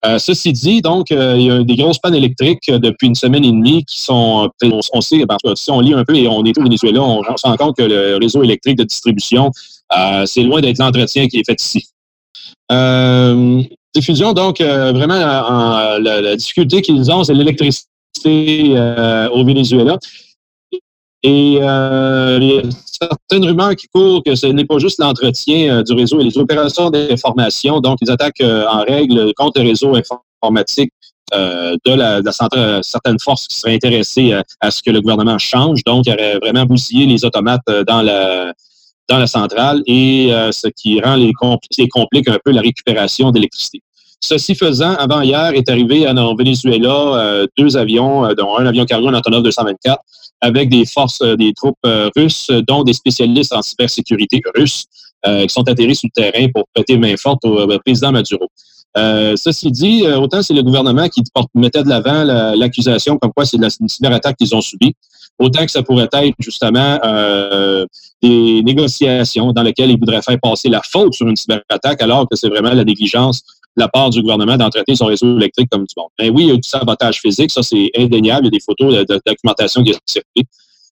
Euh, 0.07 0.19
ceci 0.19 0.53
dit, 0.53 0.81
donc, 0.81 1.13
euh, 1.13 1.35
il 1.37 1.45
y 1.45 1.51
a 1.51 1.63
des 1.63 1.77
grosses 1.77 1.99
pannes 1.99 2.15
électriques 2.15 2.71
euh, 2.71 2.79
depuis 2.79 3.09
une 3.09 3.15
semaine 3.15 3.45
et 3.45 3.53
demie 3.53 3.85
qui 3.85 4.01
sont, 4.01 4.51
on, 4.63 5.01
sait, 5.03 5.27
ben, 5.27 5.37
si 5.55 5.71
on 5.71 5.81
lit 5.81 5.93
un 5.93 6.05
peu 6.05 6.17
et 6.17 6.27
on 6.27 6.43
est 6.45 6.59
au 6.59 6.63
Venezuela, 6.63 7.03
on, 7.03 7.21
on 7.21 7.37
se 7.37 7.47
rend 7.47 7.57
compte 7.57 7.77
que 7.77 7.83
le 7.83 8.17
réseau 8.17 8.43
électrique 8.43 8.79
de 8.79 8.85
distribution, 8.85 9.51
c'est 10.25 10.43
loin 10.43 10.61
d'être 10.61 10.79
l'entretien 10.79 11.29
qui 11.29 11.41
est 11.41 11.45
fait 11.45 11.61
ici. 11.61 11.87
diffusion, 13.95 14.33
donc, 14.33 14.61
vraiment, 14.61 15.19
la, 15.99 16.37
difficulté 16.37 16.81
qu'ils 16.81 17.11
ont, 17.11 17.25
c'est 17.25 17.35
l'électricité 17.35 17.87
au 19.33 19.45
Venezuela. 19.45 19.99
Et 21.23 21.59
euh, 21.61 22.39
il 22.41 22.49
y 22.49 22.59
a 22.59 22.63
certaines 22.87 23.45
rumeurs 23.45 23.77
qui 23.77 23.87
courent 23.89 24.23
que 24.25 24.35
ce 24.35 24.47
n'est 24.47 24.65
pas 24.65 24.79
juste 24.79 24.99
l'entretien 24.99 25.79
euh, 25.79 25.83
du 25.83 25.93
réseau 25.93 26.21
et 26.21 26.25
les 26.25 26.39
opérations 26.39 26.89
d'information, 26.89 27.81
donc 27.81 27.99
les 28.01 28.11
attaques 28.11 28.41
euh, 28.41 28.67
en 28.67 28.83
règle 28.83 29.33
contre 29.35 29.61
le 29.61 29.69
réseau 29.69 29.95
informatique 29.95 30.93
de, 31.33 31.95
la, 31.95 32.23
de 32.23 32.81
certaines 32.83 33.21
forces 33.21 33.47
qui 33.47 33.57
seraient 33.57 33.75
intéressées 33.75 34.33
à, 34.61 34.71
ce 34.73 34.83
que 34.83 34.91
le 34.91 35.01
gouvernement 35.01 35.39
change. 35.39 35.85
Donc, 35.85 36.07
il 36.07 36.13
aurait 36.13 36.39
vraiment 36.39 36.65
bousillé 36.65 37.07
les 37.07 37.25
automates 37.25 37.63
dans 37.87 38.03
la 38.03 38.53
dans 39.09 39.19
la 39.19 39.29
centrale 39.29 39.81
et 39.87 40.33
ce 40.51 40.67
qui 40.67 41.01
rend 41.01 41.15
les, 41.15 41.31
les 41.79 41.89
complique 41.89 42.29
un 42.29 42.39
peu 42.45 42.51
la 42.51 42.61
récupération 42.61 43.31
d'électricité. 43.31 43.81
Ceci 44.21 44.57
faisant, 44.57 44.97
avant 44.97 45.21
hier, 45.21 45.53
est 45.55 45.69
arrivé 45.69 46.09
en 46.09 46.35
Venezuela 46.35 47.45
deux 47.57 47.77
avions, 47.77 48.35
dont 48.35 48.57
un 48.57 48.67
avion 48.67 48.85
cargo, 48.85 49.07
un 49.07 49.15
Antonov 49.15 49.45
224, 49.45 50.03
avec 50.41 50.69
des 50.69 50.87
forces, 50.87 51.21
des 51.21 51.53
troupes 51.55 51.79
russes, 52.17 52.51
dont 52.67 52.83
des 52.83 52.93
spécialistes 52.93 53.53
en 53.53 53.63
cybersécurité 53.63 54.41
russes, 54.55 54.87
qui 55.25 55.49
sont 55.49 55.69
atterris 55.69 55.97
sur 55.97 56.09
le 56.15 56.23
terrain 56.23 56.49
pour 56.55 56.65
prêter 56.75 56.97
main 56.97 57.17
forte 57.17 57.45
au 57.45 57.79
président 57.85 58.11
Maduro. 58.11 58.49
Euh, 58.97 59.35
ceci 59.37 59.71
dit, 59.71 60.05
euh, 60.05 60.19
autant 60.19 60.43
c'est 60.43 60.55
le 60.55 60.63
gouvernement 60.63 61.09
qui 61.09 61.23
mettait 61.55 61.85
de 61.85 61.89
l'avant 61.89 62.25
l'accusation 62.25 63.19
comme 63.19 63.33
quoi 63.33 63.45
c'est 63.45 63.57
la 63.57 63.69
cyberattaque 63.71 64.37
qu'ils 64.37 64.55
ont 64.55 64.61
subie, 64.61 64.95
autant 65.39 65.65
que 65.65 65.71
ça 65.71 65.85
pourrait 65.85 66.09
être 66.13 66.35
justement 66.41 66.99
euh, 67.05 67.87
des 68.21 68.63
négociations 68.65 69.53
dans 69.53 69.63
lesquelles 69.63 69.91
ils 69.91 69.99
voudraient 69.99 70.23
faire 70.23 70.39
passer 70.43 70.69
la 70.69 70.83
faute 70.83 71.15
sur 71.15 71.29
une 71.29 71.37
cyberattaque 71.37 72.03
alors 72.03 72.29
que 72.29 72.37
c'est 72.37 72.49
vraiment 72.49 72.75
la 72.75 72.85
négligence 72.85 73.43
la 73.77 73.89
part 73.89 74.11
du 74.11 74.21
gouvernement 74.21 74.57
d'entretenir 74.57 74.97
son 74.97 75.07
réseau 75.07 75.37
électrique 75.37 75.69
comme 75.71 75.85
du 75.85 75.95
monde. 75.97 76.11
Mais 76.19 76.31
ben 76.31 76.37
oui, 76.37 76.45
il 76.45 76.49
y 76.49 76.53
a 76.53 76.57
du 76.57 76.69
sabotage 76.69 77.21
physique, 77.21 77.51
ça 77.51 77.63
c'est 77.63 77.91
indéniable, 77.97 78.47
il 78.47 78.47
y 78.47 78.57
a 78.57 78.59
des 78.59 78.61
photos 78.61 79.07
de, 79.07 79.21
documentation 79.25 79.83
qui 79.83 79.93
ont 79.93 79.99
circulé. 80.07 80.47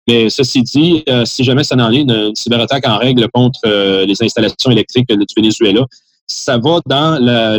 Mais 0.06 0.30
ceci 0.30 0.62
dit, 0.62 1.04
si 1.24 1.44
jamais 1.44 1.64
ça 1.64 1.76
n'en 1.76 1.90
est 1.90 2.00
une, 2.00 2.34
cyberattaque 2.34 2.86
en 2.88 2.96
règle 2.96 3.28
contre 3.28 3.60
les 4.04 4.22
installations 4.22 4.70
électriques 4.70 5.08
du 5.08 5.26
Venezuela, 5.36 5.84
ça 6.26 6.56
va 6.56 6.80
dans 6.86 7.18
la, 7.22 7.58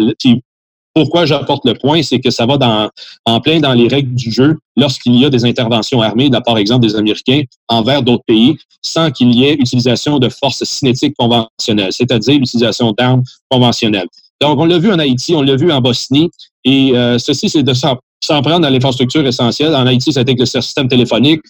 pourquoi 0.93 1.25
j'apporte 1.25 1.65
le 1.65 1.75
point, 1.75 2.01
c'est 2.03 2.19
que 2.19 2.29
ça 2.29 2.45
va 2.45 2.57
dans, 2.57 2.89
en 3.25 3.39
plein 3.39 3.59
dans 3.59 3.73
les 3.73 3.87
règles 3.87 4.13
du 4.15 4.31
jeu 4.31 4.57
lorsqu'il 4.75 5.15
y 5.15 5.25
a 5.25 5.29
des 5.29 5.45
interventions 5.45 6.01
armées, 6.01 6.29
par 6.45 6.57
exemple 6.57 6.85
des 6.85 6.95
Américains, 6.95 7.43
envers 7.67 8.03
d'autres 8.03 8.23
pays, 8.25 8.57
sans 8.81 9.11
qu'il 9.11 9.33
y 9.35 9.45
ait 9.45 9.53
utilisation 9.53 10.19
de 10.19 10.29
forces 10.29 10.63
cinétiques 10.63 11.15
conventionnelles, 11.17 11.93
c'est-à-dire 11.93 12.39
l'utilisation 12.39 12.91
d'armes 12.91 13.23
conventionnelles. 13.49 14.07
Donc, 14.41 14.59
on 14.59 14.65
l'a 14.65 14.79
vu 14.79 14.91
en 14.91 14.99
Haïti, 14.99 15.35
on 15.35 15.41
l'a 15.41 15.55
vu 15.55 15.71
en 15.71 15.81
Bosnie, 15.81 16.29
et 16.63 16.91
euh, 16.95 17.17
ceci, 17.17 17.49
c'est 17.49 17.63
de 17.63 17.73
s'en 17.73 17.97
prendre 18.41 18.65
à 18.65 18.69
l'infrastructure 18.69 19.25
essentielle. 19.25 19.75
En 19.75 19.85
Haïti, 19.85 20.13
ça 20.13 20.19
a 20.19 20.23
été 20.23 20.35
le 20.37 20.45
système 20.45 20.87
téléphonique. 20.87 21.41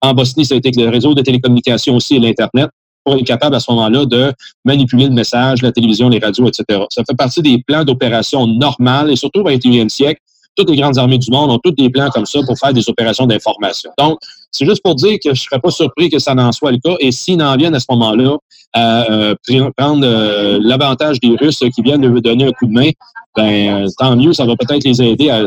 En 0.00 0.14
Bosnie, 0.14 0.44
ça 0.44 0.54
a 0.54 0.58
été 0.58 0.68
avec 0.68 0.76
le 0.76 0.90
réseau 0.90 1.14
de 1.14 1.22
télécommunications 1.22 1.96
aussi 1.96 2.16
et 2.16 2.18
l'Internet 2.20 2.68
pour 3.04 3.14
être 3.14 3.24
capable 3.24 3.54
à 3.54 3.60
ce 3.60 3.70
moment-là 3.70 4.04
de 4.04 4.32
manipuler 4.64 5.06
le 5.06 5.12
message, 5.12 5.62
la 5.62 5.70
télévision, 5.70 6.08
les 6.08 6.18
radios, 6.18 6.48
etc. 6.48 6.82
Ça 6.90 7.02
fait 7.08 7.16
partie 7.16 7.40
des 7.40 7.62
plans 7.64 7.84
d'opération 7.84 8.46
normales 8.46 9.10
et 9.12 9.16
surtout 9.16 9.40
au 9.40 9.48
21e 9.48 9.88
siècle. 9.88 10.20
Toutes 10.56 10.70
les 10.70 10.76
grandes 10.76 10.98
armées 10.98 11.18
du 11.18 11.30
monde 11.30 11.50
ont 11.50 11.58
tous 11.58 11.70
des 11.70 11.88
plans 11.88 12.10
comme 12.10 12.26
ça 12.26 12.40
pour 12.44 12.58
faire 12.58 12.72
des 12.72 12.88
opérations 12.88 13.26
d'information. 13.26 13.90
Donc, 13.98 14.18
c'est 14.50 14.64
juste 14.64 14.82
pour 14.82 14.94
dire 14.94 15.14
que 15.22 15.26
je 15.26 15.30
ne 15.30 15.34
serais 15.34 15.60
pas 15.60 15.70
surpris 15.70 16.08
que 16.10 16.18
ça 16.18 16.34
n'en 16.34 16.52
soit 16.52 16.72
le 16.72 16.78
cas. 16.78 16.96
Et 17.00 17.12
s'ils 17.12 17.36
n'en 17.36 17.56
viennent 17.56 17.74
à 17.74 17.80
ce 17.80 17.86
moment-là 17.90 18.36
à 18.72 19.10
euh, 19.10 19.34
prendre 19.76 20.06
euh, 20.06 20.58
l'avantage 20.62 21.20
des 21.20 21.36
Russes 21.36 21.62
qui 21.74 21.82
viennent 21.82 22.00
de 22.00 22.20
donner 22.20 22.44
un 22.46 22.52
coup 22.52 22.66
de 22.66 22.72
main, 22.72 22.90
ben, 23.36 23.84
euh, 23.84 23.88
tant 23.98 24.16
mieux, 24.16 24.32
ça 24.32 24.44
va 24.44 24.54
peut-être 24.56 24.84
les 24.84 25.02
aider 25.02 25.30
à 25.30 25.42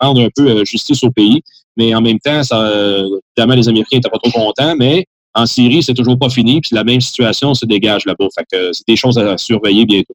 rendre 0.00 0.20
un 0.22 0.28
peu 0.34 0.64
justice 0.64 1.02
au 1.02 1.10
pays. 1.10 1.42
Mais 1.76 1.94
en 1.94 2.00
même 2.00 2.18
temps, 2.18 2.40
évidemment, 2.40 3.54
les 3.54 3.68
Américains 3.68 3.96
n'étaient 3.96 4.10
pas 4.10 4.18
trop 4.18 4.30
contents, 4.30 4.74
mais 4.76 5.06
en 5.34 5.46
Syrie, 5.46 5.82
c'est 5.82 5.94
toujours 5.94 6.18
pas 6.18 6.30
fini, 6.30 6.60
puis 6.60 6.74
la 6.74 6.82
même 6.82 7.00
situation 7.00 7.54
se 7.54 7.64
dégage 7.64 8.04
là-bas. 8.06 8.26
Fait 8.34 8.44
que 8.50 8.72
c'est 8.72 8.86
des 8.88 8.96
choses 8.96 9.18
à 9.18 9.38
surveiller 9.38 9.86
bientôt. 9.86 10.14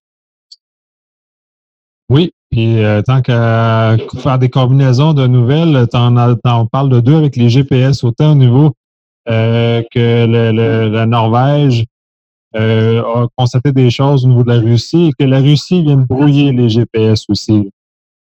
Oui, 2.09 2.31
puis 2.53 2.83
euh, 2.83 3.01
tant 3.01 3.23
qu'à 3.23 3.97
faire 4.19 4.37
des 4.37 4.49
combinaisons 4.49 5.13
de 5.13 5.25
nouvelles, 5.25 5.87
on 5.91 6.67
parle 6.67 6.89
de 6.89 6.99
deux 6.99 7.15
avec 7.15 7.35
les 7.35 7.49
GPS, 7.49 8.03
autant 8.03 8.33
au 8.33 8.35
niveau 8.35 8.73
euh, 9.27 9.81
que 9.91 10.25
la 10.27 11.05
Norvège 11.07 11.83
euh, 12.55 13.01
a 13.01 13.27
constaté 13.35 13.71
des 13.71 13.89
choses 13.89 14.23
au 14.25 14.27
niveau 14.27 14.43
de 14.43 14.49
la 14.49 14.59
Russie 14.59 15.07
et 15.07 15.11
que 15.17 15.27
la 15.27 15.39
Russie 15.39 15.81
vient 15.81 15.95
de 15.95 16.05
brouiller 16.05 16.51
les 16.51 16.69
GPS 16.69 17.25
aussi. 17.27 17.71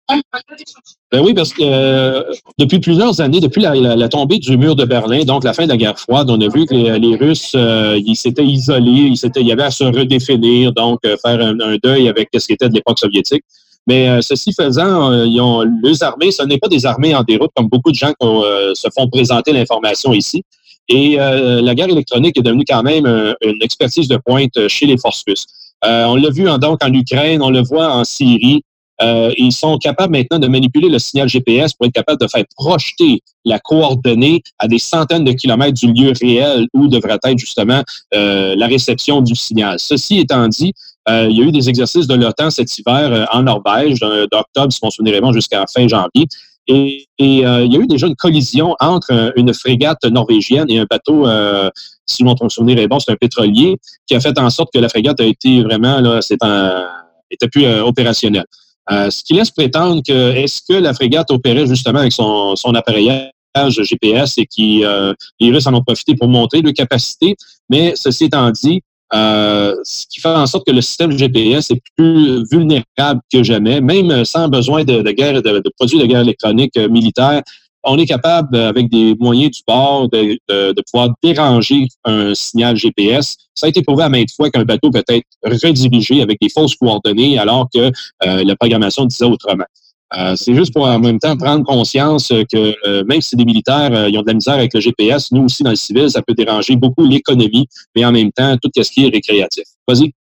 Ben 0.09 1.21
oui, 1.23 1.35
parce 1.35 1.53
que 1.53 2.25
depuis 2.59 2.79
plusieurs 2.79 3.21
années, 3.21 3.41
depuis 3.41 3.61
la, 3.61 4.09
tombée 4.09 4.39
du 4.39 4.57
mur 4.57 4.77
de 4.77 4.87
Berlin, 4.87 5.25
donc 5.25 5.45
la 5.45 5.53
fin 5.53 5.65
de 5.65 5.69
la 5.69 5.77
guerre 5.77 5.99
froide, 5.99 6.31
on 6.31 6.41
a 6.41 6.49
vu 6.49 6.65
que 6.65 6.75
les, 6.75 7.17
Russes, 7.17 7.55
ils 7.55 8.17
s'étaient 8.17 8.47
isolés, 8.47 9.09
ils, 9.09 9.17
s'étaient, 9.19 9.43
y 9.43 9.53
avait 9.53 9.65
à 9.65 9.71
se 9.71 9.85
redéfinir, 9.85 10.73
donc 10.73 11.01
faire 11.03 11.41
un, 11.41 11.77
deuil 11.83 12.09
avec 12.09 12.31
ce 12.35 12.47
qui 12.47 12.55
était 12.55 12.71
de 12.71 12.75
l'époque 12.75 12.99
soviétique. 12.99 13.45
Mais 13.89 14.23
ceci 14.23 14.53
faisant, 14.53 15.25
ils 15.25 15.41
ont, 15.41 15.65
les 15.83 16.03
armées, 16.03 16.31
ce 16.31 16.45
n'est 16.45 16.59
pas 16.59 16.69
des 16.69 16.87
armées 16.87 17.15
en 17.15 17.23
déroute, 17.23 17.51
comme 17.57 17.69
beaucoup 17.69 17.91
de 17.91 17.97
gens 17.97 18.13
se 18.21 18.89
font 18.97 19.09
présenter 19.09 19.53
l'information 19.53 20.13
ici. 20.13 20.45
Et 20.89 21.17
la 21.17 21.75
guerre 21.75 21.89
électronique 21.89 22.39
est 22.39 22.43
devenue 22.43 22.65
quand 22.69 22.85
même 22.85 23.07
une 23.07 23.61
expertise 23.61 24.07
de 24.07 24.19
pointe 24.19 24.69
chez 24.69 24.87
les 24.87 24.99
forces 24.99 25.25
russes. 25.27 25.47
on 25.83 26.15
l'a 26.15 26.31
vu 26.31 26.45
donc 26.61 26.85
en 26.85 26.93
Ukraine, 26.93 27.43
on 27.43 27.51
le 27.51 27.63
voit 27.63 27.93
en 27.93 28.05
Syrie. 28.05 28.63
Euh, 29.03 29.33
ils 29.37 29.53
sont 29.53 29.79
capables 29.79 30.13
maintenant 30.13 30.39
de 30.39 30.47
manipuler 30.47 30.89
le 30.89 30.99
signal 30.99 31.29
GPS 31.29 31.73
pour 31.73 31.87
être 31.87 31.93
capables 31.93 32.21
de 32.21 32.29
faire 32.29 32.45
projeter 32.57 33.21
la 33.45 33.59
coordonnée 33.59 34.43
à 34.59 34.69
des 34.69 34.79
centaines 34.79 35.25
de 35.25 35.33
kilomètres 35.33 35.81
du 35.81 35.93
lieu 35.93 36.13
réel 36.21 36.67
où 36.73 36.89
devrait 36.89 37.19
être 37.25 37.39
justement 37.39 37.83
euh, 38.15 38.55
la 38.57 38.67
réception 38.67 39.21
du 39.21 39.35
signal. 39.35 39.79
Ceci 39.79 40.19
étant 40.19 40.47
dit, 40.49 40.73
euh, 41.09 41.27
il 41.29 41.37
y 41.37 41.43
a 41.43 41.45
eu 41.45 41.53
des 41.53 41.69
exercices 41.69 42.07
de 42.07 42.15
l'OTAN 42.15 42.51
cet 42.51 42.79
hiver 42.79 43.29
en 43.33 43.43
Norvège, 43.43 44.01
d'octobre, 44.01 44.73
si 44.73 44.79
on 44.83 44.91
se 44.91 44.97
souvenir 44.97 45.33
jusqu'à 45.33 45.65
fin 45.73 45.89
janvier. 45.89 46.27
Et, 46.69 47.07
il 47.19 47.39
y 47.39 47.45
a 47.45 47.65
eu 47.65 47.87
déjà 47.87 48.07
une 48.07 48.17
collision 48.17 48.77
entre 48.79 49.33
une 49.37 49.53
frégate 49.53 50.05
norvégienne 50.05 50.71
et 50.71 50.79
un 50.79 50.87
bateau, 50.89 51.27
si 52.07 52.23
mon 52.23 52.37
souvenir 52.49 52.79
est 52.79 52.87
bon, 52.87 53.01
c'est 53.01 53.13
un 53.13 53.17
pétrolier, 53.17 53.79
qui 54.07 54.15
a 54.15 54.21
fait 54.21 54.39
en 54.39 54.51
sorte 54.51 54.71
que 54.73 54.79
la 54.79 54.89
frégate 54.89 55.21
a 55.21 55.25
été 55.25 55.63
vraiment, 55.63 56.01
là, 56.01 56.21
c'est 56.23 56.43
un, 56.43 56.87
était 57.31 57.49
plus 57.49 57.67
opérationnelle. 57.67 58.47
Euh, 58.91 59.11
ce 59.11 59.23
qui 59.23 59.35
laisse 59.35 59.51
prétendre 59.51 60.03
que 60.07 60.33
est-ce 60.33 60.61
que 60.69 60.75
la 60.75 60.93
frégate 60.93 61.31
opérait 61.31 61.67
justement 61.67 62.01
avec 62.01 62.13
son, 62.13 62.57
son 62.57 62.75
appareillage 62.75 63.31
GPS 63.69 64.39
et 64.39 64.47
qui 64.47 64.85
euh, 64.85 65.15
les 65.39 65.53
Russes 65.53 65.67
en 65.67 65.75
ont 65.75 65.83
profité 65.83 66.17
pour 66.17 66.29
montrer 66.29 66.63
leur 66.63 66.73
capacité. 66.73 67.37
Mais 67.69 67.93
ceci 67.97 68.25
étant 68.25 68.51
dit, 68.51 68.83
euh, 69.15 69.75
ce 69.85 70.07
qui 70.09 70.21
fait 70.21 70.29
en 70.29 70.47
sorte 70.47 70.67
que 70.67 70.73
le 70.73 70.81
système 70.81 71.13
GPS 71.13 71.71
est 71.71 71.81
plus 71.97 72.45
vulnérable 72.51 73.21
que 73.33 73.43
jamais, 73.43 73.81
même 73.81 74.25
sans 74.25 74.49
besoin 74.49 74.85
de, 74.85 75.03
guerre, 75.13 75.43
de, 75.43 75.63
produits 75.79 75.99
de 75.99 76.07
guerre 76.07 76.21
électronique 76.21 76.77
militaire 76.77 77.43
on 77.85 77.99
est 77.99 78.07
capable, 78.07 78.57
euh, 78.57 78.69
avec 78.69 78.89
des 78.91 79.15
moyens 79.19 79.51
du 79.51 79.63
bord, 79.67 80.09
de, 80.09 80.83
pouvoir 80.91 81.11
déranger 81.23 81.89
un 82.05 82.35
signal 82.35 82.77
GPS. 82.77 83.37
Ça 83.55 83.67
a 83.67 83.69
été 83.69 83.83
prouvé 83.83 84.05
à 84.05 84.09
maintes 84.09 84.33
fois 84.35 84.51
qu'un 84.51 84.65
bateau 84.65 84.91
peut 84.91 85.03
être 85.09 85.27
redirigé 85.45 86.23
avec 86.23 86.39
des 86.41 86.49
fausses 86.49 86.77
coordonnées 86.77 87.39
alors 87.39 87.69
que 87.75 87.81
euh, 87.81 88.45
la 88.45 88.57
programmation 88.57 89.05
disait 89.05 89.25
autrement. 89.25 89.65
Euh, 90.19 90.37
c'est 90.37 90.55
juste 90.55 90.75
pour 90.75 90.87
en 90.87 90.99
même 90.99 91.19
temps 91.19 91.37
prendre 91.37 91.65
conscience 91.65 92.29
que 92.53 93.05
même 93.05 93.21
si 93.21 93.35
des 93.35 93.45
militaires 93.45 94.09
ils 94.09 94.19
ont 94.19 94.23
de 94.23 94.27
la 94.27 94.35
misère 94.35 94.55
avec 94.55 94.75
le 94.75 94.81
GPS, 94.81 95.33
nous 95.33 95.45
aussi 95.45 95.63
dans 95.63 95.71
le 95.71 95.77
civil, 95.77 96.11
ça 96.11 96.23
peut 96.23 96.35
déranger 96.35 96.77
beaucoup 96.77 97.07
l'économie, 97.07 97.67
mais 97.97 98.05
en 98.05 98.13
même 98.13 98.31
temps 98.31 98.57
tout 98.63 98.71
ce 98.75 98.91
qui 98.91 99.07
est 99.07 99.09
récréatif. 99.09 99.65
Vas-y. 99.89 100.13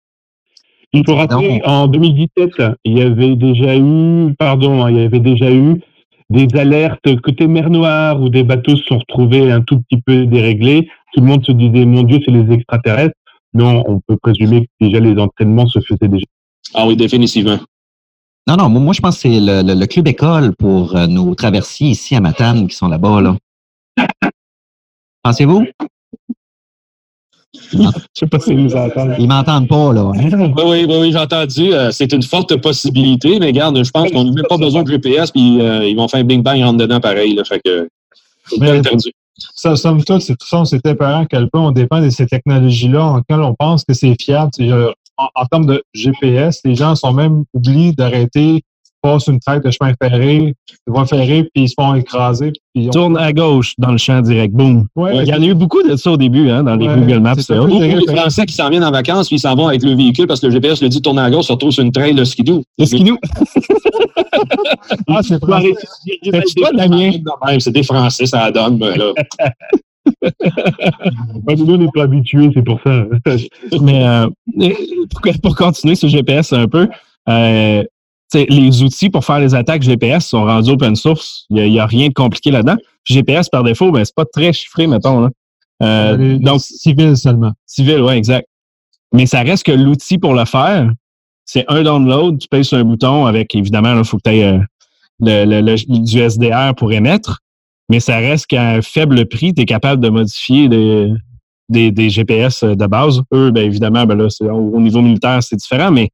Il 0.93 1.03
faut 1.05 1.15
rappeler, 1.15 1.61
en 1.63 1.87
2017, 1.87 2.51
il 2.83 2.97
y 2.97 3.01
avait 3.01 3.35
déjà 3.35 3.77
eu, 3.77 4.33
pardon, 4.37 4.87
il 4.89 4.97
y 4.97 5.01
avait 5.01 5.21
déjà 5.21 5.49
eu 5.49 5.81
des 6.29 6.47
alertes 6.57 7.21
côté 7.21 7.47
mer 7.47 7.69
Noire 7.69 8.21
où 8.21 8.29
des 8.29 8.43
bateaux 8.43 8.75
se 8.75 8.83
sont 8.83 8.99
retrouvés 8.99 9.51
un 9.51 9.61
tout 9.61 9.79
petit 9.81 10.01
peu 10.01 10.25
déréglés. 10.25 10.89
Tout 11.13 11.21
le 11.21 11.27
monde 11.27 11.45
se 11.45 11.51
disait, 11.51 11.85
mon 11.85 12.03
Dieu, 12.03 12.19
c'est 12.25 12.31
les 12.31 12.53
extraterrestres. 12.53 13.15
Non, 13.53 13.83
on 13.87 13.99
peut 13.99 14.17
présumer 14.17 14.61
que 14.61 14.85
déjà 14.85 14.99
les 14.99 15.17
entraînements 15.19 15.67
se 15.67 15.79
faisaient 15.79 16.07
déjà. 16.07 16.25
Ah 16.73 16.87
oui, 16.87 16.95
définitivement. 16.95 17.59
Non, 18.47 18.57
non, 18.57 18.69
moi 18.69 18.93
je 18.93 19.01
pense 19.01 19.15
que 19.15 19.21
c'est 19.21 19.39
le, 19.39 19.85
club 19.85 20.07
école 20.07 20.55
pour 20.55 20.95
euh, 20.95 21.07
nos 21.07 21.35
traversiers 21.35 21.89
ici 21.89 22.15
à 22.15 22.21
Matane 22.21 22.67
qui 22.67 22.75
sont 22.75 22.87
là-bas. 22.87 23.21
Là. 23.21 23.37
Pensez-vous? 25.23 25.65
Je 27.73 27.77
sais 28.13 28.27
pas 28.27 28.39
s'ils 28.39 28.63
nous 28.63 28.75
entendent. 28.75 29.15
Ils 29.19 29.27
m'entendent 29.27 29.67
pas, 29.67 29.93
là. 29.93 30.11
Oui, 30.13 30.85
oui, 30.87 30.97
oui, 30.99 31.11
j'ai 31.11 31.17
entendu. 31.17 31.73
Euh, 31.73 31.91
c'est 31.91 32.11
une 32.11 32.23
forte 32.23 32.55
possibilité, 32.57 33.39
mais 33.39 33.47
regarde, 33.47 33.81
je 33.83 33.91
pense 33.91 34.09
qu'on 34.11 34.25
n'a 34.25 34.31
même 34.31 34.45
pas 34.47 34.57
besoin 34.57 34.83
de 34.83 34.91
GPS, 34.91 35.31
puis 35.31 35.61
euh, 35.61 35.87
ils 35.87 35.95
vont 35.95 36.07
faire 36.07 36.21
un 36.21 36.23
bing-bang 36.23 36.63
rentre 36.63 36.77
dedans 36.77 36.99
pareil. 36.99 37.33
Là, 37.33 37.43
fait 37.43 37.61
que, 37.63 37.89
mais, 38.59 38.81
ça, 39.55 39.75
somme 39.75 40.03
toute, 40.03 40.21
c'est 40.21 40.35
tout 40.35 40.47
ça, 40.47 40.63
c'est 40.65 40.85
à 40.85 41.25
quel 41.29 41.49
point 41.49 41.67
on 41.67 41.71
dépend 41.71 42.01
de 42.01 42.09
ces 42.09 42.25
technologies-là 42.25 43.03
en 43.03 43.17
lesquelles 43.17 43.41
on 43.41 43.55
pense 43.55 43.83
que 43.83 43.93
c'est 43.93 44.15
fiable. 44.21 44.51
En, 45.21 45.41
en, 45.41 45.45
termes 45.45 45.65
de 45.67 45.83
GPS, 45.93 46.61
les 46.65 46.75
gens 46.75 46.95
sont 46.95 47.13
même 47.13 47.43
oubliés 47.53 47.91
d'arrêter 47.91 48.63
passent 49.01 49.27
une 49.27 49.39
traque 49.39 49.63
de 49.63 49.71
chemin 49.71 49.93
ferré, 50.01 50.53
ils 50.87 50.93
vont 50.93 51.05
ferrer, 51.05 51.49
puis 51.53 51.63
ils 51.63 51.69
se 51.69 51.73
font 51.79 51.95
écraser. 51.95 52.53
Puis 52.73 52.89
Tourne 52.89 53.17
à 53.17 53.33
gauche 53.33 53.73
dans 53.77 53.91
le 53.91 53.97
champ 53.97 54.21
direct, 54.21 54.53
boum. 54.53 54.87
il 54.97 55.27
y 55.27 55.33
en 55.33 55.41
a 55.41 55.45
eu 55.45 55.53
beaucoup 55.53 55.81
de 55.83 55.95
ça 55.95 56.11
au 56.11 56.17
début, 56.17 56.49
hein, 56.49 56.63
dans 56.63 56.75
les 56.75 56.87
Google 56.87 57.19
Maps. 57.19 57.35
Beaucoup 57.49 57.79
de 57.79 58.11
Français 58.15 58.45
qui 58.45 58.53
s'en 58.53 58.69
viennent 58.69 58.83
en 58.83 58.91
vacances, 58.91 59.27
puis 59.27 59.37
ils 59.37 59.39
s'en 59.39 59.55
vont 59.55 59.67
avec 59.67 59.83
le 59.83 59.95
véhicule 59.95 60.27
parce 60.27 60.39
que 60.39 60.47
le 60.47 60.53
GPS 60.53 60.81
le 60.81 60.89
dit 60.89 61.01
tourne 61.01 61.19
à 61.19 61.29
gauche, 61.29 61.45
se 61.45 61.51
retrouve 61.51 61.71
sur 61.71 61.83
une 61.83 61.91
trail 61.91 62.13
de 62.13 62.23
skidoo. 62.23 62.63
Le 62.77 62.85
skidoo. 62.85 63.17
ah, 65.07 65.21
c'est 65.23 65.39
toi, 65.39 65.59
Damien? 66.73 67.11
C'est 67.59 67.71
des 67.71 67.83
Français, 67.83 68.25
ça 68.25 68.51
donne, 68.51 68.79
nous, 71.57 71.73
on 71.73 71.77
n'est 71.77 71.87
pas 71.93 72.03
habitués, 72.03 72.49
c'est 72.53 72.63
pour 72.63 72.79
ça. 72.83 73.05
Mais 73.81 74.03
euh, 74.03 74.29
pour, 75.41 75.55
continuer 75.55 75.95
sur 75.95 76.09
GPS 76.09 76.53
un 76.53 76.67
peu, 76.67 76.87
euh, 77.29 77.83
les 78.33 78.83
outils 78.83 79.09
pour 79.09 79.25
faire 79.25 79.39
les 79.39 79.53
attaques 79.53 79.83
GPS 79.83 80.27
sont 80.27 80.45
rendus 80.45 80.71
open 80.71 80.95
source. 80.95 81.45
Il 81.49 81.69
n'y 81.69 81.79
a, 81.79 81.85
rien 81.85 82.07
de 82.07 82.13
compliqué 82.13 82.51
là-dedans. 82.51 82.77
GPS, 83.05 83.49
par 83.49 83.63
défaut, 83.63 83.91
ben, 83.91 84.05
c'est 84.05 84.15
pas 84.15 84.25
très 84.25 84.53
chiffré, 84.53 84.87
mettons. 84.87 85.29
Euh, 85.83 86.37
donc, 86.37 86.61
civil 86.61 87.17
seulement. 87.17 87.51
Civil, 87.65 88.01
oui, 88.01 88.13
exact. 88.13 88.47
Mais 89.13 89.25
ça 89.25 89.41
reste 89.41 89.65
que 89.65 89.71
l'outil 89.71 90.17
pour 90.17 90.33
le 90.33 90.45
faire, 90.45 90.89
c'est 91.45 91.65
un 91.67 91.83
download, 91.83 92.39
tu 92.39 92.47
payes 92.47 92.63
sur 92.63 92.77
un 92.77 92.83
bouton 92.83 93.25
avec, 93.25 93.53
évidemment, 93.55 93.97
il 93.97 94.05
faut 94.05 94.17
que 94.17 94.29
tu 94.29 94.37
aies 94.37 94.59
le, 95.19 95.99
du 95.99 96.19
SDR 96.19 96.73
pour 96.75 96.93
émettre, 96.93 97.41
mais 97.91 97.99
ça 97.99 98.15
reste 98.19 98.47
qu'à 98.47 98.69
un 98.69 98.81
faible 98.81 99.25
prix, 99.25 99.53
tu 99.53 99.63
es 99.63 99.65
capable 99.65 100.01
de 100.01 100.07
modifier 100.07 100.69
des, 100.69 102.09
GPS 102.09 102.63
de 102.63 102.87
base. 102.87 103.21
Eux, 103.33 103.51
bien 103.51 103.63
évidemment, 103.63 104.05
ben 104.05 104.17
au 104.21 104.79
niveau 104.79 105.01
militaire, 105.01 105.43
c'est 105.43 105.57
différent, 105.57 105.91
mais 105.91 106.09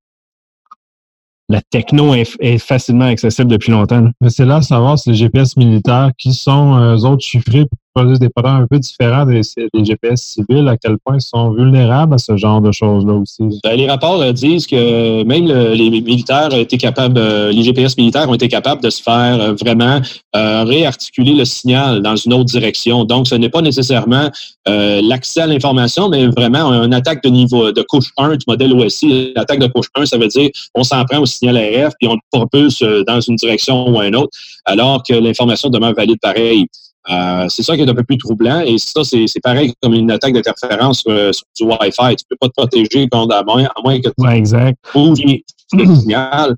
la 1.49 1.61
techno 1.61 2.15
est, 2.15 2.57
facilement 2.57 3.05
accessible 3.05 3.51
depuis 3.51 3.71
longtemps. 3.71 4.09
Mais 4.21 4.31
c'est 4.31 4.45
là 4.45 4.55
à 4.55 4.61
savoir 4.63 4.97
si 4.97 5.11
les 5.11 5.15
GPS 5.17 5.55
militaires 5.55 6.09
qui 6.17 6.33
sont 6.33 6.75
euh, 6.77 6.95
eux 6.95 7.05
autres 7.05 7.23
chiffrés 7.23 7.67
des 8.05 8.29
produits 8.29 8.51
un 8.51 8.67
peu 8.67 8.79
différents 8.79 9.25
des, 9.25 9.41
GPS 9.83 10.21
civils, 10.21 10.67
à 10.67 10.77
quel 10.77 10.97
point 10.97 11.15
ils 11.15 11.21
sont 11.21 11.51
vulnérables 11.51 12.13
à 12.13 12.17
ce 12.17 12.37
genre 12.37 12.61
de 12.61 12.71
choses-là 12.71 13.13
aussi? 13.13 13.43
Ben, 13.63 13.75
les 13.75 13.87
rapports 13.87 14.21
euh, 14.21 14.31
disent 14.31 14.67
que 14.67 15.23
même 15.23 15.45
les 15.47 15.89
militaires 15.89 16.49
ont 16.51 16.59
été 16.59 16.77
capables, 16.77 17.17
euh, 17.17 17.51
les 17.51 17.63
GPS 17.63 17.97
militaires 17.97 18.29
ont 18.29 18.33
été 18.33 18.47
capables 18.47 18.81
de 18.81 18.89
se 18.89 19.01
faire 19.01 19.39
euh, 19.39 19.53
vraiment 19.53 20.01
réarticuler 20.33 21.33
le 21.33 21.45
signal 21.45 22.01
dans 22.01 22.15
une 22.15 22.33
autre 22.33 22.45
direction. 22.45 23.05
Donc, 23.05 23.27
ce 23.27 23.33
n'est 23.33 23.49
pas 23.49 23.61
nécessairement 23.61 24.29
l'accès 24.67 25.41
à 25.41 25.47
l'information, 25.47 26.09
mais 26.09 26.27
vraiment 26.27 26.71
une 26.83 26.93
attaque 26.93 27.23
de 27.23 27.29
niveau 27.29 27.71
de 27.71 27.81
couche 27.81 28.11
1 28.17 28.35
du 28.35 28.45
modèle 28.47 28.73
OSI. 28.73 29.33
L'attaque 29.35 29.59
de 29.59 29.67
couche 29.67 29.87
1, 29.95 30.05
ça 30.05 30.17
veut 30.17 30.27
dire 30.27 30.49
on 30.75 30.83
s'en 30.83 31.03
prend 31.05 31.19
au 31.19 31.25
signal 31.25 31.57
RF 31.57 31.93
puis 31.99 32.07
on 32.07 32.13
le 32.13 32.19
propulse 32.31 32.83
dans 33.07 33.19
une 33.19 33.35
direction 33.35 33.87
ou 33.89 33.99
une 34.01 34.15
autre, 34.15 34.37
alors 34.65 35.01
que 35.01 35.13
l'information 35.13 35.69
demeure 35.69 35.93
valide 35.95 36.19
pareil. 36.21 36.67
Euh, 37.09 37.45
c'est 37.49 37.63
ça 37.63 37.75
qui 37.75 37.81
est 37.81 37.89
un 37.89 37.93
peu 37.93 38.03
plus 38.03 38.17
troublant. 38.17 38.61
Et 38.61 38.77
ça, 38.77 39.03
c'est 39.03 39.27
pareil 39.41 39.73
comme 39.81 39.93
une 39.93 40.11
attaque 40.11 40.33
d'interférence 40.33 41.01
sur, 41.01 41.31
du 41.55 41.63
Wi-Fi. 41.63 42.15
Tu 42.15 42.25
peux 42.29 42.37
pas 42.39 42.47
te 42.47 42.53
protéger 42.55 43.07
contre 43.07 43.35
à 43.35 43.43
moins, 43.43 43.63
à 43.63 43.81
moins 43.83 43.99
que 43.99 44.09
tu 44.09 44.25
ouais, 44.25 44.37
exact. 44.37 44.77
le 44.95 45.95
signal. 45.95 46.55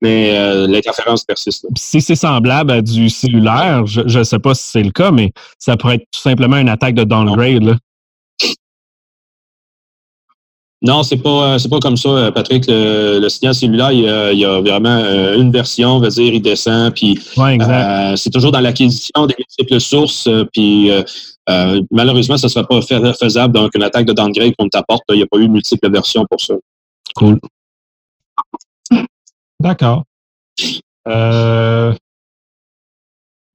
Mais 0.00 0.36
euh, 0.36 0.66
l'interférence 0.66 1.22
persiste. 1.22 1.64
Si 1.78 2.00
c'est 2.00 2.16
semblable 2.16 2.72
à 2.72 2.82
du 2.82 3.08
cellulaire, 3.08 3.86
je 3.86 4.18
ne 4.18 4.24
sais 4.24 4.40
pas 4.40 4.52
si 4.52 4.64
c'est 4.64 4.82
le 4.82 4.90
cas, 4.90 5.12
mais 5.12 5.32
ça 5.60 5.76
pourrait 5.76 5.94
être 5.96 6.06
tout 6.10 6.20
simplement 6.20 6.56
une 6.56 6.68
attaque 6.68 6.96
de 6.96 7.04
downgrade. 7.04 7.62
Là. 7.62 7.76
Non, 10.82 11.04
c'est 11.04 11.16
pas 11.16 11.60
c'est 11.60 11.68
pas 11.68 11.78
comme 11.78 11.96
ça, 11.96 12.08
euh, 12.08 12.30
Patrick. 12.32 12.64
Le, 12.66 13.28
signal 13.28 13.54
cellulaire, 13.54 13.92
il 13.92 14.00
y, 14.38 14.44
a, 14.44 14.60
vraiment 14.60 14.98
euh, 14.98 15.36
une 15.36 15.52
version, 15.52 15.90
on 15.90 16.00
va 16.00 16.08
dire, 16.08 16.34
il 16.34 16.42
descend, 16.42 16.92
puis 16.92 17.20
euh, 17.38 18.16
c'est 18.16 18.30
toujours 18.30 18.50
dans 18.50 18.60
l'acquisition 18.60 19.26
des 19.26 19.34
multiples 19.38 19.80
sources, 19.80 20.28
puis 20.52 20.90
malheureusement, 21.90 22.36
ça 22.36 22.48
ne 22.48 22.50
sera 22.50 22.66
pas 22.66 22.80
faisable. 22.82 23.54
Donc, 23.54 23.70
une 23.74 23.84
attaque 23.84 24.06
de 24.06 24.12
downgrade 24.12 24.54
qu'on 24.58 24.68
t'apporte, 24.68 25.04
il 25.10 25.16
n'y 25.16 25.22
a 25.22 25.26
pas 25.26 25.38
eu 25.38 25.46
de 25.46 25.52
multiples 25.52 25.90
versions 25.90 26.26
pour 26.28 26.40
ça. 26.40 26.54
Cool. 27.14 27.38
D'accord. 29.60 30.02
Euh, 31.08 31.92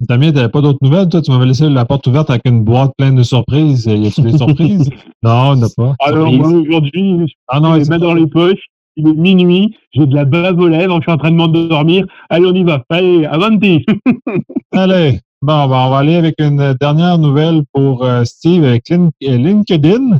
Damien, 0.07 0.31
t'avais 0.31 0.49
pas 0.49 0.61
d'autres 0.61 0.79
nouvelles, 0.81 1.09
toi? 1.09 1.21
Tu 1.21 1.31
m'avais 1.31 1.45
laissé 1.45 1.67
la 1.67 1.83
porte 1.83 2.07
ouverte 2.07 2.29
avec 2.29 2.43
une 2.45 2.63
boîte 2.63 2.93
pleine 2.97 3.15
de 3.15 3.23
surprises. 3.23 3.85
Y 3.85 4.07
a-t-il 4.07 4.31
des 4.31 4.37
surprises? 4.37 4.89
non, 5.23 5.53
il 5.53 5.59
n'y 5.59 5.65
a 5.65 5.69
pas. 5.75 5.95
Alors, 5.99 6.31
moi, 6.31 6.47
aujourd'hui, 6.49 7.35
ah 7.47 7.59
non, 7.59 7.75
il 7.75 7.81
est 7.81 7.99
dans 7.99 8.13
les 8.13 8.27
poches. 8.27 8.65
Il 8.95 9.07
est 9.07 9.13
minuit, 9.13 9.77
j'ai 9.91 10.07
de 10.07 10.15
la 10.15 10.25
bave 10.25 10.57
aux 10.57 10.67
lèvres, 10.67 10.97
je 10.97 11.01
suis 11.03 11.11
en 11.11 11.17
train 11.17 11.29
de 11.29 11.35
m'endormir. 11.35 12.07
Allez, 12.31 12.47
on 12.47 12.53
y 12.53 12.63
va. 12.63 12.83
Allez, 12.89 13.25
avanti! 13.25 13.85
Allez, 14.71 15.19
bon, 15.43 15.67
ben, 15.67 15.85
on 15.85 15.89
va 15.91 15.97
aller 15.99 16.15
avec 16.15 16.33
une 16.39 16.73
dernière 16.79 17.19
nouvelle 17.19 17.61
pour 17.73 18.03
euh, 18.03 18.23
Steve 18.23 18.63
avec 18.63 18.89
euh, 18.89 19.09
LinkedIn, 19.21 20.17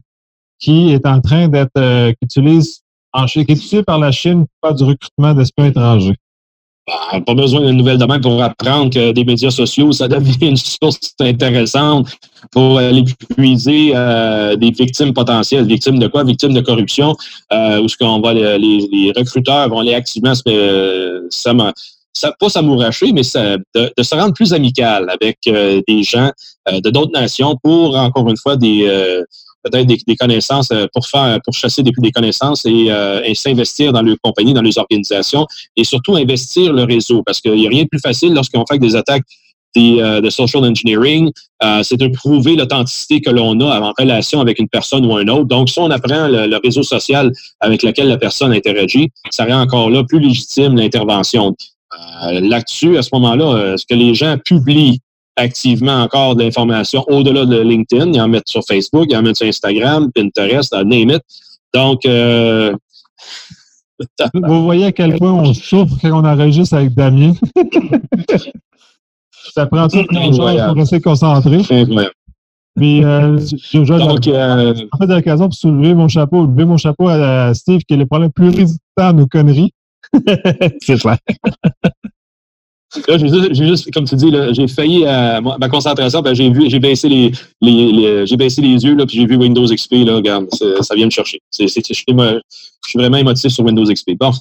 qui 0.59 0.91
est 0.91 1.07
en 1.07 1.21
train 1.21 1.47
d'être, 1.47 1.71
euh, 1.77 2.11
qui 2.11 2.25
utilise, 2.25 2.81
en, 3.13 3.25
qui 3.25 3.39
est 3.39 3.43
utilisé 3.43 3.81
par 3.81 3.97
la 3.97 4.11
Chine 4.11 4.45
pour 4.45 4.69
faire 4.69 4.75
du 4.75 4.83
recrutement 4.83 5.33
d'espions 5.33 5.65
étrangers. 5.65 6.15
Ben, 6.87 7.19
pas 7.19 7.33
besoin 7.33 7.59
d'une 7.61 7.75
nouvelle 7.75 7.97
demande 7.97 8.21
pour 8.21 8.41
apprendre 8.41 8.93
que 8.93 9.11
des 9.11 9.25
médias 9.25 9.51
sociaux, 9.51 9.91
ça 9.91 10.07
devient 10.07 10.37
une 10.47 10.55
source 10.55 10.97
intéressante 11.19 12.07
pour 12.51 12.77
aller 12.77 13.03
puiser 13.35 13.91
euh, 13.93 14.55
des 14.55 14.71
victimes 14.71 15.13
potentielles. 15.13 15.65
Victimes 15.65 15.99
de 15.99 16.07
quoi? 16.07 16.23
Victimes 16.23 16.53
de 16.53 16.61
corruption, 16.61 17.13
euh, 17.51 17.81
où 17.81 17.89
ce 17.89 17.97
qu'on 17.97 18.21
va 18.21 18.33
les, 18.33 18.57
les, 18.57 19.11
recruteurs 19.13 19.67
vont 19.67 19.79
aller 19.79 19.95
activement 19.95 20.31
euh, 20.47 21.27
ça, 21.29 21.53
ça, 22.13 22.33
pas 22.39 22.47
s'amouracher, 22.47 23.11
mais 23.11 23.23
ça, 23.23 23.57
de, 23.75 23.91
se 24.01 24.15
rendre 24.15 24.33
plus 24.33 24.53
amical 24.53 25.09
avec 25.09 25.39
euh, 25.47 25.81
des 25.89 26.03
gens 26.03 26.31
de 26.71 26.89
d'autres 26.89 27.11
nations 27.11 27.57
pour, 27.61 27.97
encore 27.97 28.29
une 28.29 28.37
fois, 28.37 28.55
des 28.55 28.87
peut-être 29.63 29.87
des, 29.87 30.15
connaissances 30.15 30.69
euh, 30.71 30.87
pour 30.93 31.07
faire, 31.07 31.39
pour 31.43 31.53
chasser 31.53 31.83
des, 31.83 31.91
des 31.97 32.11
connaissances 32.11 32.63
euh, 32.65 33.21
et, 33.23 33.35
s'investir 33.35 33.93
dans 33.93 34.01
leur 34.01 34.15
compagnie, 34.21 34.53
dans 34.53 34.61
leurs 34.61 34.77
organisations 34.77 35.45
et 35.75 35.83
surtout 35.83 36.15
investir 36.15 36.73
le 36.73 36.83
réseau 36.83 37.23
parce 37.23 37.41
qu'il 37.41 37.53
n'y 37.53 37.67
a 37.67 37.69
rien 37.69 37.83
de 37.83 37.89
plus 37.89 37.99
facile 37.99 38.33
lorsqu'on 38.33 38.65
fait 38.69 38.79
des 38.79 38.95
attaques 38.95 39.23
euh, 39.77 40.21
de 40.21 40.29
social 40.31 40.65
engineering, 40.65 41.31
c'est 41.83 41.97
de 41.97 42.07
prouver 42.07 42.55
l'authenticité 42.55 43.21
que 43.21 43.29
l'on 43.29 43.59
a 43.59 43.79
en 43.79 43.93
relation 43.95 44.41
avec 44.41 44.57
une 44.57 44.67
personne 44.67 45.05
ou 45.05 45.15
un 45.15 45.27
autre. 45.27 45.45
Donc, 45.45 45.69
si 45.69 45.77
on 45.77 45.91
apprend 45.91 46.27
le, 46.27 46.59
réseau 46.63 46.81
social 46.81 47.31
avec 47.59 47.83
lequel 47.83 48.07
la 48.07 48.17
personne 48.17 48.53
interagit, 48.53 49.11
ça 49.29 49.45
rend 49.45 49.61
encore 49.61 49.91
là 49.91 50.03
plus 50.03 50.19
légitime 50.19 50.75
l'intervention. 50.75 51.55
Là-dessus, 52.31 52.97
à 52.97 53.03
ce 53.03 53.09
moment-là, 53.13 53.77
ce 53.77 53.85
que 53.85 53.93
les 53.93 54.15
gens 54.15 54.37
publient 54.43 54.99
activement 55.37 56.01
encore 56.03 56.35
de 56.35 56.43
l'information 56.43 57.05
au-delà 57.07 57.45
de 57.45 57.61
LinkedIn. 57.61 58.11
Ils 58.11 58.19
en 58.21 58.27
mettent 58.27 58.49
sur 58.49 58.63
Facebook, 58.67 59.07
ils 59.09 59.15
en 59.15 59.21
mettent 59.21 59.37
sur 59.37 59.47
Instagram, 59.47 60.11
Pinterest, 60.13 60.73
name 60.73 61.11
it. 61.11 61.21
Donc, 61.73 62.05
euh, 62.05 62.73
vous 64.33 64.63
voyez 64.63 64.85
à 64.85 64.91
quel 64.91 65.17
point 65.17 65.31
on 65.31 65.53
souffre 65.53 65.95
quand 66.01 66.21
on 66.21 66.25
enregistre 66.25 66.75
avec 66.75 66.93
Damien. 66.93 67.33
ça 69.53 69.65
prend 69.65 69.87
tout 69.87 69.97
le 69.97 70.07
temps 70.07 70.67
pour 70.67 70.75
rester 70.75 70.99
concentré. 70.99 71.57
Incroyable. 71.69 72.11
Mais 72.77 73.03
euh, 73.03 73.39
je, 73.39 73.83
je, 73.83 73.93
Donc, 73.93 74.27
euh, 74.27 74.75
en 74.91 74.97
fait, 74.99 75.07
l'occasion 75.07 75.45
pour 75.45 75.55
soulever 75.55 75.95
mon 75.95 76.07
chapeau, 76.07 76.45
lever 76.45 76.65
mon 76.65 76.77
chapeau 76.77 77.07
à 77.07 77.51
Steve, 77.55 77.81
qui 77.87 77.95
est 77.95 77.97
le 77.97 78.05
problème 78.05 78.31
plus 78.31 78.49
résistant 78.49 78.79
à 78.97 79.13
nos 79.13 79.25
conneries. 79.25 79.71
C'est 80.81 80.99
clair. 80.99 81.17
Là, 83.07 83.17
j'ai 83.17 83.67
juste, 83.67 83.93
comme 83.93 84.05
tu 84.05 84.15
dis, 84.15 84.31
j'ai 84.51 84.67
failli 84.67 85.05
à 85.05 85.41
ma 85.41 85.67
concentration, 85.67 86.21
ben, 86.21 86.33
j'ai 86.33 86.49
vu, 86.49 86.69
j'ai 86.69 86.79
baissé 86.79 87.09
les, 87.09 88.25
j'ai 88.25 88.37
baissé 88.37 88.61
les 88.61 88.83
yeux, 88.83 88.95
là, 88.95 89.05
puis 89.05 89.17
j'ai 89.17 89.25
vu 89.25 89.35
Windows 89.35 89.65
XP, 89.65 90.05
là, 90.05 90.15
regarde, 90.15 90.47
ça 90.81 90.95
vient 90.95 91.05
me 91.05 91.11
chercher. 91.11 91.41
Je, 91.59 91.67
suis, 91.67 92.05
vraiment 92.95 93.17
émotif 93.17 93.51
sur 93.51 93.65
Windows 93.65 93.83
XP. 93.83 94.11
Bon. 94.17 94.31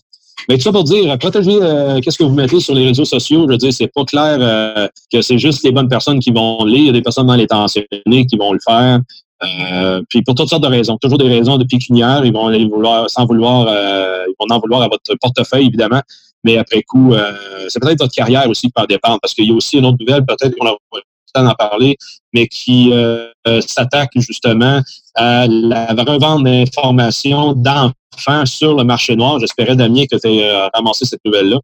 Mais 0.48 0.56
tout 0.56 0.62
ça 0.62 0.72
pour 0.72 0.84
dire, 0.84 1.18
protéger 1.18 1.58
euh, 1.60 1.98
qu'est-ce 2.00 2.18
que 2.18 2.22
vous 2.22 2.34
mettez 2.34 2.60
sur 2.60 2.74
les 2.74 2.86
réseaux 2.86 3.04
sociaux, 3.04 3.46
je 3.46 3.52
veux 3.52 3.58
dire, 3.58 3.72
c'est 3.72 3.88
pas 3.92 4.04
clair 4.04 4.38
euh, 4.40 4.86
que 5.12 5.20
c'est 5.22 5.38
juste 5.38 5.64
les 5.64 5.72
bonnes 5.72 5.88
personnes 5.88 6.20
qui 6.20 6.30
vont 6.30 6.64
lire, 6.64 6.78
il 6.78 6.86
y 6.86 6.90
a 6.90 6.92
des 6.92 7.02
personnes 7.02 7.26
dans 7.26 7.34
les 7.34 7.48
tensionnés 7.48 8.26
qui 8.30 8.36
vont 8.36 8.52
le 8.52 8.60
faire. 8.64 9.00
Euh, 9.42 10.02
puis 10.08 10.22
pour 10.22 10.36
toutes 10.36 10.48
sortes 10.48 10.62
de 10.62 10.68
raisons, 10.68 10.98
toujours 10.98 11.18
des 11.18 11.28
raisons 11.28 11.58
de 11.58 11.64
pécuniaires, 11.64 12.24
ils 12.24 12.32
vont 12.32 12.46
aller 12.46 12.70
sans 13.08 13.26
vouloir, 13.26 13.66
ils 13.66 14.34
vont 14.38 14.54
en 14.54 14.60
vouloir 14.60 14.82
à 14.82 14.88
votre 14.88 15.16
portefeuille, 15.20 15.66
évidemment 15.66 16.02
mais 16.46 16.58
après 16.58 16.82
coup, 16.82 17.12
euh, 17.12 17.32
c'est 17.68 17.80
peut-être 17.80 17.98
votre 17.98 18.14
carrière 18.14 18.48
aussi 18.48 18.68
qui 18.68 18.72
peut 18.72 18.82
en 18.82 18.86
dépendre, 18.86 19.18
parce 19.20 19.34
qu'il 19.34 19.46
y 19.46 19.50
a 19.50 19.54
aussi 19.54 19.78
une 19.78 19.84
autre 19.84 19.96
nouvelle, 19.98 20.24
peut-être 20.24 20.54
qu'on 20.56 20.66
a 20.66 20.70
pas 20.70 20.98
le 20.98 21.02
temps 21.34 21.42
d'en 21.42 21.54
parler, 21.54 21.96
mais 22.32 22.46
qui 22.46 22.92
euh, 22.92 23.26
euh, 23.48 23.60
s'attaque 23.60 24.12
justement 24.14 24.80
à 25.16 25.48
la 25.48 25.86
revente 25.86 26.44
d'informations 26.44 27.52
d'enfants 27.52 28.46
sur 28.46 28.76
le 28.76 28.84
marché 28.84 29.16
noir. 29.16 29.40
J'espérais, 29.40 29.74
Damien, 29.74 30.04
que 30.06 30.16
tu 30.16 30.28
aies 30.28 30.68
ramassé 30.72 31.04
cette 31.04 31.24
nouvelle-là. 31.24 31.58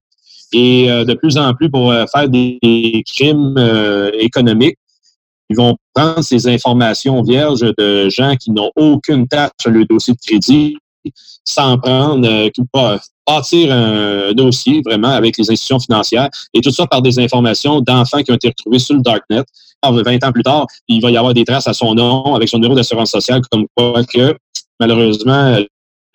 Et 0.52 0.86
de 0.86 1.14
plus 1.14 1.38
en 1.38 1.54
plus, 1.54 1.70
pour 1.70 1.94
faire 2.12 2.28
des 2.28 3.02
crimes 3.06 3.56
économiques, 4.12 4.76
ils 5.48 5.56
vont 5.56 5.76
prendre 5.94 6.20
ces 6.22 6.46
informations 6.46 7.22
vierges 7.22 7.64
de 7.78 8.10
gens 8.10 8.36
qui 8.36 8.50
n'ont 8.50 8.70
aucune 8.76 9.26
tâche 9.28 9.52
sur 9.60 9.70
le 9.70 9.86
dossier 9.86 10.12
de 10.12 10.18
crédit, 10.18 10.76
s'en 11.44 11.78
prendre, 11.78 12.26
euh, 12.28 12.98
bâtir 13.26 13.72
un 13.72 14.32
dossier 14.32 14.82
vraiment 14.84 15.10
avec 15.10 15.36
les 15.38 15.50
institutions 15.50 15.80
financières 15.80 16.28
et 16.54 16.60
tout 16.60 16.70
ça 16.70 16.86
par 16.86 17.02
des 17.02 17.18
informations 17.18 17.80
d'enfants 17.80 18.22
qui 18.22 18.32
ont 18.32 18.36
été 18.36 18.48
retrouvés 18.48 18.78
sur 18.78 18.94
le 18.94 19.02
Darknet. 19.02 19.42
20 19.84 20.24
ans 20.24 20.32
plus 20.32 20.44
tard, 20.44 20.66
il 20.86 21.00
va 21.00 21.10
y 21.10 21.16
avoir 21.16 21.34
des 21.34 21.44
traces 21.44 21.66
à 21.66 21.72
son 21.72 21.94
nom 21.94 22.34
avec 22.34 22.48
son 22.48 22.58
numéro 22.58 22.74
d'assurance 22.74 23.10
sociale 23.10 23.40
comme 23.50 23.66
quoi 23.76 24.04
que 24.04 24.36
malheureusement 24.78 25.56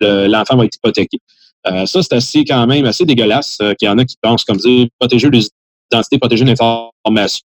l'enfant 0.00 0.56
va 0.56 0.64
être 0.64 0.76
hypothéqué. 0.76 1.18
Euh, 1.66 1.86
ça, 1.86 2.02
c'est 2.02 2.14
assez 2.14 2.44
quand 2.44 2.66
même 2.66 2.86
assez 2.86 3.04
dégueulasse 3.04 3.58
euh, 3.60 3.74
qu'il 3.74 3.88
y 3.88 3.90
en 3.90 3.98
a 3.98 4.04
qui 4.04 4.16
pensent 4.22 4.44
comme 4.44 4.58
dire 4.58 4.86
protéger 4.98 5.28
les 5.28 5.48
identités, 5.92 6.18
protéger 6.18 6.44
l'information 6.44 7.42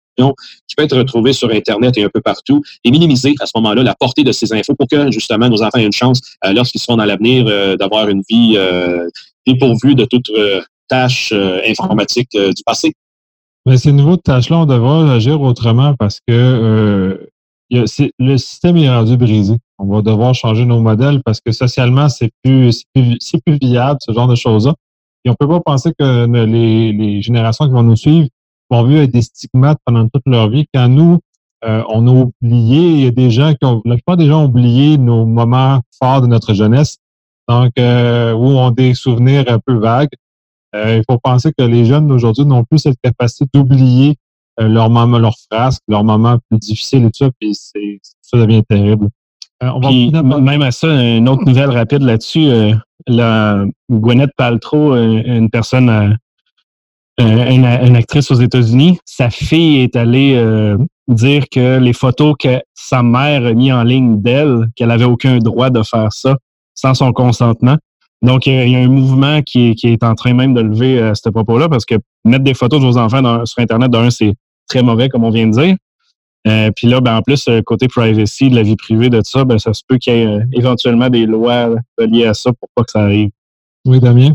qui 0.67 0.75
peut 0.75 0.83
être 0.83 0.97
retrouvée 0.97 1.33
sur 1.33 1.49
Internet 1.51 1.97
et 1.97 2.03
un 2.03 2.09
peu 2.09 2.21
partout 2.21 2.61
et 2.83 2.91
minimiser 2.91 3.33
à 3.39 3.45
ce 3.45 3.51
moment-là 3.55 3.83
la 3.83 3.95
portée 3.95 4.23
de 4.23 4.31
ces 4.31 4.53
infos 4.53 4.75
pour 4.75 4.87
que 4.87 5.11
justement 5.11 5.49
nos 5.49 5.61
enfants 5.63 5.79
aient 5.79 5.85
une 5.85 5.91
chance, 5.91 6.19
euh, 6.45 6.53
lorsqu'ils 6.53 6.79
seront 6.79 6.97
dans 6.97 7.05
l'avenir, 7.05 7.45
euh, 7.47 7.75
d'avoir 7.75 8.09
une 8.09 8.21
vie 8.29 8.57
euh, 9.47 9.53
dépourvue 9.53 9.95
de 9.95 10.05
toute, 10.05 10.31
tâches 10.87 11.33
informatiques 11.67 12.31
du 12.33 12.63
passé. 12.65 12.93
Mais 13.65 13.77
ces 13.77 13.91
nouveaux 13.91 14.17
tâches-là, 14.17 14.57
on 14.57 14.65
devra 14.65 15.13
agir 15.13 15.41
autrement 15.41 15.95
parce 15.95 16.19
que 16.27 17.27
le 17.71 18.37
système 18.37 18.77
est 18.77 18.89
rendu 18.89 19.15
brisé. 19.17 19.55
On 19.79 19.85
va 19.85 20.01
devoir 20.01 20.35
changer 20.35 20.65
nos 20.65 20.79
modèles 20.79 21.21
parce 21.23 21.39
que 21.41 21.51
socialement, 21.51 22.09
c'est 22.09 22.29
plus, 22.43 22.83
c'est 23.19 23.43
plus, 23.43 23.57
viable, 23.61 23.99
ce 24.05 24.11
genre 24.11 24.27
de 24.27 24.35
choses-là. 24.35 24.75
Et 25.25 25.29
on 25.29 25.35
peut 25.35 25.47
pas 25.47 25.59
penser 25.59 25.91
que 25.97 26.25
les, 26.45 27.21
générations 27.21 27.65
qui 27.65 27.71
vont 27.71 27.83
nous 27.83 27.95
suivre 27.95 28.27
vont 28.69 28.83
vivre 28.83 29.05
des 29.05 29.21
stigmates 29.21 29.79
pendant 29.85 30.07
toute 30.07 30.23
leur 30.25 30.49
vie. 30.49 30.65
Quand 30.73 30.87
nous, 30.87 31.19
euh, 31.63 31.83
on 31.89 32.07
a 32.07 32.11
oublié, 32.11 32.91
il 32.91 33.03
y 33.03 33.07
a 33.07 33.11
des 33.11 33.31
gens 33.31 33.53
qui 33.53 33.65
ont, 33.65 33.81
la 33.85 33.95
plupart 33.95 34.17
des 34.17 34.27
gens 34.27 34.43
ont 34.43 34.45
oublié 34.45 34.97
nos 34.97 35.25
moments 35.25 35.81
forts 35.97 36.21
de 36.21 36.27
notre 36.27 36.53
jeunesse. 36.53 36.97
Donc, 37.47 37.71
euh, 37.79 38.33
où 38.33 38.47
on 38.47 38.67
a 38.67 38.71
des 38.71 38.93
souvenirs 38.93 39.45
un 39.47 39.59
peu 39.59 39.73
vagues. 39.73 40.09
Euh, 40.73 40.97
il 40.97 41.03
faut 41.09 41.19
penser 41.19 41.51
que 41.57 41.63
les 41.63 41.85
jeunes 41.85 42.07
d'aujourd'hui 42.07 42.45
n'ont 42.45 42.63
plus 42.63 42.79
cette 42.79 42.97
capacité 43.03 43.45
d'oublier 43.53 44.15
euh, 44.59 44.69
leur 44.69 44.89
moment, 44.89 45.19
leur 45.19 45.35
frasque, 45.51 45.81
leur 45.87 46.03
moment 46.03 46.37
plus 46.49 46.59
difficile 46.59 47.05
et 47.05 47.11
tout 47.11 47.25
ça, 47.25 47.29
puis 47.39 47.53
c'est, 47.53 47.99
ça 48.21 48.37
devient 48.37 48.63
terrible. 48.63 49.09
même 49.61 50.61
à 50.61 50.71
ça, 50.71 50.87
une 50.87 51.27
autre 51.27 51.43
nouvelle 51.45 51.71
rapide 51.71 52.03
là-dessus, 52.03 52.49
la 53.05 53.65
Gwyneth 53.91 54.31
Paltrow, 54.37 54.95
une 54.95 55.49
personne, 55.49 56.17
une, 57.19 57.65
une, 57.65 57.95
actrice 57.95 58.31
aux 58.31 58.35
États-Unis, 58.35 58.97
sa 59.03 59.29
fille 59.29 59.79
est 59.79 59.97
allée 59.97 60.41
dire 61.09 61.49
que 61.51 61.79
les 61.79 61.93
photos 61.93 62.35
que 62.39 62.61
sa 62.73 63.03
mère 63.03 63.45
a 63.45 63.53
mis 63.53 63.73
en 63.73 63.83
ligne 63.83 64.21
d'elle, 64.21 64.69
qu'elle 64.75 64.91
avait 64.91 65.05
aucun 65.05 65.37
droit 65.39 65.69
de 65.69 65.83
faire 65.83 66.13
ça 66.13 66.37
sans 66.81 66.93
son 66.93 67.13
consentement. 67.13 67.77
Donc, 68.21 68.45
il 68.45 68.69
y 68.69 68.75
a 68.75 68.79
un 68.79 68.87
mouvement 68.87 69.41
qui 69.41 69.75
est, 69.83 70.03
en 70.03 70.15
train 70.15 70.33
même 70.33 70.53
de 70.53 70.61
lever 70.61 70.99
à 70.99 71.05
euh, 71.05 71.13
ce 71.15 71.29
propos-là 71.29 71.69
parce 71.69 71.85
que 71.85 71.95
mettre 72.23 72.43
des 72.43 72.53
photos 72.53 72.79
de 72.79 72.85
vos 72.85 72.97
enfants 72.97 73.45
sur 73.45 73.59
Internet, 73.59 73.89
d'un, 73.89 74.09
c'est 74.11 74.33
très 74.67 74.83
mauvais, 74.83 75.09
comme 75.09 75.23
on 75.23 75.31
vient 75.31 75.47
de 75.47 75.53
dire. 75.53 75.75
Euh, 76.47 76.69
puis 76.75 76.87
là, 76.87 77.01
ben, 77.01 77.17
en 77.17 77.21
plus, 77.21 77.47
euh, 77.47 77.61
côté 77.61 77.87
privacy, 77.87 78.49
de 78.49 78.55
la 78.55 78.63
vie 78.63 78.75
privée, 78.75 79.09
de 79.09 79.21
ça, 79.23 79.43
ben, 79.43 79.57
ça 79.57 79.73
se 79.73 79.81
peut 79.87 79.97
qu'il 79.97 80.13
y 80.13 80.17
ait 80.17 80.39
éventuellement 80.53 81.09
des 81.09 81.25
lois 81.25 81.69
liées 81.97 82.25
à 82.25 82.33
ça 82.33 82.51
pour 82.53 82.69
pas 82.75 82.83
que 82.83 82.91
ça 82.91 83.01
arrive. 83.01 83.29
Oui, 83.85 83.99
Damien? 83.99 84.33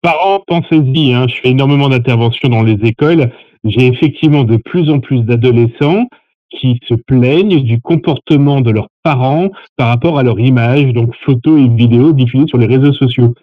Parents, 0.00 0.42
pensez-y, 0.46 1.12
hein, 1.12 1.26
je 1.28 1.34
fais 1.34 1.50
énormément 1.50 1.88
d'interventions 1.88 2.48
dans 2.48 2.62
les 2.62 2.78
écoles 2.82 3.30
j'ai 3.64 3.86
effectivement 3.86 4.44
de 4.44 4.56
plus 4.56 4.90
en 4.90 5.00
plus 5.00 5.22
d'adolescents 5.22 6.06
qui 6.50 6.80
se 6.88 6.94
plaignent 6.94 7.62
du 7.62 7.80
comportement 7.80 8.60
de 8.60 8.70
leurs 8.70 8.88
parents 9.02 9.50
par 9.76 9.88
rapport 9.88 10.18
à 10.18 10.22
leur 10.22 10.38
image, 10.40 10.92
donc 10.92 11.14
photos 11.24 11.60
et 11.60 11.68
vidéos 11.68 12.12
diffusées 12.12 12.46
sur 12.46 12.58
les 12.58 12.66
réseaux 12.66 12.92
sociaux. 12.92 13.34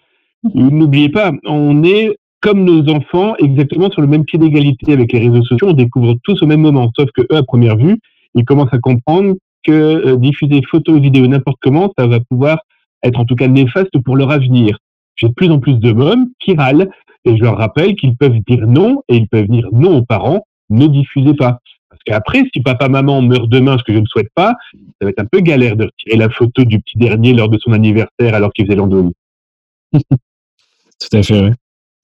N'oubliez 0.54 1.10
pas, 1.10 1.32
on 1.46 1.84
est 1.84 2.16
comme 2.42 2.64
nos 2.64 2.88
enfants 2.94 3.36
exactement 3.38 3.90
sur 3.90 4.02
le 4.02 4.08
même 4.08 4.26
pied 4.26 4.38
d'égalité 4.38 4.94
avec 4.94 5.12
les 5.14 5.20
réseaux 5.20 5.44
sociaux. 5.44 5.70
On 5.70 5.74
découvre 5.74 6.16
tous 6.24 6.42
au 6.44 6.46
même 6.46 6.62
moment, 6.62 6.92
sauf 6.96 7.10
que 7.16 7.22
eux, 7.22 7.38
à 7.38 7.44
première 7.44 7.78
vue, 7.78 7.98
ils 8.36 8.46
commencent 8.46 8.74
à 8.74 8.80
comprendre 8.80 9.36
que 9.64 9.72
euh, 9.72 10.16
diffuser 10.18 10.62
photos 10.70 10.98
et 10.98 11.00
vidéos 11.00 11.28
n'importe 11.28 11.58
comment, 11.62 11.92
ça 11.98 12.06
va 12.06 12.20
pouvoir 12.20 12.60
être 13.04 13.20
en 13.20 13.26
tout 13.26 13.36
cas 13.36 13.48
néfaste 13.48 13.98
pour 14.04 14.16
leur 14.16 14.32
avenir. 14.32 14.78
J'ai 15.16 15.30
de 15.30 15.34
plus 15.34 15.50
en 15.50 15.60
plus 15.60 15.80
de 15.80 15.92
mômes 15.92 16.28
qui 16.40 16.56
râlent 16.56 16.90
et 17.24 17.38
je 17.38 17.44
leur 17.44 17.58
rappelle 17.58 17.96
qu'ils 17.96 18.16
peuvent 18.16 18.40
dire 18.48 18.68
non 18.68 19.02
et 19.10 19.16
ils 19.18 19.28
peuvent 19.28 19.48
dire 19.48 19.68
non 19.72 19.98
aux 19.98 20.06
parents, 20.06 20.46
ne 20.70 20.86
diffusez 20.88 21.34
pas. 21.34 21.60
Parce 22.06 22.18
qu'après, 22.18 22.44
si 22.54 22.62
papa, 22.62 22.88
maman 22.88 23.22
meurt 23.22 23.50
demain, 23.50 23.78
ce 23.78 23.84
que 23.84 23.94
je 23.94 24.00
ne 24.00 24.06
souhaite 24.06 24.30
pas, 24.36 24.56
ça 24.74 25.06
va 25.06 25.10
être 25.10 25.20
un 25.20 25.26
peu 25.26 25.40
galère 25.40 25.76
de 25.76 25.86
retirer 25.86 26.18
la 26.18 26.30
photo 26.30 26.64
du 26.64 26.80
petit 26.80 26.98
dernier 26.98 27.34
lors 27.34 27.50
de 27.50 27.58
son 27.58 27.72
anniversaire 27.74 28.34
alors 28.34 28.54
qu'il 28.54 28.66
faisait 28.66 28.76
l'andouille. 28.76 29.14
Tout 29.94 31.18
à 31.18 31.24
fait, 31.24 31.42
oui. 31.42 31.52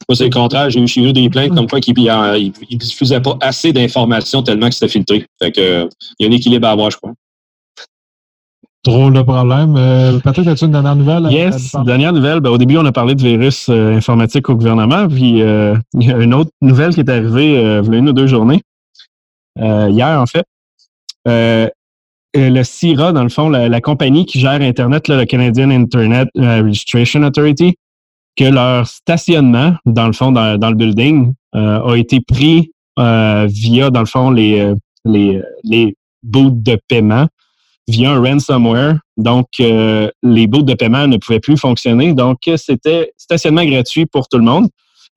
Moi, 0.09 0.15
c'est 0.15 0.25
le 0.25 0.31
contraire. 0.31 0.69
J'ai 0.69 0.81
eu 0.81 0.87
chez 0.87 1.05
eux 1.05 1.13
des 1.13 1.29
plaintes 1.29 1.53
comme 1.53 1.67
quoi 1.67 1.79
qu'ils 1.79 1.93
ne 1.93 2.77
diffusaient 2.77 3.21
pas 3.21 3.37
assez 3.39 3.71
d'informations 3.71 4.41
tellement 4.41 4.67
que 4.67 4.73
c'était 4.73 4.91
filtré. 4.91 5.25
Fait 5.41 5.51
que, 5.51 5.87
il 6.19 6.25
y 6.25 6.25
a 6.25 6.29
un 6.29 6.35
équilibre 6.35 6.67
à 6.67 6.71
avoir, 6.71 6.89
je 6.89 6.97
crois. 6.97 7.13
Drôle 8.83 9.13
de 9.13 9.21
problème. 9.21 9.75
Euh, 9.77 10.19
Patrick, 10.19 10.47
as-tu 10.47 10.65
une 10.65 10.71
dernière 10.71 10.95
nouvelle? 10.95 11.31
Yes, 11.31 11.75
dernière 11.85 12.13
nouvelle. 12.13 12.39
Ben, 12.39 12.49
au 12.49 12.57
début, 12.57 12.77
on 12.77 12.85
a 12.85 12.91
parlé 12.91 13.13
de 13.13 13.21
virus 13.21 13.67
euh, 13.69 13.95
informatique 13.95 14.49
au 14.49 14.55
gouvernement. 14.55 15.07
Puis, 15.07 15.43
euh, 15.43 15.75
il 15.93 16.09
y 16.09 16.11
a 16.11 16.17
une 16.17 16.33
autre 16.33 16.49
nouvelle 16.61 16.91
qui 16.91 17.01
est 17.01 17.09
arrivée 17.09 17.59
euh, 17.59 17.83
il 17.85 17.91
y 17.91 17.95
a 17.95 17.99
une 17.99 18.09
ou 18.09 18.13
deux 18.13 18.25
journées. 18.25 18.61
Hier, 19.61 20.19
en 20.19 20.25
fait. 20.25 20.45
le 21.25 22.63
CIRA, 22.63 23.13
dans 23.13 23.23
le 23.23 23.29
fond, 23.29 23.49
la, 23.49 23.81
compagnie 23.81 24.25
qui 24.25 24.39
gère 24.39 24.61
Internet, 24.61 25.07
le 25.07 25.25
Canadian 25.25 25.69
Internet 25.69 26.29
Registration 26.35 27.23
Authority, 27.23 27.75
que 28.37 28.45
leur 28.45 28.87
stationnement, 28.87 29.75
dans 29.85 30.07
le 30.07 30.13
fond, 30.13 30.31
dans, 30.31 30.69
le 30.69 30.75
building, 30.75 31.33
a 31.53 31.93
été 31.95 32.21
pris 32.21 32.71
via, 32.97 33.89
dans 33.89 33.99
le 34.01 34.05
fond, 34.05 34.31
les, 34.31 34.73
les, 35.05 35.41
les 35.63 35.95
bouts 36.23 36.51
de 36.51 36.79
paiement 36.87 37.27
via 37.87 38.11
un 38.11 38.21
ransomware. 38.21 38.99
Donc, 39.17 39.47
euh, 39.59 40.09
les 40.23 40.47
bouts 40.47 40.63
de 40.63 40.73
paiement 40.73 41.07
ne 41.07 41.17
pouvaient 41.17 41.39
plus 41.39 41.57
fonctionner. 41.57 42.13
Donc, 42.13 42.39
c'était 42.55 43.11
stationnement 43.17 43.65
gratuit 43.65 44.05
pour 44.05 44.27
tout 44.27 44.37
le 44.37 44.43
monde. 44.43 44.69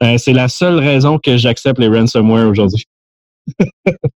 Euh, 0.03 0.19
c'est 0.19 0.33
la 0.33 0.49
seule 0.49 0.79
raison 0.79 1.19
que 1.19 1.37
j'accepte 1.37 1.79
les 1.79 1.89
ransomware 1.89 2.49
aujourd'hui. 2.49 2.85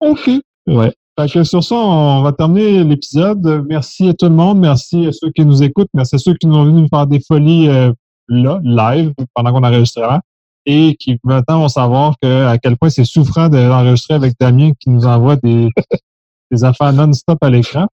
OK. 0.00 0.30
Ouais. 0.66 0.92
sur 1.26 1.64
ça, 1.64 1.74
on 1.74 2.22
va 2.22 2.32
terminer 2.32 2.84
l'épisode. 2.84 3.64
Merci 3.68 4.08
à 4.08 4.14
tout 4.14 4.26
le 4.26 4.34
monde. 4.34 4.58
Merci 4.58 5.06
à 5.06 5.12
ceux 5.12 5.30
qui 5.30 5.44
nous 5.44 5.62
écoutent. 5.62 5.88
Merci 5.94 6.16
à 6.16 6.18
ceux 6.18 6.34
qui 6.34 6.46
nous 6.46 6.56
ont 6.56 6.64
venus 6.64 6.82
nous 6.82 6.88
faire 6.88 7.06
des 7.06 7.20
folies 7.20 7.68
euh, 7.68 7.92
là, 8.28 8.60
live, 8.62 9.12
pendant 9.34 9.52
qu'on 9.52 9.64
enregistrait. 9.64 10.20
Et 10.66 10.96
qui 10.96 11.18
maintenant 11.24 11.60
vont 11.60 11.68
savoir 11.68 12.14
que, 12.20 12.46
à 12.46 12.58
quel 12.58 12.76
point 12.76 12.90
c'est 12.90 13.04
souffrant 13.04 13.48
d'enregistrer 13.48 14.14
avec 14.14 14.34
Damien 14.38 14.72
qui 14.78 14.90
nous 14.90 15.06
envoie 15.06 15.36
des, 15.36 15.70
des 16.50 16.64
affaires 16.64 16.92
non-stop 16.92 17.42
à 17.42 17.50
l'écran. 17.50 17.86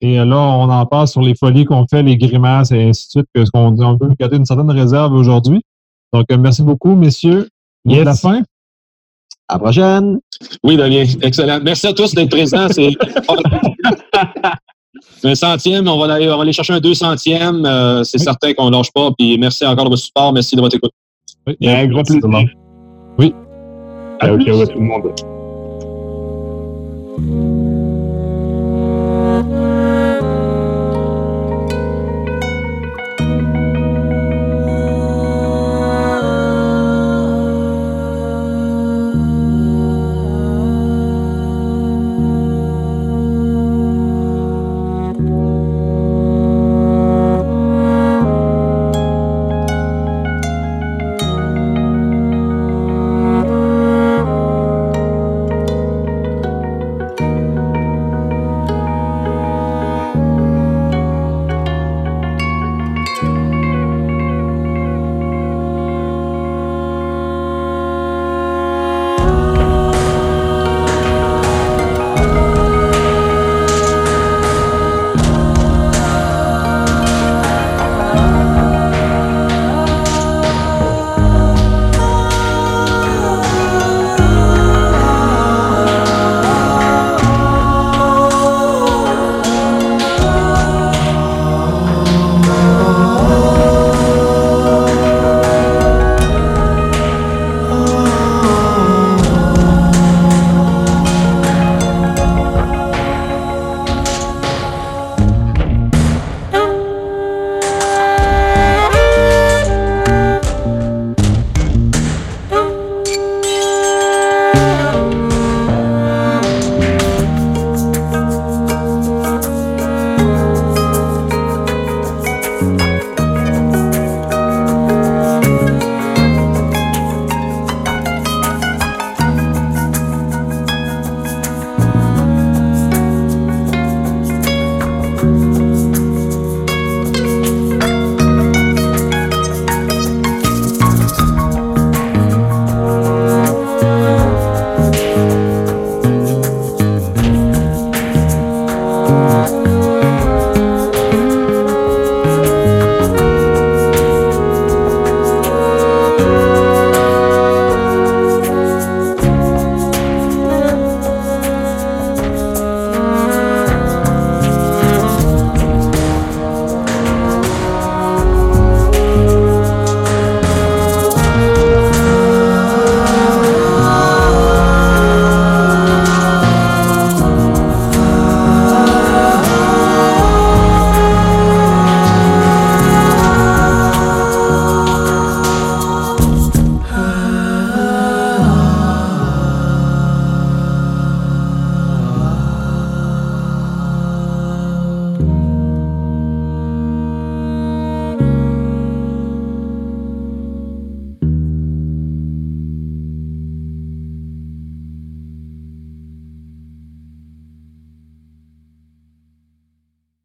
Et 0.00 0.16
là, 0.16 0.36
on 0.36 0.68
en 0.70 0.86
parle 0.86 1.08
sur 1.08 1.22
les 1.22 1.34
folies 1.34 1.64
qu'on 1.64 1.86
fait, 1.86 2.02
les 2.02 2.16
grimaces 2.16 2.70
et 2.72 2.82
ainsi 2.82 3.06
de 3.06 3.10
suite, 3.10 3.26
parce 3.32 3.50
qu'on 3.50 3.80
on 3.80 3.98
peut 3.98 4.08
garder 4.18 4.36
une 4.36 4.44
certaine 4.44 4.70
réserve 4.70 5.12
aujourd'hui. 5.12 5.62
Donc, 6.12 6.26
euh, 6.30 6.38
merci 6.38 6.62
beaucoup, 6.62 6.94
messieurs. 6.94 7.48
Yes. 7.86 8.04
la 8.04 8.14
fin. 8.14 8.42
À 9.48 9.54
la 9.54 9.58
prochaine. 9.58 10.20
Oui, 10.62 10.76
Damien. 10.76 11.04
Excellent. 11.22 11.60
Merci 11.62 11.86
à 11.86 11.92
tous 11.92 12.14
d'être 12.14 12.30
présents. 12.30 12.68
C'est 12.70 12.90
un 15.24 15.34
centième. 15.34 15.86
On 15.88 15.98
va, 15.98 16.14
aller, 16.14 16.30
on 16.30 16.36
va 16.36 16.42
aller 16.42 16.52
chercher 16.52 16.72
un 16.72 16.80
deux 16.80 16.94
centième. 16.94 17.64
Euh, 17.66 18.04
c'est 18.04 18.18
certain 18.18 18.54
qu'on 18.54 18.70
ne 18.70 18.76
lâche 18.76 18.92
pas. 18.92 19.10
Puis 19.18 19.36
merci 19.38 19.66
encore 19.66 19.84
de 19.84 19.90
votre 19.90 20.02
support. 20.02 20.32
Merci 20.32 20.56
de 20.56 20.60
votre 20.60 20.76
écoute. 20.76 20.92
Oui, 21.46 21.56
Il 21.60 21.68
y 21.68 21.72
a 21.72 21.78
un 21.78 21.86
grand 21.86 22.02
plaisir. 22.02 22.22
Oui. 23.18 23.34
Ciao 24.20 24.34
à 24.34 24.66
tout 24.66 24.78
le 24.78 24.84
monde. 24.84 25.12